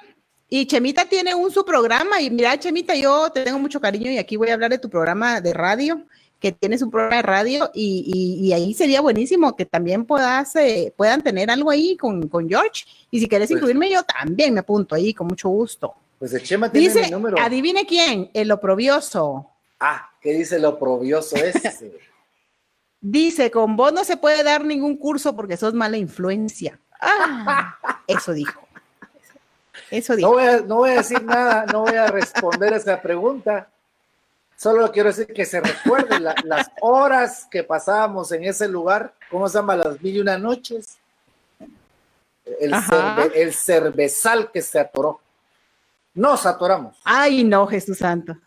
y 0.49 0.65
Chemita 0.67 1.05
tiene 1.05 1.33
un 1.33 1.51
su 1.51 1.65
programa, 1.65 2.21
y 2.21 2.29
mira, 2.29 2.57
Chemita, 2.59 2.95
yo 2.95 3.31
te 3.31 3.43
tengo 3.43 3.59
mucho 3.59 3.81
cariño 3.81 4.11
y 4.11 4.17
aquí 4.17 4.37
voy 4.37 4.49
a 4.49 4.53
hablar 4.53 4.71
de 4.71 4.77
tu 4.77 4.89
programa 4.89 5.41
de 5.41 5.53
radio 5.53 6.05
que 6.39 6.51
tienes 6.51 6.81
un 6.81 6.91
programa 6.91 7.15
de 7.15 7.21
radio 7.23 7.71
y, 7.73 8.51
ahí 8.53 8.73
sería 8.73 9.01
buenísimo 9.01 9.55
que 9.55 9.65
también 9.65 10.05
puedas, 10.05 10.55
eh, 10.57 10.93
puedan 10.95 11.23
tener 11.23 11.49
algo 11.49 11.71
ahí 11.71 11.97
con, 11.97 12.29
George. 12.47 12.85
Y 13.09 13.19
si 13.19 13.27
quieres 13.27 13.47
pues 13.47 13.57
incluirme 13.57 13.89
yo 13.89 14.03
también 14.03 14.53
me 14.53 14.59
apunto 14.59 14.93
ahí 14.93 15.13
con 15.13 15.27
mucho 15.27 15.49
gusto. 15.49 15.95
Pues 16.19 16.33
el 16.33 16.43
Chema 16.43 16.71
tiene 16.71 16.87
dice, 16.87 17.01
mi 17.05 17.11
número. 17.11 17.39
Adivine 17.39 17.85
quién, 17.85 18.29
el 18.33 18.51
oprobioso. 18.51 19.49
Ah, 19.79 20.11
¿qué 20.21 20.33
dice 20.33 20.57
el 20.57 20.65
oprobioso 20.65 21.35
ese? 21.35 21.91
dice, 23.01 23.49
con 23.49 23.75
vos 23.75 23.91
no 23.91 24.03
se 24.03 24.17
puede 24.17 24.43
dar 24.43 24.63
ningún 24.65 24.97
curso 24.97 25.35
porque 25.35 25.57
sos 25.57 25.73
mala 25.73 25.97
influencia. 25.97 26.79
Ah, 27.01 27.75
eso 28.07 28.33
dijo. 28.33 28.64
Eso. 29.91 30.15
No 30.17 30.29
voy, 30.33 30.43
a, 30.43 30.61
no 30.61 30.75
voy 30.77 30.91
a 30.91 30.95
decir 30.95 31.23
nada, 31.23 31.65
no 31.71 31.81
voy 31.81 31.95
a 31.95 32.07
responder 32.07 32.73
esa 32.73 33.01
pregunta. 33.01 33.67
Solo 34.57 34.91
quiero 34.91 35.09
decir 35.09 35.27
que 35.27 35.45
se 35.45 35.59
recuerden 35.59 36.23
las 36.23 36.71
horas 36.81 37.47
que 37.51 37.63
pasábamos 37.63 38.31
en 38.31 38.45
ese 38.45 38.67
lugar, 38.67 39.13
¿cómo 39.29 39.49
se 39.49 39.57
llama? 39.57 39.75
Las 39.75 40.01
mil 40.01 40.15
y 40.15 40.19
una 40.19 40.37
noches. 40.37 40.97
El, 42.59 42.73
el 43.33 43.53
cervezal 43.53 44.51
que 44.51 44.61
se 44.61 44.79
atoró. 44.79 45.19
Nos 46.13 46.45
atoramos. 46.45 46.95
Ay, 47.03 47.43
no, 47.43 47.67
Jesús 47.67 47.97
Santo. 47.97 48.37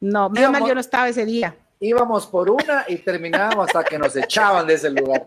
No, 0.00 0.30
menos 0.30 0.50
mal 0.50 0.66
yo 0.66 0.74
no 0.74 0.80
estaba 0.80 1.08
ese 1.08 1.24
día. 1.26 1.54
Íbamos 1.80 2.26
por 2.26 2.48
una 2.48 2.84
y 2.88 2.96
terminábamos 2.96 3.66
hasta 3.66 3.84
que 3.84 3.98
nos 3.98 4.16
echaban 4.16 4.66
de 4.66 4.74
ese 4.74 4.90
lugar. 4.90 5.26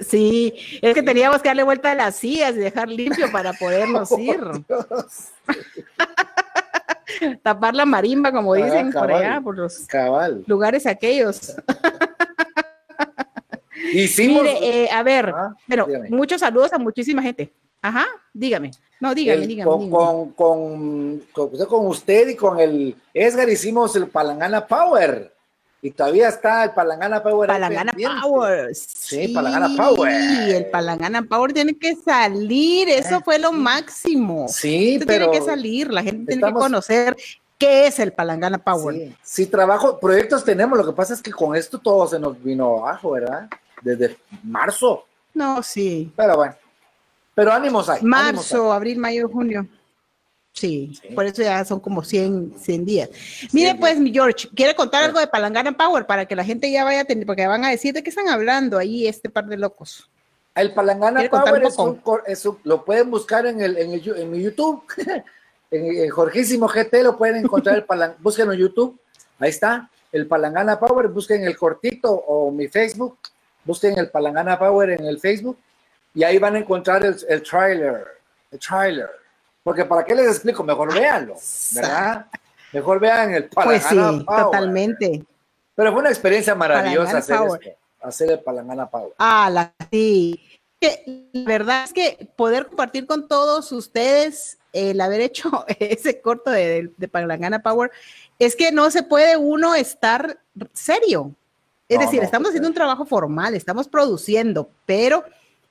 Sí, 0.00 0.54
es 0.82 0.94
que 0.94 1.02
teníamos 1.02 1.42
que 1.42 1.48
darle 1.48 1.62
vuelta 1.62 1.92
a 1.92 1.94
las 1.94 2.16
sillas 2.16 2.54
y 2.54 2.58
dejar 2.58 2.88
limpio 2.88 3.30
para 3.32 3.52
podernos 3.58 4.10
ir. 4.18 4.40
Tapar 7.42 7.74
la 7.74 7.84
marimba, 7.84 8.32
como 8.32 8.54
ah, 8.54 8.56
dicen 8.56 8.92
por 8.92 9.12
allá, 9.12 9.40
por 9.40 9.56
los 9.56 9.86
lugares 10.46 10.86
aquellos. 10.86 11.54
Hicimos. 13.92 14.42
Mire, 14.42 14.84
eh, 14.84 14.88
a 14.90 15.02
ver, 15.02 15.28
ah, 15.28 15.54
pero 15.68 15.86
muchos 16.08 16.40
saludos 16.40 16.72
a 16.72 16.78
muchísima 16.78 17.22
gente. 17.22 17.52
Ajá, 17.82 18.06
dígame. 18.32 18.70
No, 18.98 19.14
dígame, 19.14 19.46
dígame. 19.46 19.70
Con, 19.70 20.30
Con, 20.30 21.22
con, 21.32 21.86
usted 21.86 22.28
y 22.28 22.36
con 22.36 22.58
el 22.58 22.96
Edgar 23.12 23.48
hicimos 23.48 23.94
el 23.96 24.08
Palangana 24.08 24.66
Power. 24.66 25.33
Y 25.84 25.90
todavía 25.90 26.28
está 26.30 26.64
el 26.64 26.70
Palangana 26.70 27.22
Power. 27.22 27.46
Palangana 27.46 27.92
Power. 28.22 28.74
Sí, 28.74 29.28
Palangana 29.28 29.68
Power. 29.76 30.14
Sí, 30.14 30.50
el 30.52 30.66
Palangana 30.70 31.22
Power 31.22 31.52
tiene 31.52 31.76
que 31.76 31.94
salir. 31.94 32.88
Eso 32.88 33.20
fue 33.20 33.38
lo 33.38 33.52
máximo. 33.52 34.46
Sí, 34.48 34.98
pero. 35.06 35.26
Tiene 35.26 35.38
que 35.38 35.44
salir. 35.44 35.92
La 35.92 36.02
gente 36.02 36.32
tiene 36.32 36.48
que 36.48 36.54
conocer 36.54 37.14
qué 37.58 37.88
es 37.88 37.98
el 37.98 38.14
Palangana 38.14 38.56
Power. 38.56 38.94
Sí, 38.94 39.14
sí, 39.22 39.46
trabajo, 39.46 40.00
proyectos 40.00 40.42
tenemos. 40.42 40.78
Lo 40.78 40.86
que 40.86 40.92
pasa 40.92 41.12
es 41.12 41.20
que 41.20 41.30
con 41.30 41.54
esto 41.54 41.78
todo 41.78 42.08
se 42.08 42.18
nos 42.18 42.42
vino 42.42 42.78
abajo, 42.78 43.10
¿verdad? 43.10 43.46
Desde 43.82 44.16
marzo. 44.42 45.04
No, 45.34 45.62
sí. 45.62 46.10
Pero 46.16 46.36
bueno. 46.36 46.54
Pero 47.34 47.52
ánimos 47.52 47.90
hay. 47.90 48.00
Marzo, 48.02 48.72
abril, 48.72 48.96
mayo, 48.96 49.28
junio. 49.28 49.66
Sí, 50.54 51.00
por 51.16 51.26
eso 51.26 51.42
ya 51.42 51.64
son 51.64 51.80
como 51.80 52.04
100, 52.04 52.54
100 52.56 52.84
días. 52.84 53.10
Mire, 53.50 53.74
pues, 53.74 53.98
mi 53.98 54.12
George, 54.12 54.48
¿quiere 54.54 54.76
contar 54.76 55.02
algo 55.02 55.18
de 55.18 55.26
Palangana 55.26 55.76
Power 55.76 56.06
para 56.06 56.26
que 56.26 56.36
la 56.36 56.44
gente 56.44 56.70
ya 56.70 56.84
vaya 56.84 57.00
a 57.00 57.04
tener, 57.04 57.26
porque 57.26 57.44
van 57.44 57.64
a 57.64 57.70
decir 57.70 57.92
de 57.92 58.04
qué 58.04 58.10
están 58.10 58.28
hablando 58.28 58.78
ahí 58.78 59.08
este 59.08 59.28
par 59.28 59.46
de 59.46 59.56
locos? 59.56 60.08
El 60.54 60.72
Palangana 60.72 61.28
Power 61.28 61.64
es 62.28 62.46
un, 62.46 62.58
lo 62.62 62.84
pueden 62.84 63.10
buscar 63.10 63.46
en, 63.46 63.60
el, 63.60 63.76
en, 63.76 63.94
el, 63.94 64.16
en 64.16 64.30
mi 64.30 64.42
YouTube, 64.44 64.84
en, 65.72 66.08
Jorgísimo 66.08 66.68
GT 66.68 67.02
lo 67.02 67.18
pueden 67.18 67.44
encontrar, 67.44 67.74
el 67.74 67.84
Palang, 67.84 68.14
búsquenlo 68.20 68.52
en 68.52 68.60
YouTube, 68.60 68.96
ahí 69.40 69.50
está, 69.50 69.90
el 70.12 70.28
Palangana 70.28 70.78
Power, 70.78 71.08
busquen 71.08 71.42
el 71.42 71.56
cortito 71.56 72.12
o 72.12 72.52
mi 72.52 72.68
Facebook, 72.68 73.18
busquen 73.64 73.98
el 73.98 74.08
Palangana 74.08 74.56
Power 74.56 74.90
en 74.90 75.04
el 75.04 75.18
Facebook 75.18 75.58
y 76.14 76.22
ahí 76.22 76.38
van 76.38 76.54
a 76.54 76.58
encontrar 76.60 77.04
el, 77.04 77.16
el 77.28 77.42
trailer, 77.42 78.06
el 78.52 78.58
trailer 78.60 79.23
porque 79.64 79.84
para 79.86 80.04
qué 80.04 80.14
les 80.14 80.28
explico, 80.28 80.62
mejor 80.62 80.94
véanlo, 80.94 81.34
¿verdad? 81.74 82.26
Mejor 82.72 83.00
vean 83.00 83.34
el 83.34 83.48
Palangana 83.48 83.88
pues 83.88 84.18
sí, 84.18 84.26
totalmente. 84.26 85.24
Pero 85.74 85.90
fue 85.90 86.00
una 86.02 86.10
experiencia 86.10 86.54
maravillosa 86.54 87.18
hacer, 87.18 87.38
hacer 88.00 88.30
el 88.30 88.40
Palangana 88.40 88.88
Power. 88.88 89.14
Ah, 89.18 89.48
la 89.50 89.72
sí. 89.90 90.38
la 91.32 91.44
verdad 91.44 91.84
es 91.84 91.92
que 91.94 92.28
poder 92.36 92.66
compartir 92.66 93.06
con 93.06 93.26
todos 93.26 93.72
ustedes 93.72 94.58
el 94.74 95.00
haber 95.00 95.22
hecho 95.22 95.64
ese 95.78 96.20
corto 96.20 96.50
de, 96.50 96.92
de 96.96 97.08
Palangana 97.08 97.62
Power 97.62 97.90
es 98.38 98.54
que 98.56 98.70
no 98.70 98.90
se 98.90 99.02
puede 99.02 99.36
uno 99.38 99.74
estar 99.74 100.38
serio. 100.74 101.32
Es 101.88 101.98
decir, 101.98 102.22
estamos 102.22 102.48
haciendo 102.48 102.68
un 102.68 102.74
trabajo 102.74 103.06
formal, 103.06 103.54
estamos 103.54 103.88
produciendo, 103.88 104.68
pero 104.84 105.24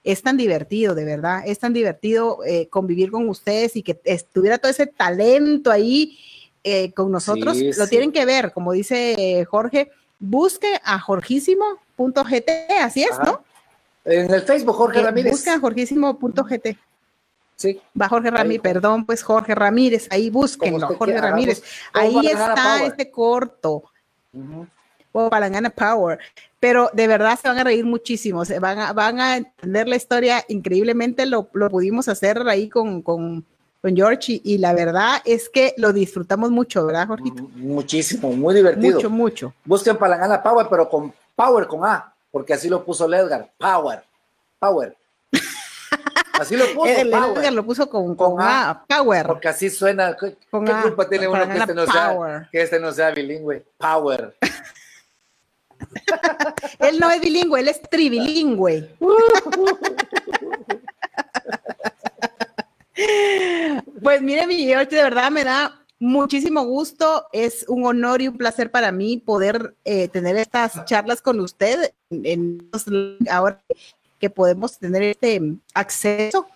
es 0.03 0.21
tan 0.21 0.37
divertido, 0.37 0.95
de 0.95 1.05
verdad, 1.05 1.43
es 1.45 1.59
tan 1.59 1.73
divertido 1.73 2.39
eh, 2.45 2.67
convivir 2.67 3.11
con 3.11 3.29
ustedes 3.29 3.75
y 3.75 3.83
que 3.83 3.99
estuviera 4.03 4.57
todo 4.57 4.71
ese 4.71 4.87
talento 4.87 5.71
ahí 5.71 6.19
eh, 6.63 6.91
con 6.93 7.11
nosotros. 7.11 7.57
Lo 7.77 7.87
tienen 7.87 8.11
que 8.11 8.25
ver, 8.25 8.51
como 8.51 8.73
dice 8.73 9.45
Jorge, 9.49 9.91
busque 10.19 10.79
a 10.83 10.99
jorgísimo.gt, 10.99 12.49
así 12.81 13.03
es, 13.03 13.17
¿no? 13.25 13.43
En 14.05 14.33
el 14.33 14.41
Facebook, 14.41 14.75
Jorge 14.75 14.99
eh, 14.99 15.03
Ramírez. 15.03 15.31
Busca 15.31 15.53
a 15.53 15.59
jorgísimo.gt. 15.59 16.77
Sí. 17.55 17.79
Va 17.99 18.09
Jorge 18.09 18.31
Ramírez, 18.31 18.61
perdón, 18.61 19.05
pues 19.05 19.23
Jorge 19.23 19.55
Ramírez, 19.55 20.07
ahí 20.11 20.29
búsquenlo, 20.29 20.87
Jorge 20.95 21.21
Ramírez. 21.21 21.63
Ahí 21.93 22.27
está 22.27 22.85
este 22.85 23.09
corto. 23.09 23.83
Palangana 25.29 25.69
Power. 25.69 26.19
Pero 26.63 26.89
de 26.93 27.07
verdad 27.07 27.37
se 27.37 27.49
van 27.49 27.59
a 27.59 27.65
reír 27.65 27.83
muchísimo, 27.83 28.45
se 28.45 28.57
van 28.57 28.79
a, 28.79 28.93
van 28.93 29.19
a 29.19 29.35
entender 29.35 29.85
la 29.85 29.97
historia 29.97 30.45
increíblemente, 30.47 31.25
lo, 31.25 31.49
lo 31.51 31.69
pudimos 31.69 32.07
hacer 32.07 32.47
ahí 32.47 32.69
con, 32.69 33.01
con, 33.01 33.45
con 33.81 33.93
George 33.93 34.39
y, 34.41 34.57
la 34.59 34.71
verdad 34.71 35.21
es 35.25 35.49
que 35.49 35.73
lo 35.75 35.91
disfrutamos 35.91 36.51
mucho, 36.51 36.85
¿verdad, 36.85 37.07
Jorgito? 37.07 37.43
Muchísimo, 37.55 38.31
muy 38.31 38.55
divertido. 38.55 38.95
Mucho, 38.95 39.09
mucho. 39.09 39.53
Busquen 39.65 39.97
Palangana 39.97 40.41
Power, 40.41 40.67
pero 40.69 40.87
con 40.87 41.13
Power, 41.35 41.67
con 41.67 41.83
A, 41.83 42.13
porque 42.31 42.53
así 42.53 42.69
lo 42.69 42.85
puso 42.85 43.09
Ledgar, 43.09 43.51
Power, 43.57 44.01
Power. 44.57 44.95
Así 46.39 46.57
lo 46.57 46.65
puso. 46.73 46.87
El 46.87 47.13
Edgar 47.13 47.53
lo 47.53 47.63
puso 47.63 47.87
con, 47.89 48.15
con, 48.15 48.41
A, 48.41 48.83
Power. 48.87 49.27
Porque 49.27 49.49
así 49.49 49.69
suena. 49.69 50.17
¿Qué, 50.19 50.35
culpa 50.49 51.07
tiene 51.07 51.27
uno 51.27 51.47
que 51.47 51.57
este, 51.59 51.75
no 51.75 51.85
sea, 51.85 52.49
que 52.51 52.61
este 52.61 52.79
no 52.79 52.91
sea 52.91 53.11
bilingüe? 53.11 53.63
Power. 53.77 54.35
Él 56.79 56.99
no 56.99 57.09
es 57.11 57.21
bilingüe, 57.21 57.59
él 57.59 57.67
es 57.67 57.81
tribilingüe. 57.81 58.89
pues 64.01 64.21
mire, 64.21 64.47
mi 64.47 64.65
George, 64.65 64.95
de 64.95 65.03
verdad 65.03 65.31
me 65.31 65.43
da 65.43 65.83
muchísimo 65.99 66.63
gusto. 66.63 67.27
Es 67.31 67.65
un 67.67 67.85
honor 67.85 68.21
y 68.21 68.27
un 68.27 68.37
placer 68.37 68.69
para 68.71 68.91
mí 68.91 69.17
poder 69.17 69.75
eh, 69.85 70.07
tener 70.09 70.35
estas 70.37 70.85
charlas 70.85 71.21
con 71.21 71.39
usted 71.39 71.93
en, 72.09 72.69
ahora 73.29 73.63
que 74.19 74.29
podemos 74.29 74.77
tener 74.77 75.03
este 75.03 75.41
acceso 75.73 76.47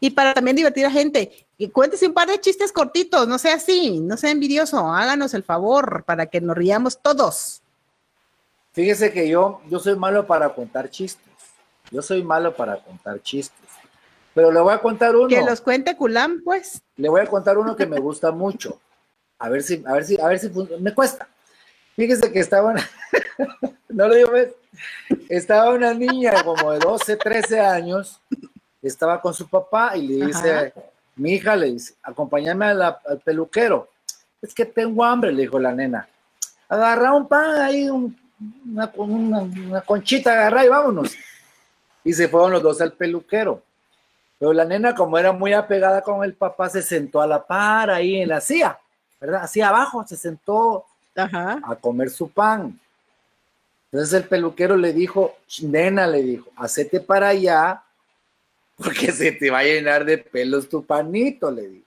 y 0.00 0.10
para 0.10 0.34
también 0.34 0.56
divertir 0.56 0.86
a 0.86 0.90
gente. 0.90 1.46
Y 1.58 1.68
cuéntese 1.68 2.06
un 2.06 2.14
par 2.14 2.28
de 2.28 2.40
chistes 2.40 2.72
cortitos, 2.72 3.26
no 3.26 3.38
sea 3.38 3.54
así, 3.54 4.00
no 4.00 4.16
sea 4.16 4.30
envidioso, 4.30 4.78
háganos 4.78 5.32
el 5.32 5.42
favor 5.42 6.04
para 6.04 6.26
que 6.26 6.40
nos 6.40 6.56
riamos 6.56 7.00
todos. 7.00 7.62
Fíjese 8.76 9.10
que 9.10 9.26
yo, 9.26 9.62
yo 9.70 9.78
soy 9.78 9.96
malo 9.96 10.26
para 10.26 10.50
contar 10.50 10.90
chistes. 10.90 11.24
Yo 11.90 12.02
soy 12.02 12.22
malo 12.22 12.54
para 12.54 12.76
contar 12.76 13.22
chistes. 13.22 13.70
Pero 14.34 14.52
le 14.52 14.60
voy 14.60 14.74
a 14.74 14.78
contar 14.80 15.16
uno. 15.16 15.28
Que 15.28 15.40
los 15.40 15.62
cuente 15.62 15.96
Culán, 15.96 16.42
pues. 16.44 16.82
Le 16.96 17.08
voy 17.08 17.22
a 17.22 17.26
contar 17.26 17.56
uno 17.56 17.74
que 17.74 17.86
me 17.86 17.98
gusta 17.98 18.32
mucho. 18.32 18.78
A 19.38 19.48
ver 19.48 19.62
si, 19.62 19.82
a 19.86 19.94
ver 19.94 20.04
si, 20.04 20.20
a 20.20 20.26
ver 20.26 20.38
si 20.38 20.50
me 20.78 20.92
cuesta. 20.92 21.26
Fíjese 21.94 22.30
que 22.30 22.38
estaba 22.38 22.72
una, 22.72 22.86
no 23.88 24.08
lo 24.08 24.14
digo, 24.14 24.30
¿ves? 24.32 24.52
Estaba 25.30 25.70
una 25.70 25.94
niña 25.94 26.44
como 26.44 26.72
de 26.72 26.78
12, 26.78 27.16
13 27.16 27.60
años, 27.60 28.20
estaba 28.82 29.22
con 29.22 29.32
su 29.32 29.48
papá 29.48 29.96
y 29.96 30.06
le 30.06 30.26
dice, 30.26 30.74
mi 31.14 31.32
hija 31.32 31.56
le 31.56 31.72
dice, 31.72 31.94
acompáñame 32.02 32.66
al 32.66 32.98
peluquero. 33.24 33.88
Es 34.42 34.52
que 34.52 34.66
tengo 34.66 35.02
hambre, 35.02 35.32
le 35.32 35.40
dijo 35.40 35.58
la 35.58 35.72
nena. 35.72 36.06
Agarra 36.68 37.14
un 37.14 37.26
pan 37.26 37.62
ahí, 37.62 37.88
una, 38.64 38.92
una, 38.94 39.80
conchita, 39.80 40.32
agarra 40.32 40.64
y 40.64 40.68
vámonos. 40.68 41.14
Y 42.04 42.12
se 42.12 42.28
fueron 42.28 42.52
los 42.52 42.62
dos 42.62 42.80
al 42.80 42.92
peluquero. 42.92 43.62
Pero 44.38 44.52
la 44.52 44.64
nena, 44.64 44.94
como 44.94 45.18
era 45.18 45.32
muy 45.32 45.52
apegada 45.52 46.02
con 46.02 46.22
el 46.22 46.34
papá, 46.34 46.68
se 46.68 46.82
sentó 46.82 47.20
a 47.20 47.26
la 47.26 47.44
par 47.44 47.90
ahí 47.90 48.20
en 48.20 48.28
la 48.28 48.40
silla, 48.40 48.78
¿verdad? 49.20 49.42
Así 49.44 49.60
abajo, 49.60 50.06
se 50.06 50.16
sentó 50.16 50.84
a 51.14 51.76
comer 51.80 52.10
su 52.10 52.30
pan. 52.30 52.78
Entonces 53.90 54.12
el 54.14 54.28
peluquero 54.28 54.76
le 54.76 54.92
dijo, 54.92 55.36
nena, 55.62 56.06
le 56.06 56.22
dijo, 56.22 56.50
hacete 56.56 57.00
para 57.00 57.28
allá 57.28 57.82
porque 58.76 59.10
se 59.10 59.32
te 59.32 59.50
va 59.50 59.60
a 59.60 59.64
llenar 59.64 60.04
de 60.04 60.18
pelos 60.18 60.68
tu 60.68 60.84
panito, 60.84 61.50
le 61.50 61.68
dijo. 61.68 61.86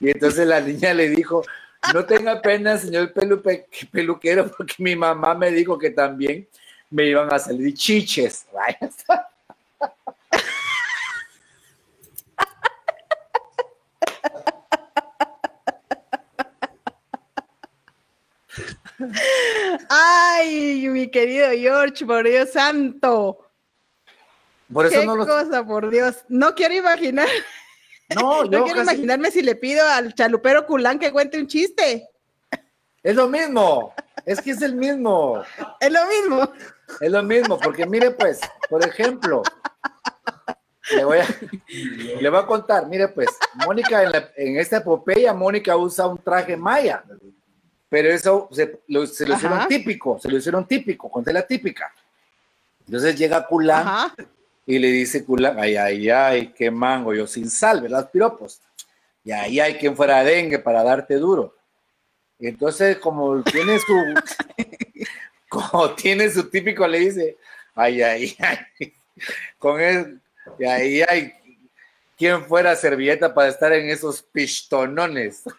Y 0.00 0.10
entonces 0.10 0.46
la 0.46 0.60
niña 0.60 0.94
le 0.94 1.08
dijo, 1.10 1.44
no 1.92 2.04
tenga 2.04 2.40
pena, 2.40 2.76
señor 2.78 3.12
peluquero, 3.12 4.50
porque 4.56 4.74
mi 4.78 4.96
mamá 4.96 5.34
me 5.34 5.50
dijo 5.50 5.78
que 5.78 5.90
también 5.90 6.48
me 6.90 7.06
iban 7.06 7.32
a 7.32 7.38
salir 7.38 7.74
chiches. 7.74 8.46
Ay, 19.88 20.88
mi 20.88 21.10
querido 21.10 21.50
George, 21.50 22.06
por 22.06 22.26
Dios 22.26 22.50
santo. 22.50 23.38
Por 24.72 24.86
eso 24.86 25.00
¿Qué 25.00 25.06
no 25.06 25.18
cosa, 25.18 25.64
por 25.64 25.90
Dios. 25.90 26.24
No 26.28 26.54
quiero 26.54 26.74
imaginar. 26.74 27.28
No, 28.14 28.44
yo 28.44 28.58
no 28.58 28.64
quiero 28.64 28.82
imaginarme 28.82 29.30
si 29.30 29.42
le 29.42 29.56
pido 29.56 29.86
al 29.86 30.14
chalupero 30.14 30.66
culán 30.66 30.98
que 30.98 31.12
cuente 31.12 31.38
un 31.38 31.46
chiste. 31.46 32.08
Es 33.02 33.14
lo 33.14 33.28
mismo. 33.28 33.92
Es 34.24 34.40
que 34.40 34.52
es 34.52 34.62
el 34.62 34.74
mismo. 34.74 35.42
Es 35.80 35.92
lo 35.92 36.06
mismo. 36.06 36.52
Es 37.00 37.10
lo 37.10 37.22
mismo, 37.22 37.58
porque 37.58 37.86
mire, 37.86 38.12
pues, 38.12 38.40
por 38.70 38.84
ejemplo, 38.86 39.42
le 40.94 41.04
voy 41.04 41.18
a, 41.18 41.26
le 42.20 42.30
voy 42.30 42.38
a 42.38 42.46
contar, 42.46 42.86
mire, 42.86 43.08
pues, 43.08 43.28
Mónica, 43.66 44.04
en, 44.36 44.56
esta 44.56 44.78
epopeya, 44.78 45.34
Mónica 45.34 45.76
usa 45.76 46.06
un 46.06 46.18
traje 46.18 46.56
maya, 46.56 47.02
pero 47.88 48.08
eso 48.08 48.48
se 48.52 48.80
lo, 48.86 49.02
hicieron 49.02 49.66
típico, 49.68 50.18
se 50.20 50.28
lo 50.28 50.36
hicieron 50.36 50.66
típico, 50.66 51.10
conté 51.10 51.32
la 51.32 51.46
típica. 51.46 51.92
Entonces 52.86 53.18
llega 53.18 53.46
Culán 53.46 54.12
y 54.66 54.78
le 54.80 54.88
dice 54.88 55.24
Culán, 55.24 55.56
ay, 55.58 55.76
ay, 55.76 56.10
ay, 56.10 56.48
qué 56.48 56.70
mango, 56.70 57.14
yo 57.14 57.26
sin 57.26 57.48
sal, 57.48 57.80
¿verdad? 57.80 58.10
Piropos. 58.10 58.60
Y 59.22 59.30
ahí 59.30 59.60
hay 59.60 59.74
quien 59.74 59.96
fuera 59.96 60.24
dengue 60.24 60.58
para 60.58 60.82
darte 60.82 61.14
duro. 61.14 61.54
Y 62.38 62.48
entonces, 62.48 62.98
como 62.98 63.42
tiene 63.42 63.78
su, 63.78 63.94
como 65.48 65.94
tiene 65.94 66.28
su 66.30 66.50
típico, 66.50 66.86
le 66.86 66.98
dice, 66.98 67.36
ay, 67.74 68.02
ay, 68.02 68.36
ay, 68.40 68.92
con 69.58 69.80
él, 69.80 70.20
y 70.58 70.64
ahí 70.64 71.02
hay 71.02 71.32
quien 72.16 72.44
fuera 72.44 72.74
servilleta 72.74 73.32
para 73.32 73.48
estar 73.48 73.72
en 73.72 73.88
esos 73.88 74.22
pistonones. 74.22 75.42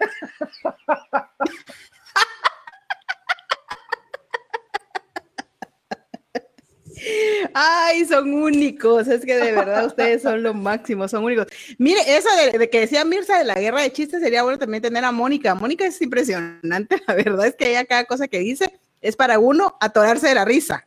Ay, 7.53 8.05
son 8.05 8.33
únicos. 8.33 9.07
Es 9.07 9.25
que 9.25 9.35
de 9.35 9.51
verdad 9.51 9.85
ustedes 9.85 10.21
son 10.21 10.43
lo 10.43 10.53
máximo, 10.53 11.07
son 11.07 11.23
únicos. 11.23 11.47
Mire, 11.77 11.99
eso 12.07 12.29
de, 12.57 12.69
que 12.69 12.81
decía 12.81 13.05
Mirza 13.05 13.37
de 13.37 13.45
la 13.45 13.55
guerra 13.55 13.81
de 13.81 13.91
chistes, 13.91 14.21
sería 14.21 14.43
bueno 14.43 14.59
también 14.59 14.81
tener 14.81 15.03
a 15.03 15.11
Mónica. 15.11 15.55
Mónica 15.55 15.85
es 15.85 16.01
impresionante, 16.01 17.01
la 17.07 17.13
verdad 17.13 17.47
es 17.47 17.55
que 17.55 17.69
ella 17.69 17.85
cada 17.85 18.05
cosa 18.05 18.27
que 18.27 18.39
dice 18.39 18.71
es 19.01 19.15
para 19.15 19.39
uno 19.39 19.75
atorarse 19.79 20.27
de 20.27 20.35
la 20.35 20.45
risa. 20.45 20.85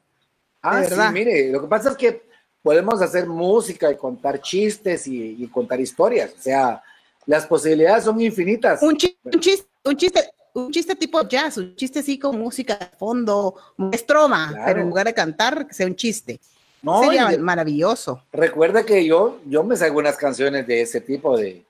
Ah, 0.62 0.84
sí, 0.84 0.94
mire, 1.12 1.50
lo 1.50 1.62
que 1.62 1.68
pasa 1.68 1.90
es 1.90 1.96
que 1.96 2.22
podemos 2.62 3.00
hacer 3.00 3.26
música 3.26 3.90
y 3.90 3.96
contar 3.96 4.40
chistes 4.40 5.06
y, 5.06 5.46
contar 5.48 5.80
historias. 5.80 6.32
O 6.38 6.42
sea, 6.42 6.82
las 7.26 7.46
posibilidades 7.46 8.04
son 8.04 8.20
infinitas. 8.20 8.82
Un, 8.82 8.96
chiste, 8.96 9.18
un 9.24 9.40
chiste, 9.40 9.68
un 9.84 9.96
chiste, 9.96 10.30
un 10.54 10.70
chiste 10.70 10.94
tipo 10.94 11.26
jazz, 11.28 11.56
un 11.58 11.74
chiste 11.76 12.00
así 12.00 12.18
con 12.18 12.38
música 12.38 12.76
de 12.76 12.86
fondo, 12.98 13.54
estroma, 13.92 14.52
pero 14.64 14.80
en 14.80 14.88
lugar 14.88 15.06
de 15.06 15.14
cantar, 15.14 15.66
que 15.66 15.74
sea 15.74 15.86
un 15.86 15.96
chiste. 15.96 16.40
No, 16.82 17.02
Sería 17.02 17.36
maravilloso. 17.38 18.22
Recuerda 18.32 18.84
que 18.84 19.04
yo, 19.04 19.40
yo 19.46 19.62
me 19.62 19.76
salgo 19.76 19.98
unas 19.98 20.16
canciones 20.16 20.66
de 20.66 20.80
ese 20.80 21.00
tipo 21.00 21.36
de, 21.36 21.64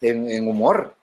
en 0.00 0.46
humor. 0.46 0.94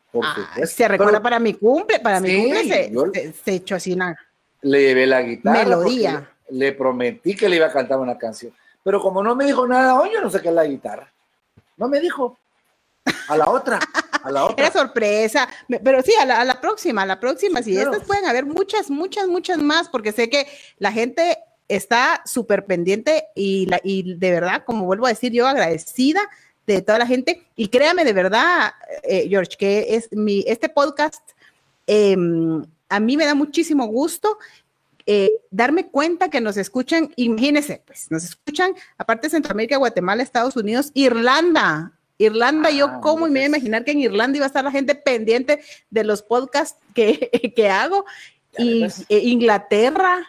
se 0.66 0.88
recuerda 0.88 1.22
para 1.22 1.40
mi 1.40 1.54
cumple, 1.54 2.00
para 2.00 2.20
mi 2.20 2.44
cumple 2.44 2.64
se, 2.64 3.34
se, 3.34 3.54
echó 3.54 3.76
así 3.76 3.92
una 3.92 4.18
le 4.62 4.82
llevé 4.82 5.08
la 5.08 5.22
guitarra. 5.22 5.64
Melodía. 5.64 6.30
Le 6.50 6.74
prometí 6.74 7.36
que 7.36 7.48
le 7.48 7.58
iba 7.58 7.68
a 7.68 7.72
cantar 7.72 8.00
una 8.00 8.18
canción. 8.18 8.54
Pero 8.84 9.02
como 9.02 9.24
no 9.24 9.36
me 9.36 9.46
dijo 9.46 9.68
nada, 9.68 10.00
hoy 10.00 10.10
yo 10.14 10.22
no 10.22 10.30
sé 10.30 10.42
qué 10.42 10.50
es 10.50 10.54
la 10.54 10.66
guitarra. 10.66 11.12
No 11.78 11.88
me 11.88 12.00
dijo. 12.00 12.38
A 13.28 13.38
la 13.38 13.50
otra. 13.50 13.80
A 14.24 14.32
la 14.32 14.46
otra. 14.46 14.66
Era 14.66 14.74
sorpresa. 14.74 15.48
Pero 15.84 16.02
sí, 16.02 16.14
a 16.20 16.26
la, 16.26 16.62
próxima, 16.62 17.04
a 17.04 17.06
la 17.06 17.20
próxima. 17.20 17.62
Sí, 17.62 17.78
estas 17.78 18.04
pueden 18.04 18.26
haber 18.26 18.46
muchas, 18.46 18.90
muchas, 18.90 19.28
muchas 19.28 19.58
más, 19.60 19.90
porque 19.90 20.12
sé 20.12 20.30
que 20.30 20.48
la 20.78 20.92
gente 20.92 21.38
está 21.68 22.22
súper 22.26 22.66
pendiente 22.66 23.28
y, 23.36 23.68
la, 23.68 23.80
y 23.84 24.16
de 24.16 24.32
verdad, 24.32 24.64
como 24.66 24.86
vuelvo 24.86 25.06
a 25.06 25.10
decir, 25.10 25.32
yo 25.32 25.48
agradecida 25.48 26.22
de 26.66 26.82
toda 26.82 27.00
la 27.00 27.08
gente. 27.08 27.48
Y 27.56 27.70
créame 27.70 28.04
de 28.04 28.14
verdad, 28.14 28.74
eh, 29.04 29.28
George, 29.30 29.56
que 29.58 29.96
es 29.96 30.10
mi, 30.12 30.44
este 30.48 30.70
podcast 30.70 31.22
em, 31.88 32.64
a 32.90 33.00
mí 33.00 33.18
me 33.18 33.26
da 33.26 33.36
muchísimo 33.36 33.86
gusto 33.88 34.38
eh, 35.12 35.32
darme 35.50 35.88
cuenta 35.88 36.30
que 36.30 36.40
nos 36.40 36.56
escuchan, 36.56 37.12
imagínense, 37.16 37.82
pues 37.84 38.12
nos 38.12 38.24
escuchan, 38.24 38.74
aparte 38.96 39.26
de 39.26 39.32
Centroamérica, 39.32 39.78
Guatemala, 39.78 40.22
Estados 40.22 40.56
Unidos, 40.56 40.92
Irlanda. 40.94 41.94
Irlanda, 42.20 42.70
yo 42.70 42.86
ah, 42.86 43.02
como 43.02 43.28
y 43.28 43.32
me 43.32 43.40
voy 43.40 43.46
a 43.46 43.48
imaginar 43.48 43.86
que 43.86 43.92
en 43.92 44.02
Irlanda 44.02 44.38
iba 44.38 44.46
a 44.46 44.48
estar 44.48 44.64
la 44.64 44.72
gente 44.72 44.94
pendiente 44.94 45.62
de 45.90 46.04
los 46.04 46.22
podcasts 46.22 46.78
que, 46.94 47.32
que 47.56 47.70
hago. 47.70 48.06
Y 48.58 48.84
eh, 48.84 49.20
Inglaterra, 49.24 50.28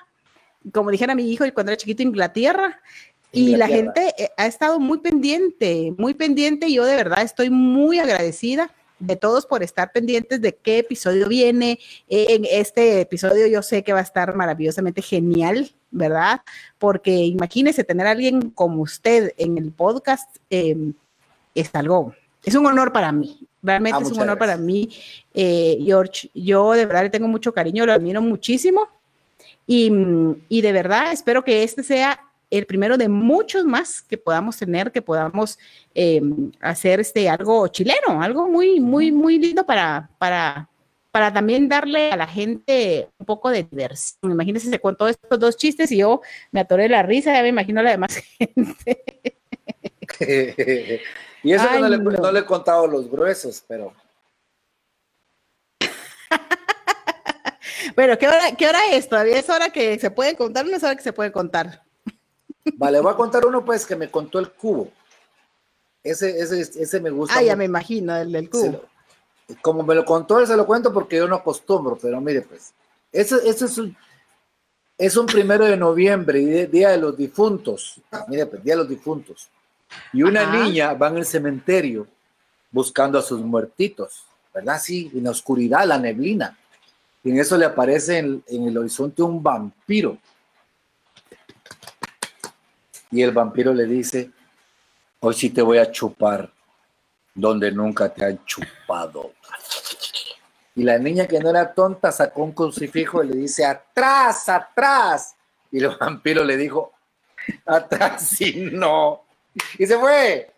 como 0.73 0.91
dijera 0.91 1.15
mi 1.17 1.31
hijo 1.31 1.45
cuando 1.53 1.73
era 1.73 1.77
chiquito, 1.77 2.03
Inglaterra. 2.03 2.81
Y 3.33 3.57
la 3.57 3.69
gente 3.69 4.13
eh, 4.19 4.31
ha 4.37 4.47
estado 4.47 4.79
muy 4.81 4.99
pendiente, 4.99 5.93
muy 5.99 6.15
pendiente. 6.15 6.73
Yo 6.73 6.85
de 6.85 6.97
verdad 6.97 7.23
estoy 7.23 7.51
muy 7.51 7.99
agradecida 7.99 8.73
de 9.01 9.17
todos 9.17 9.47
por 9.47 9.63
estar 9.63 9.93
pendientes 9.93 10.41
de 10.41 10.55
qué 10.55 10.79
episodio 10.79 11.29
viene. 11.29 11.81
En 12.09 12.45
este 12.45 13.01
episodio 13.01 13.47
yo 13.49 13.63
sé 13.63 13.83
que 13.83 13.93
va 13.93 14.01
a 14.01 14.03
estar 14.03 14.37
maravillosamente 14.37 15.03
genial, 15.03 15.73
¿verdad? 15.91 16.43
Porque 16.79 17.11
imagínese 17.11 17.83
tener 17.83 18.07
a 18.07 18.13
alguien 18.13 18.51
como 18.51 18.83
usted 18.83 19.33
en 19.39 19.59
el 19.59 19.73
podcast, 19.73 20.37
em, 20.51 20.93
es 21.55 21.75
algo, 21.75 22.15
es 22.45 22.55
un 22.55 22.67
honor 22.67 22.93
para 22.93 23.13
mí. 23.13 23.47
Realmente 23.63 23.99
ah, 24.01 24.03
es 24.03 24.11
un 24.11 24.21
honor 24.21 24.39
para 24.39 24.57
mí, 24.57 24.89
eh, 25.35 25.79
George. 25.85 26.31
Yo 26.35 26.73
de 26.73 26.87
verdad 26.87 27.03
le 27.03 27.11
tengo 27.11 27.29
mucho 27.29 27.53
cariño, 27.53 27.85
lo 27.85 27.93
admiro 27.93 28.23
muchísimo. 28.23 28.89
Y, 29.67 29.93
y 30.49 30.63
de 30.63 30.73
verdad 30.73 31.13
espero 31.13 31.45
que 31.45 31.63
este 31.63 31.83
sea 31.83 32.21
el 32.51 32.67
primero 32.67 32.99
de 32.99 33.09
muchos 33.09 33.65
más 33.65 34.03
que 34.03 34.19
podamos 34.19 34.57
tener, 34.57 34.91
que 34.91 35.03
podamos 35.03 35.59
em, 35.95 36.51
hacer 36.61 37.01
este 37.01 37.29
algo 37.29 37.69
chileno, 37.69 38.21
algo 38.21 38.49
muy, 38.49 38.81
muy, 38.81 39.13
muy 39.13 39.39
lindo 39.39 39.65
para, 39.65 40.11
para, 40.19 40.69
para 41.13 41.33
también 41.33 41.69
darle 41.69 42.11
a 42.11 42.17
la 42.17 42.27
gente 42.27 43.09
un 43.19 43.27
poco 43.27 43.51
de 43.51 43.63
diversión. 43.63 44.33
Imagínense, 44.33 44.69
se 44.69 44.81
contó 44.81 45.07
estos 45.09 45.39
dos 45.39 45.57
chistes 45.57 45.93
y 45.93 45.99
yo 45.99 46.21
me 46.51 46.61
atoré 46.61 46.89
la 46.89 47.03
risa, 47.03 47.33
ya 47.33 47.43
me 47.43 47.49
imagino 47.49 47.81
a 47.81 47.85
la 47.85 47.91
demás 47.93 48.17
gente. 48.39 49.05
y 51.43 51.53
eso 51.53 51.65
no, 51.79 51.89
le, 51.89 51.99
no. 51.99 52.33
le, 52.33 52.41
he 52.41 52.45
contado 52.45 52.87
los 52.87 53.11
gruesos, 53.11 53.63
pero... 53.67 53.93
bueno, 57.97 58.19
¿qué 58.19 58.29
hora, 58.29 58.57
¿qué 58.57 58.69
hora 58.69 58.93
es? 58.93 59.09
Todavía 59.09 59.39
es 59.39 59.49
hora 59.49 59.71
que 59.71 59.99
se 59.99 60.11
puede 60.11 60.37
contar, 60.37 60.67
no 60.67 60.77
es 60.77 60.83
hora 60.83 60.97
que 60.97 61.03
se 61.03 61.13
puede 61.13 61.33
contar. 61.33 61.83
Vale, 62.75 63.01
voy 63.01 63.13
a 63.13 63.17
contar 63.17 63.47
uno 63.47 63.65
pues 63.65 63.87
que 63.87 63.97
me 63.97 64.11
contó 64.11 64.39
el 64.39 64.53
cubo. 64.53 64.91
Ese, 66.03 66.41
ese, 66.41 66.61
ese 66.61 67.01
me 67.01 67.11
gusta. 67.11 67.39
Ah, 67.39 67.43
ya 67.43 67.57
me 67.57 67.65
imagino, 67.65 68.17
el 68.17 68.33
del 68.33 68.49
cubo. 68.49 68.85
como 69.61 69.83
me 69.83 69.95
lo 69.95 70.05
contó, 70.05 70.45
se 70.47 70.57
lo 70.57 70.67
cuento 70.67 70.93
porque 70.93 71.17
yo 71.17 71.29
no 71.29 71.37
acostumbro, 71.37 71.99
pero 72.01 72.21
mire 72.21 72.43
pues, 72.43 72.73
ese, 73.13 73.37
ese 73.49 73.67
es 73.67 73.79
un, 73.79 73.97
es 74.97 75.17
un 75.17 75.27
primero 75.27 75.65
de 75.65 75.77
noviembre, 75.77 76.67
Día 76.67 76.91
de 76.91 76.99
los 76.99 77.17
Difuntos. 77.17 78.01
Mire 78.29 78.47
pues, 78.47 78.63
Día 78.63 78.75
de 78.75 78.81
los 78.81 78.89
Difuntos. 78.89 79.51
Y 80.13 80.23
una 80.23 80.47
niña 80.47 80.95
va 80.95 81.09
en 81.09 81.19
el 81.19 81.27
cementerio 81.27 82.07
buscando 82.71 83.19
a 83.19 83.23
sus 83.23 83.41
muertitos, 83.41 84.25
¿verdad? 84.55 84.81
Sí, 84.81 85.11
en 85.15 85.25
la 85.25 85.31
oscuridad, 85.31 85.87
la 85.87 85.99
neblina. 85.99 86.57
Y 87.23 87.31
en 87.31 87.39
eso 87.39 87.57
le 87.57 87.67
aparece 87.67 88.19
en 88.19 88.43
el 88.49 88.79
horizonte 88.79 89.23
un 89.23 89.43
vampiro 89.43 90.19
y 93.11 93.23
el 93.23 93.33
vampiro 93.33 93.75
le 93.75 93.87
dice, 93.87 94.31
hoy 95.21 95.35
sí 95.35 95.51
te 95.51 95.63
voy 95.63 95.79
a 95.79 95.91
chupar. 95.91 96.51
donde 97.35 97.71
nunca 97.73 98.09
te 98.13 98.25
han 98.25 98.45
chupado. 98.45 99.33
Y 100.75 100.83
la 100.83 100.99
niña 100.99 101.27
que 101.27 101.41
no 101.41 101.51
era 101.51 101.73
tonta 101.73 102.13
sacó 102.13 102.43
un 102.43 102.53
crucifijo 102.53 103.23
y 103.23 103.29
le 103.29 103.37
dice, 103.37 103.65
atrás, 103.65 104.49
atrás. 104.49 105.35
Y 105.71 105.79
el 105.79 105.97
vampiro 105.97 106.45
le 106.45 106.57
dijo, 106.57 106.93
atrás 107.67 108.41
y 108.41 108.69
no. 108.73 109.23
Y 109.79 109.87
se 109.87 109.99
fue. 109.99 110.53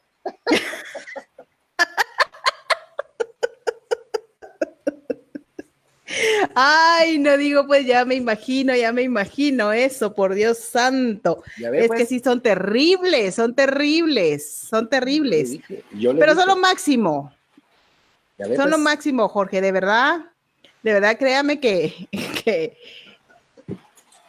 Ay, 6.54 7.18
no 7.18 7.36
digo, 7.36 7.66
pues 7.66 7.86
ya 7.86 8.04
me 8.04 8.14
imagino, 8.14 8.74
ya 8.74 8.92
me 8.92 9.02
imagino 9.02 9.72
eso, 9.72 10.14
por 10.14 10.34
Dios 10.34 10.58
santo. 10.58 11.42
es 11.56 11.70
que 11.82 11.86
pues. 11.88 12.08
sí 12.08 12.20
son 12.20 12.42
terribles, 12.42 13.34
son 13.34 13.54
terribles, 13.54 14.66
son 14.68 14.88
terribles. 14.88 15.58
Pero 15.90 16.34
son 16.34 16.46
lo 16.46 16.56
máximo. 16.56 17.32
son 18.38 18.70
lo 18.70 18.76
pues. 18.76 18.78
máximo, 18.78 19.28
Jorge, 19.28 19.60
de 19.60 19.72
verdad. 19.72 20.20
De 20.82 20.92
verdad, 20.92 21.16
créame 21.16 21.60
que, 21.60 22.08
que 22.44 22.76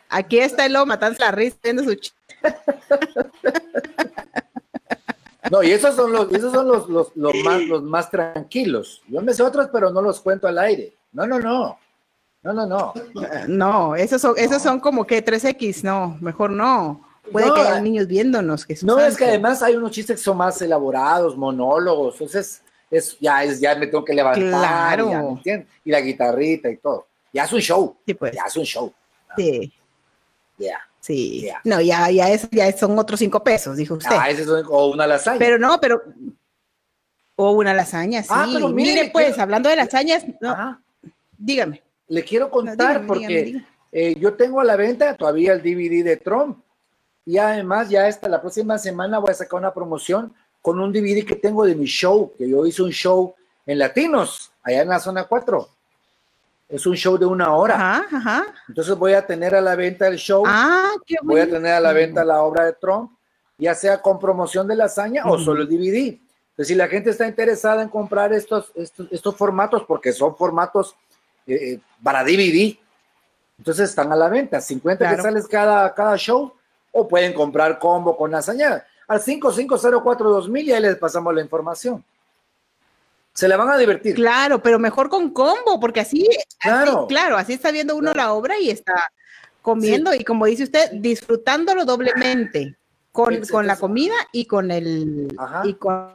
aquí 0.10 0.40
está 0.40 0.66
el 0.66 0.74
lobo 0.74 0.86
matando 0.86 1.18
la 1.20 1.32
risa 1.32 1.58
viendo 1.64 1.84
su 1.84 1.98
No, 5.54 5.62
y 5.62 5.70
esos 5.70 5.96
son 5.96 6.12
los, 6.12 6.32
esos 6.32 6.52
son 6.52 6.68
los, 6.68 6.90
los, 6.90 7.16
los, 7.16 7.36
más, 7.44 7.62
los 7.62 7.84
más 7.84 8.10
tranquilos. 8.10 9.04
Yo 9.08 9.22
me 9.22 9.36
sé 9.36 9.44
otros, 9.44 9.70
pero 9.72 9.92
no 9.92 10.02
los 10.02 10.20
cuento 10.20 10.48
al 10.48 10.58
aire. 10.58 10.96
No, 11.12 11.28
no, 11.28 11.40
no. 11.40 11.78
No, 12.42 12.54
no, 12.54 12.66
no. 12.66 12.94
No, 13.48 13.96
esos 13.96 14.20
son, 14.20 14.34
esos 14.36 14.64
son 14.64 14.80
como 14.80 15.06
que 15.06 15.24
3X, 15.24 15.84
no, 15.84 16.18
mejor 16.22 16.50
no. 16.50 17.08
Puede 17.32 17.54
que 17.54 17.62
haya 17.62 17.80
niños 17.80 18.08
viéndonos. 18.08 18.66
Que 18.66 18.76
no, 18.82 19.00
es 19.00 19.16
que 19.16 19.26
además 19.26 19.62
hay 19.62 19.76
unos 19.76 19.92
chistes 19.92 20.18
que 20.18 20.24
son 20.24 20.38
más 20.38 20.60
elaborados, 20.60 21.38
monólogos, 21.38 22.16
entonces 22.16 22.64
es, 22.90 23.16
ya, 23.20 23.44
es, 23.44 23.60
ya 23.60 23.76
me 23.76 23.86
tengo 23.86 24.04
que 24.04 24.16
levantar, 24.16 24.98
claro. 24.98 25.40
y 25.86 25.92
la 25.92 26.02
guitarrita 26.02 26.68
y 26.72 26.78
todo. 26.78 27.06
Ya 27.32 27.44
es 27.44 27.54
un 27.54 27.60
show. 27.60 27.96
Sí, 28.04 28.16
pues. 28.16 28.34
Ya 28.34 28.46
es 28.48 28.58
un 28.58 28.66
show. 28.66 28.92
Sí. 29.38 29.72
Ya. 30.58 30.80
Sí. 31.04 31.50
No, 31.66 31.82
ya, 31.82 32.10
ya, 32.12 32.30
es, 32.30 32.50
ya 32.50 32.72
son 32.72 32.98
otros 32.98 33.20
cinco 33.20 33.44
pesos, 33.44 33.76
dijo 33.76 33.96
usted. 33.96 34.16
Ah, 34.18 34.30
ese 34.30 34.46
son, 34.46 34.64
o 34.70 34.88
una 34.88 35.06
lasaña. 35.06 35.38
Pero 35.38 35.60
no, 35.60 35.78
pero. 35.82 36.02
O 37.36 37.52
una 37.52 37.74
lasaña, 37.74 38.24
sí. 38.24 38.30
Ah, 38.32 38.48
pero 38.54 38.70
mire, 38.70 39.10
pues, 39.12 39.38
hablando 39.38 39.68
de 39.68 39.76
lasañas, 39.76 40.24
no, 40.40 40.82
dígame. 41.38 41.84
Le 42.08 42.24
quiero 42.24 42.50
contar 42.50 43.06
porque 43.06 43.62
eh, 43.92 44.16
yo 44.18 44.36
tengo 44.36 44.62
a 44.62 44.64
la 44.64 44.78
venta 44.78 45.18
todavía 45.18 45.52
el 45.52 45.62
DVD 45.62 46.06
de 46.06 46.18
Trump 46.18 46.60
y 47.26 47.38
además 47.38 47.90
ya 47.90 48.08
esta 48.08 48.30
la 48.30 48.40
próxima 48.40 48.78
semana 48.78 49.20
voy 49.20 49.32
a 49.32 49.34
sacar 49.34 49.60
una 49.60 49.74
promoción 49.74 50.34
con 50.62 50.80
un 50.80 50.94
DVD 50.94 51.26
que 51.26 51.36
tengo 51.36 51.66
de 51.66 51.76
mi 51.76 51.86
show, 51.86 52.32
que 52.38 52.48
yo 52.50 52.66
hice 52.66 52.82
un 52.82 52.92
show 52.92 53.36
en 53.66 53.78
Latinos, 53.78 54.54
allá 54.62 54.84
en 54.84 54.88
la 54.88 55.00
zona 55.00 55.26
4. 55.26 55.68
Es 56.74 56.88
un 56.88 56.96
show 56.96 57.20
de 57.20 57.26
una 57.28 57.54
hora. 57.54 57.76
Ajá, 57.76 58.06
ajá. 58.12 58.46
Entonces 58.68 58.98
voy 58.98 59.14
a 59.14 59.26
tener 59.26 59.54
a 59.54 59.62
la 59.62 59.76
venta 59.76 60.08
el 60.08 60.16
show. 60.18 60.44
Ah, 60.48 60.90
qué 61.06 61.18
voy 61.22 61.40
a 61.40 61.48
tener 61.48 61.74
a 61.74 61.80
la 61.80 61.94
venta 61.94 62.26
la 62.26 62.42
obra 62.42 62.66
de 62.66 62.74
Trump, 62.74 63.12
ya 63.60 63.76
sea 63.76 64.02
con 64.02 64.20
promoción 64.20 64.68
de 64.68 64.76
lasaña 64.76 65.24
o 65.26 65.38
solo 65.38 65.62
el 65.62 65.70
DVD. 65.70 66.18
Entonces, 66.50 66.68
si 66.68 66.76
la 66.76 66.88
gente 66.88 67.12
está 67.12 67.28
interesada 67.28 67.84
en 67.84 67.90
comprar 67.90 68.34
estos, 68.34 68.72
estos, 68.74 69.08
estos 69.12 69.36
formatos, 69.36 69.84
porque 69.88 70.12
son 70.14 70.36
formatos 70.36 70.96
eh, 71.46 71.80
para 72.02 72.24
DVD. 72.24 72.76
Entonces 73.60 73.90
están 73.90 74.12
a 74.12 74.16
la 74.16 74.30
venta, 74.30 74.60
50 74.60 75.16
que 75.16 75.22
sales 75.22 75.48
cada, 75.48 75.94
cada 75.94 76.18
show, 76.18 76.54
o 76.92 77.08
pueden 77.08 77.34
comprar 77.34 77.78
combo 77.78 78.18
con 78.18 78.32
lasaña 78.32 78.84
al 79.08 79.22
55042000 79.22 80.64
y 80.64 80.72
ahí 80.72 80.82
les 80.82 80.96
pasamos 80.96 81.36
la 81.36 81.42
información. 81.42 82.04
Se 83.34 83.48
le 83.48 83.56
van 83.56 83.70
a 83.70 83.78
divertir. 83.78 84.16
Claro, 84.16 84.62
pero 84.62 84.78
mejor 84.78 85.10
con 85.10 85.32
combo, 85.32 85.80
porque 85.80 86.02
así, 86.02 86.28
claro, 86.60 87.08
claro, 87.08 87.38
así 87.38 87.54
está 87.54 87.72
viendo 87.72 87.96
uno 87.96 88.14
la 88.14 88.34
obra 88.34 88.60
y 88.60 88.70
está 88.70 89.12
comiendo 89.62 90.14
y 90.14 90.24
como 90.24 90.46
dice 90.46 90.64
usted, 90.64 90.92
disfrutándolo 90.92 91.86
doblemente 91.86 92.78
con, 93.12 93.40
con 93.48 93.66
la 93.66 93.78
comida 93.78 94.14
y 94.32 94.46
con 94.46 94.70
el 94.70 95.36
y 95.64 95.74
con 95.76 96.14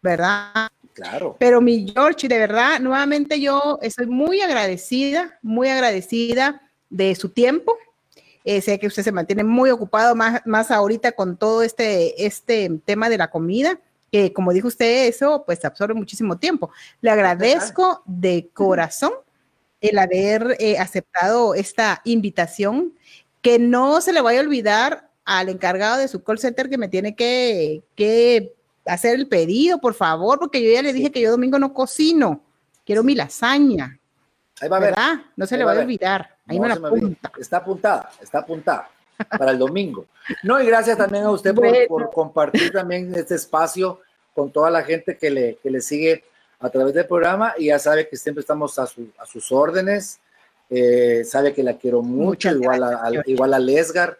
¿verdad? 0.00 0.68
Claro. 0.94 1.36
Pero 1.38 1.60
mi 1.60 1.90
George, 1.92 2.28
de 2.28 2.38
verdad, 2.38 2.80
nuevamente 2.80 3.38
yo 3.38 3.78
estoy 3.82 4.06
muy 4.06 4.40
agradecida, 4.40 5.38
muy 5.42 5.68
agradecida 5.68 6.62
de 6.88 7.14
su 7.14 7.28
tiempo. 7.28 7.76
Eh, 8.44 8.62
sé 8.62 8.78
que 8.78 8.86
usted 8.86 9.02
se 9.02 9.12
mantiene 9.12 9.44
muy 9.44 9.70
ocupado 9.70 10.14
más, 10.14 10.40
más 10.46 10.70
ahorita 10.70 11.12
con 11.12 11.36
todo 11.36 11.62
este, 11.62 12.24
este 12.24 12.70
tema 12.84 13.10
de 13.10 13.18
la 13.18 13.28
comida, 13.28 13.78
que 14.16 14.32
como 14.32 14.52
dijo 14.52 14.68
usted, 14.68 15.08
eso 15.08 15.42
pues 15.44 15.62
absorbe 15.64 15.92
muchísimo 15.92 16.38
tiempo. 16.38 16.70
Le 17.02 17.10
agradezco 17.10 18.02
de 18.06 18.48
corazón 18.54 19.12
el 19.80 19.98
haber 19.98 20.56
eh, 20.58 20.78
aceptado 20.78 21.54
esta 21.54 22.00
invitación, 22.04 22.94
que 23.42 23.58
no 23.58 24.00
se 24.00 24.14
le 24.14 24.22
vaya 24.22 24.40
a 24.40 24.42
olvidar 24.42 25.10
al 25.26 25.50
encargado 25.50 25.98
de 25.98 26.08
su 26.08 26.22
call 26.22 26.38
center 26.38 26.70
que 26.70 26.78
me 26.78 26.88
tiene 26.88 27.14
que, 27.14 27.82
que 27.94 28.54
hacer 28.86 29.16
el 29.16 29.28
pedido, 29.28 29.80
por 29.80 29.92
favor, 29.92 30.38
porque 30.38 30.62
yo 30.62 30.72
ya 30.72 30.82
le 30.82 30.94
dije 30.94 31.12
que 31.12 31.20
yo 31.20 31.30
domingo 31.30 31.58
no 31.58 31.74
cocino. 31.74 32.40
Quiero 32.86 33.02
mi 33.02 33.14
lasaña. 33.14 33.98
Ahí 34.60 34.68
va 34.68 34.78
a 34.78 34.80
ver. 34.80 34.90
¿verdad? 34.94 35.14
No 35.36 35.46
se 35.46 35.58
le 35.58 35.64
va, 35.64 35.72
a 35.72 35.78
olvidar. 35.78 36.36
Ahí 36.46 36.58
me 36.58 36.68
la 36.68 36.74
apunta. 36.74 37.32
Está 37.38 37.58
apuntada, 37.58 38.10
está 38.22 38.38
apuntada 38.38 38.88
para 39.38 39.50
el 39.50 39.58
domingo. 39.58 40.06
No, 40.42 40.60
y 40.60 40.66
gracias 40.66 40.96
también 40.96 41.24
a 41.24 41.30
usted 41.30 41.54
por, 41.54 42.10
compartir 42.12 42.72
también 42.72 43.14
este 43.14 43.34
espacio 43.34 44.00
con 44.36 44.52
toda 44.52 44.70
la 44.70 44.84
gente 44.84 45.16
que 45.16 45.30
le, 45.30 45.56
que 45.62 45.70
le 45.70 45.80
sigue 45.80 46.22
a 46.60 46.68
través 46.68 46.94
del 46.94 47.06
programa 47.06 47.54
y 47.56 47.66
ya 47.66 47.78
sabe 47.78 48.06
que 48.06 48.16
siempre 48.16 48.42
estamos 48.42 48.78
a, 48.78 48.86
sus 48.86 49.50
órdenes. 49.50 50.20
Eh, 50.68 51.24
sabe 51.24 51.54
que 51.54 51.62
la 51.62 51.78
quiero 51.78 52.02
mucho, 52.02 52.50
igual 52.50 52.82
a, 52.84 53.10
igual 53.24 53.54
a 53.54 53.58
Lesgar, 53.58 54.18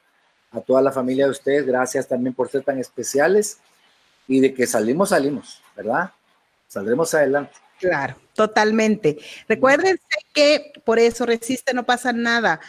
a 0.53 0.61
toda 0.61 0.81
la 0.81 0.91
familia 0.91 1.27
de 1.27 1.33
ustedes. 1.33 1.67
Gracias 1.67 2.09
también 2.09 2.35
por 2.35 2.49
ser 2.49 2.63
tan 2.63 2.79
especiales 2.79 3.59
y 4.27 4.41
de 4.41 4.55
que 4.55 4.67
salimos, 4.67 5.11
salimos, 5.11 5.63
¿verdad? 5.77 6.11
Saldremos 6.67 7.13
adelante. 7.13 7.53
Claro, 7.79 8.17
totalmente. 8.33 9.19
Recuérdense 9.49 10.01
que 10.33 10.73
por 10.85 10.99
eso 10.99 11.27
resiste, 11.27 11.75
no 11.75 11.85
pasa 11.85 12.13
nada. 12.13 12.61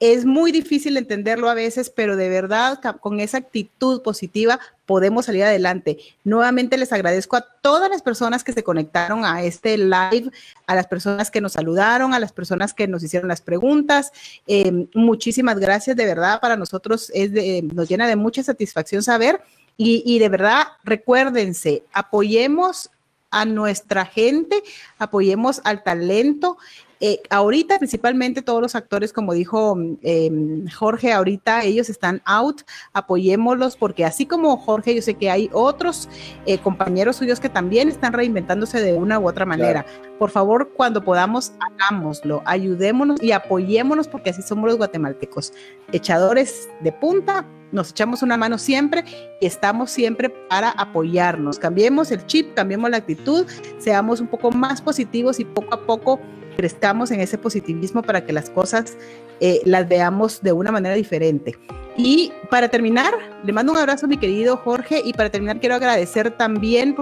Es 0.00 0.24
muy 0.24 0.52
difícil 0.52 0.96
entenderlo 0.96 1.48
a 1.48 1.54
veces, 1.54 1.90
pero 1.90 2.16
de 2.16 2.28
verdad 2.28 2.80
con 3.00 3.18
esa 3.18 3.38
actitud 3.38 4.00
positiva 4.02 4.60
podemos 4.86 5.26
salir 5.26 5.42
adelante. 5.42 5.98
Nuevamente 6.22 6.78
les 6.78 6.92
agradezco 6.92 7.36
a 7.36 7.40
todas 7.40 7.90
las 7.90 8.02
personas 8.02 8.44
que 8.44 8.52
se 8.52 8.62
conectaron 8.62 9.24
a 9.24 9.42
este 9.42 9.76
live, 9.76 10.30
a 10.68 10.74
las 10.76 10.86
personas 10.86 11.32
que 11.32 11.40
nos 11.40 11.54
saludaron, 11.54 12.14
a 12.14 12.20
las 12.20 12.32
personas 12.32 12.74
que 12.74 12.86
nos 12.86 13.02
hicieron 13.02 13.28
las 13.28 13.40
preguntas. 13.40 14.12
Eh, 14.46 14.86
muchísimas 14.94 15.58
gracias, 15.58 15.96
de 15.96 16.06
verdad, 16.06 16.40
para 16.40 16.56
nosotros 16.56 17.10
es 17.12 17.32
nos 17.74 17.88
llena 17.88 18.06
de 18.06 18.16
mucha 18.16 18.42
satisfacción 18.44 19.02
saber 19.02 19.40
y, 19.80 20.18
de 20.18 20.28
verdad, 20.28 20.66
recuérdense, 20.82 21.84
apoyemos 21.92 22.90
a 23.30 23.44
nuestra 23.44 24.06
gente, 24.06 24.62
apoyemos 24.98 25.60
al 25.62 25.84
talento. 25.84 26.58
Eh, 27.00 27.20
ahorita 27.30 27.78
principalmente 27.78 28.42
todos 28.42 28.60
los 28.60 28.74
actores, 28.74 29.12
como 29.12 29.32
dijo 29.32 29.76
em, 30.02 30.68
Jorge, 30.68 31.12
ahorita 31.12 31.64
ellos 31.64 31.88
están 31.88 32.22
out, 32.24 32.62
apoyémoslos 32.92 33.76
porque 33.76 34.04
así 34.04 34.26
como 34.26 34.56
Jorge, 34.56 34.94
yo 34.94 35.02
sé 35.02 35.14
que 35.14 35.30
hay 35.30 35.48
otros 35.52 36.08
eh, 36.46 36.58
compañeros 36.58 37.16
suyos 37.16 37.40
que 37.40 37.48
también 37.48 37.88
están 37.88 38.12
reinventándose 38.12 38.80
de 38.80 38.94
una 38.94 39.18
u 39.18 39.28
otra 39.28 39.46
manera. 39.46 39.86
Por 40.18 40.30
favor, 40.30 40.72
cuando 40.76 41.02
podamos, 41.04 41.52
hagámoslo, 41.60 42.42
ayudémonos 42.44 43.22
y 43.22 43.32
apoyémonos 43.32 44.08
porque 44.08 44.30
así 44.30 44.42
somos 44.42 44.68
los 44.68 44.78
guatemaltecos, 44.78 45.52
echadores 45.92 46.68
de 46.80 46.92
punta 46.92 47.46
nos 47.70 47.90
echamos 47.90 48.22
una 48.22 48.36
mano 48.36 48.56
siempre 48.56 49.04
y 49.40 49.46
estamos 49.46 49.90
siempre 49.90 50.30
para 50.30 50.70
apoyarnos. 50.70 51.58
Cambiemos 51.58 52.10
el 52.10 52.24
chip, 52.26 52.54
cambiemos 52.54 52.90
la 52.90 52.98
actitud, 52.98 53.46
seamos 53.78 54.20
un 54.20 54.28
poco 54.28 54.50
más 54.50 54.80
positivos 54.80 55.38
y 55.38 55.44
poco 55.44 55.74
a 55.74 55.86
poco 55.86 56.18
crezcamos 56.58 57.12
en 57.12 57.20
ese 57.20 57.38
positivismo 57.38 58.02
para 58.02 58.26
que 58.26 58.32
las 58.32 58.50
cosas 58.50 58.96
eh, 59.38 59.60
las 59.64 59.88
veamos 59.88 60.42
de 60.42 60.50
una 60.50 60.72
manera 60.72 60.96
diferente. 60.96 61.56
Y 61.96 62.32
para 62.50 62.68
terminar, 62.68 63.14
le 63.44 63.52
mando 63.52 63.70
un 63.70 63.78
abrazo 63.78 64.06
a 64.06 64.08
mi 64.08 64.16
querido 64.16 64.56
Jorge 64.56 65.00
y 65.04 65.12
para 65.12 65.30
terminar 65.30 65.60
quiero 65.60 65.76
agradecer 65.76 66.36
también 66.36 66.96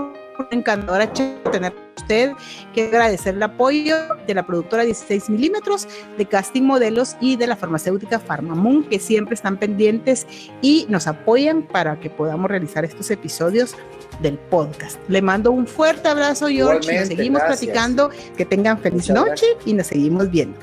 encantadora 0.51 1.11
tener 1.51 1.73
usted. 1.97 2.33
Quiero 2.75 2.91
agradecer 2.91 3.35
el 3.35 3.43
apoyo 3.43 3.97
de 4.27 4.35
la 4.35 4.47
productora 4.47 4.85
16 4.85 5.31
milímetros, 5.31 5.89
de 6.19 6.27
Casting 6.27 6.63
Modelos 6.63 7.17
y 7.23 7.37
de 7.37 7.47
la 7.47 7.57
farmacéutica 7.57 8.19
Farmamoon, 8.19 8.85
que 8.85 8.99
siempre 8.99 9.35
están 9.35 9.57
pendientes 9.57 10.27
y 10.61 10.87
nos 10.91 11.07
apoyan 11.07 11.63
para 11.63 11.99
que 11.99 12.11
podamos 12.11 12.51
realizar 12.51 12.85
estos 12.85 13.11
episodios 13.11 13.75
del 14.21 14.39
podcast. 14.39 14.99
Le 15.09 15.23
mando 15.23 15.53
un 15.53 15.67
fuerte 15.67 16.09
abrazo, 16.09 16.49
George. 16.49 16.99
Nos 16.99 17.09
seguimos 17.09 17.43
platicando. 17.43 18.11
Que 18.37 18.45
tengan 18.45 18.79
feliz 18.79 19.09
noche 19.11 19.47
y 19.65 19.73
nos 19.73 19.87
seguimos 19.87 20.31
viendo. 20.31 20.59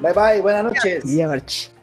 Bye 0.00 0.12
bye, 0.12 0.40
buenas 0.40 0.64
noches. 0.64 1.04
George. 1.06 1.77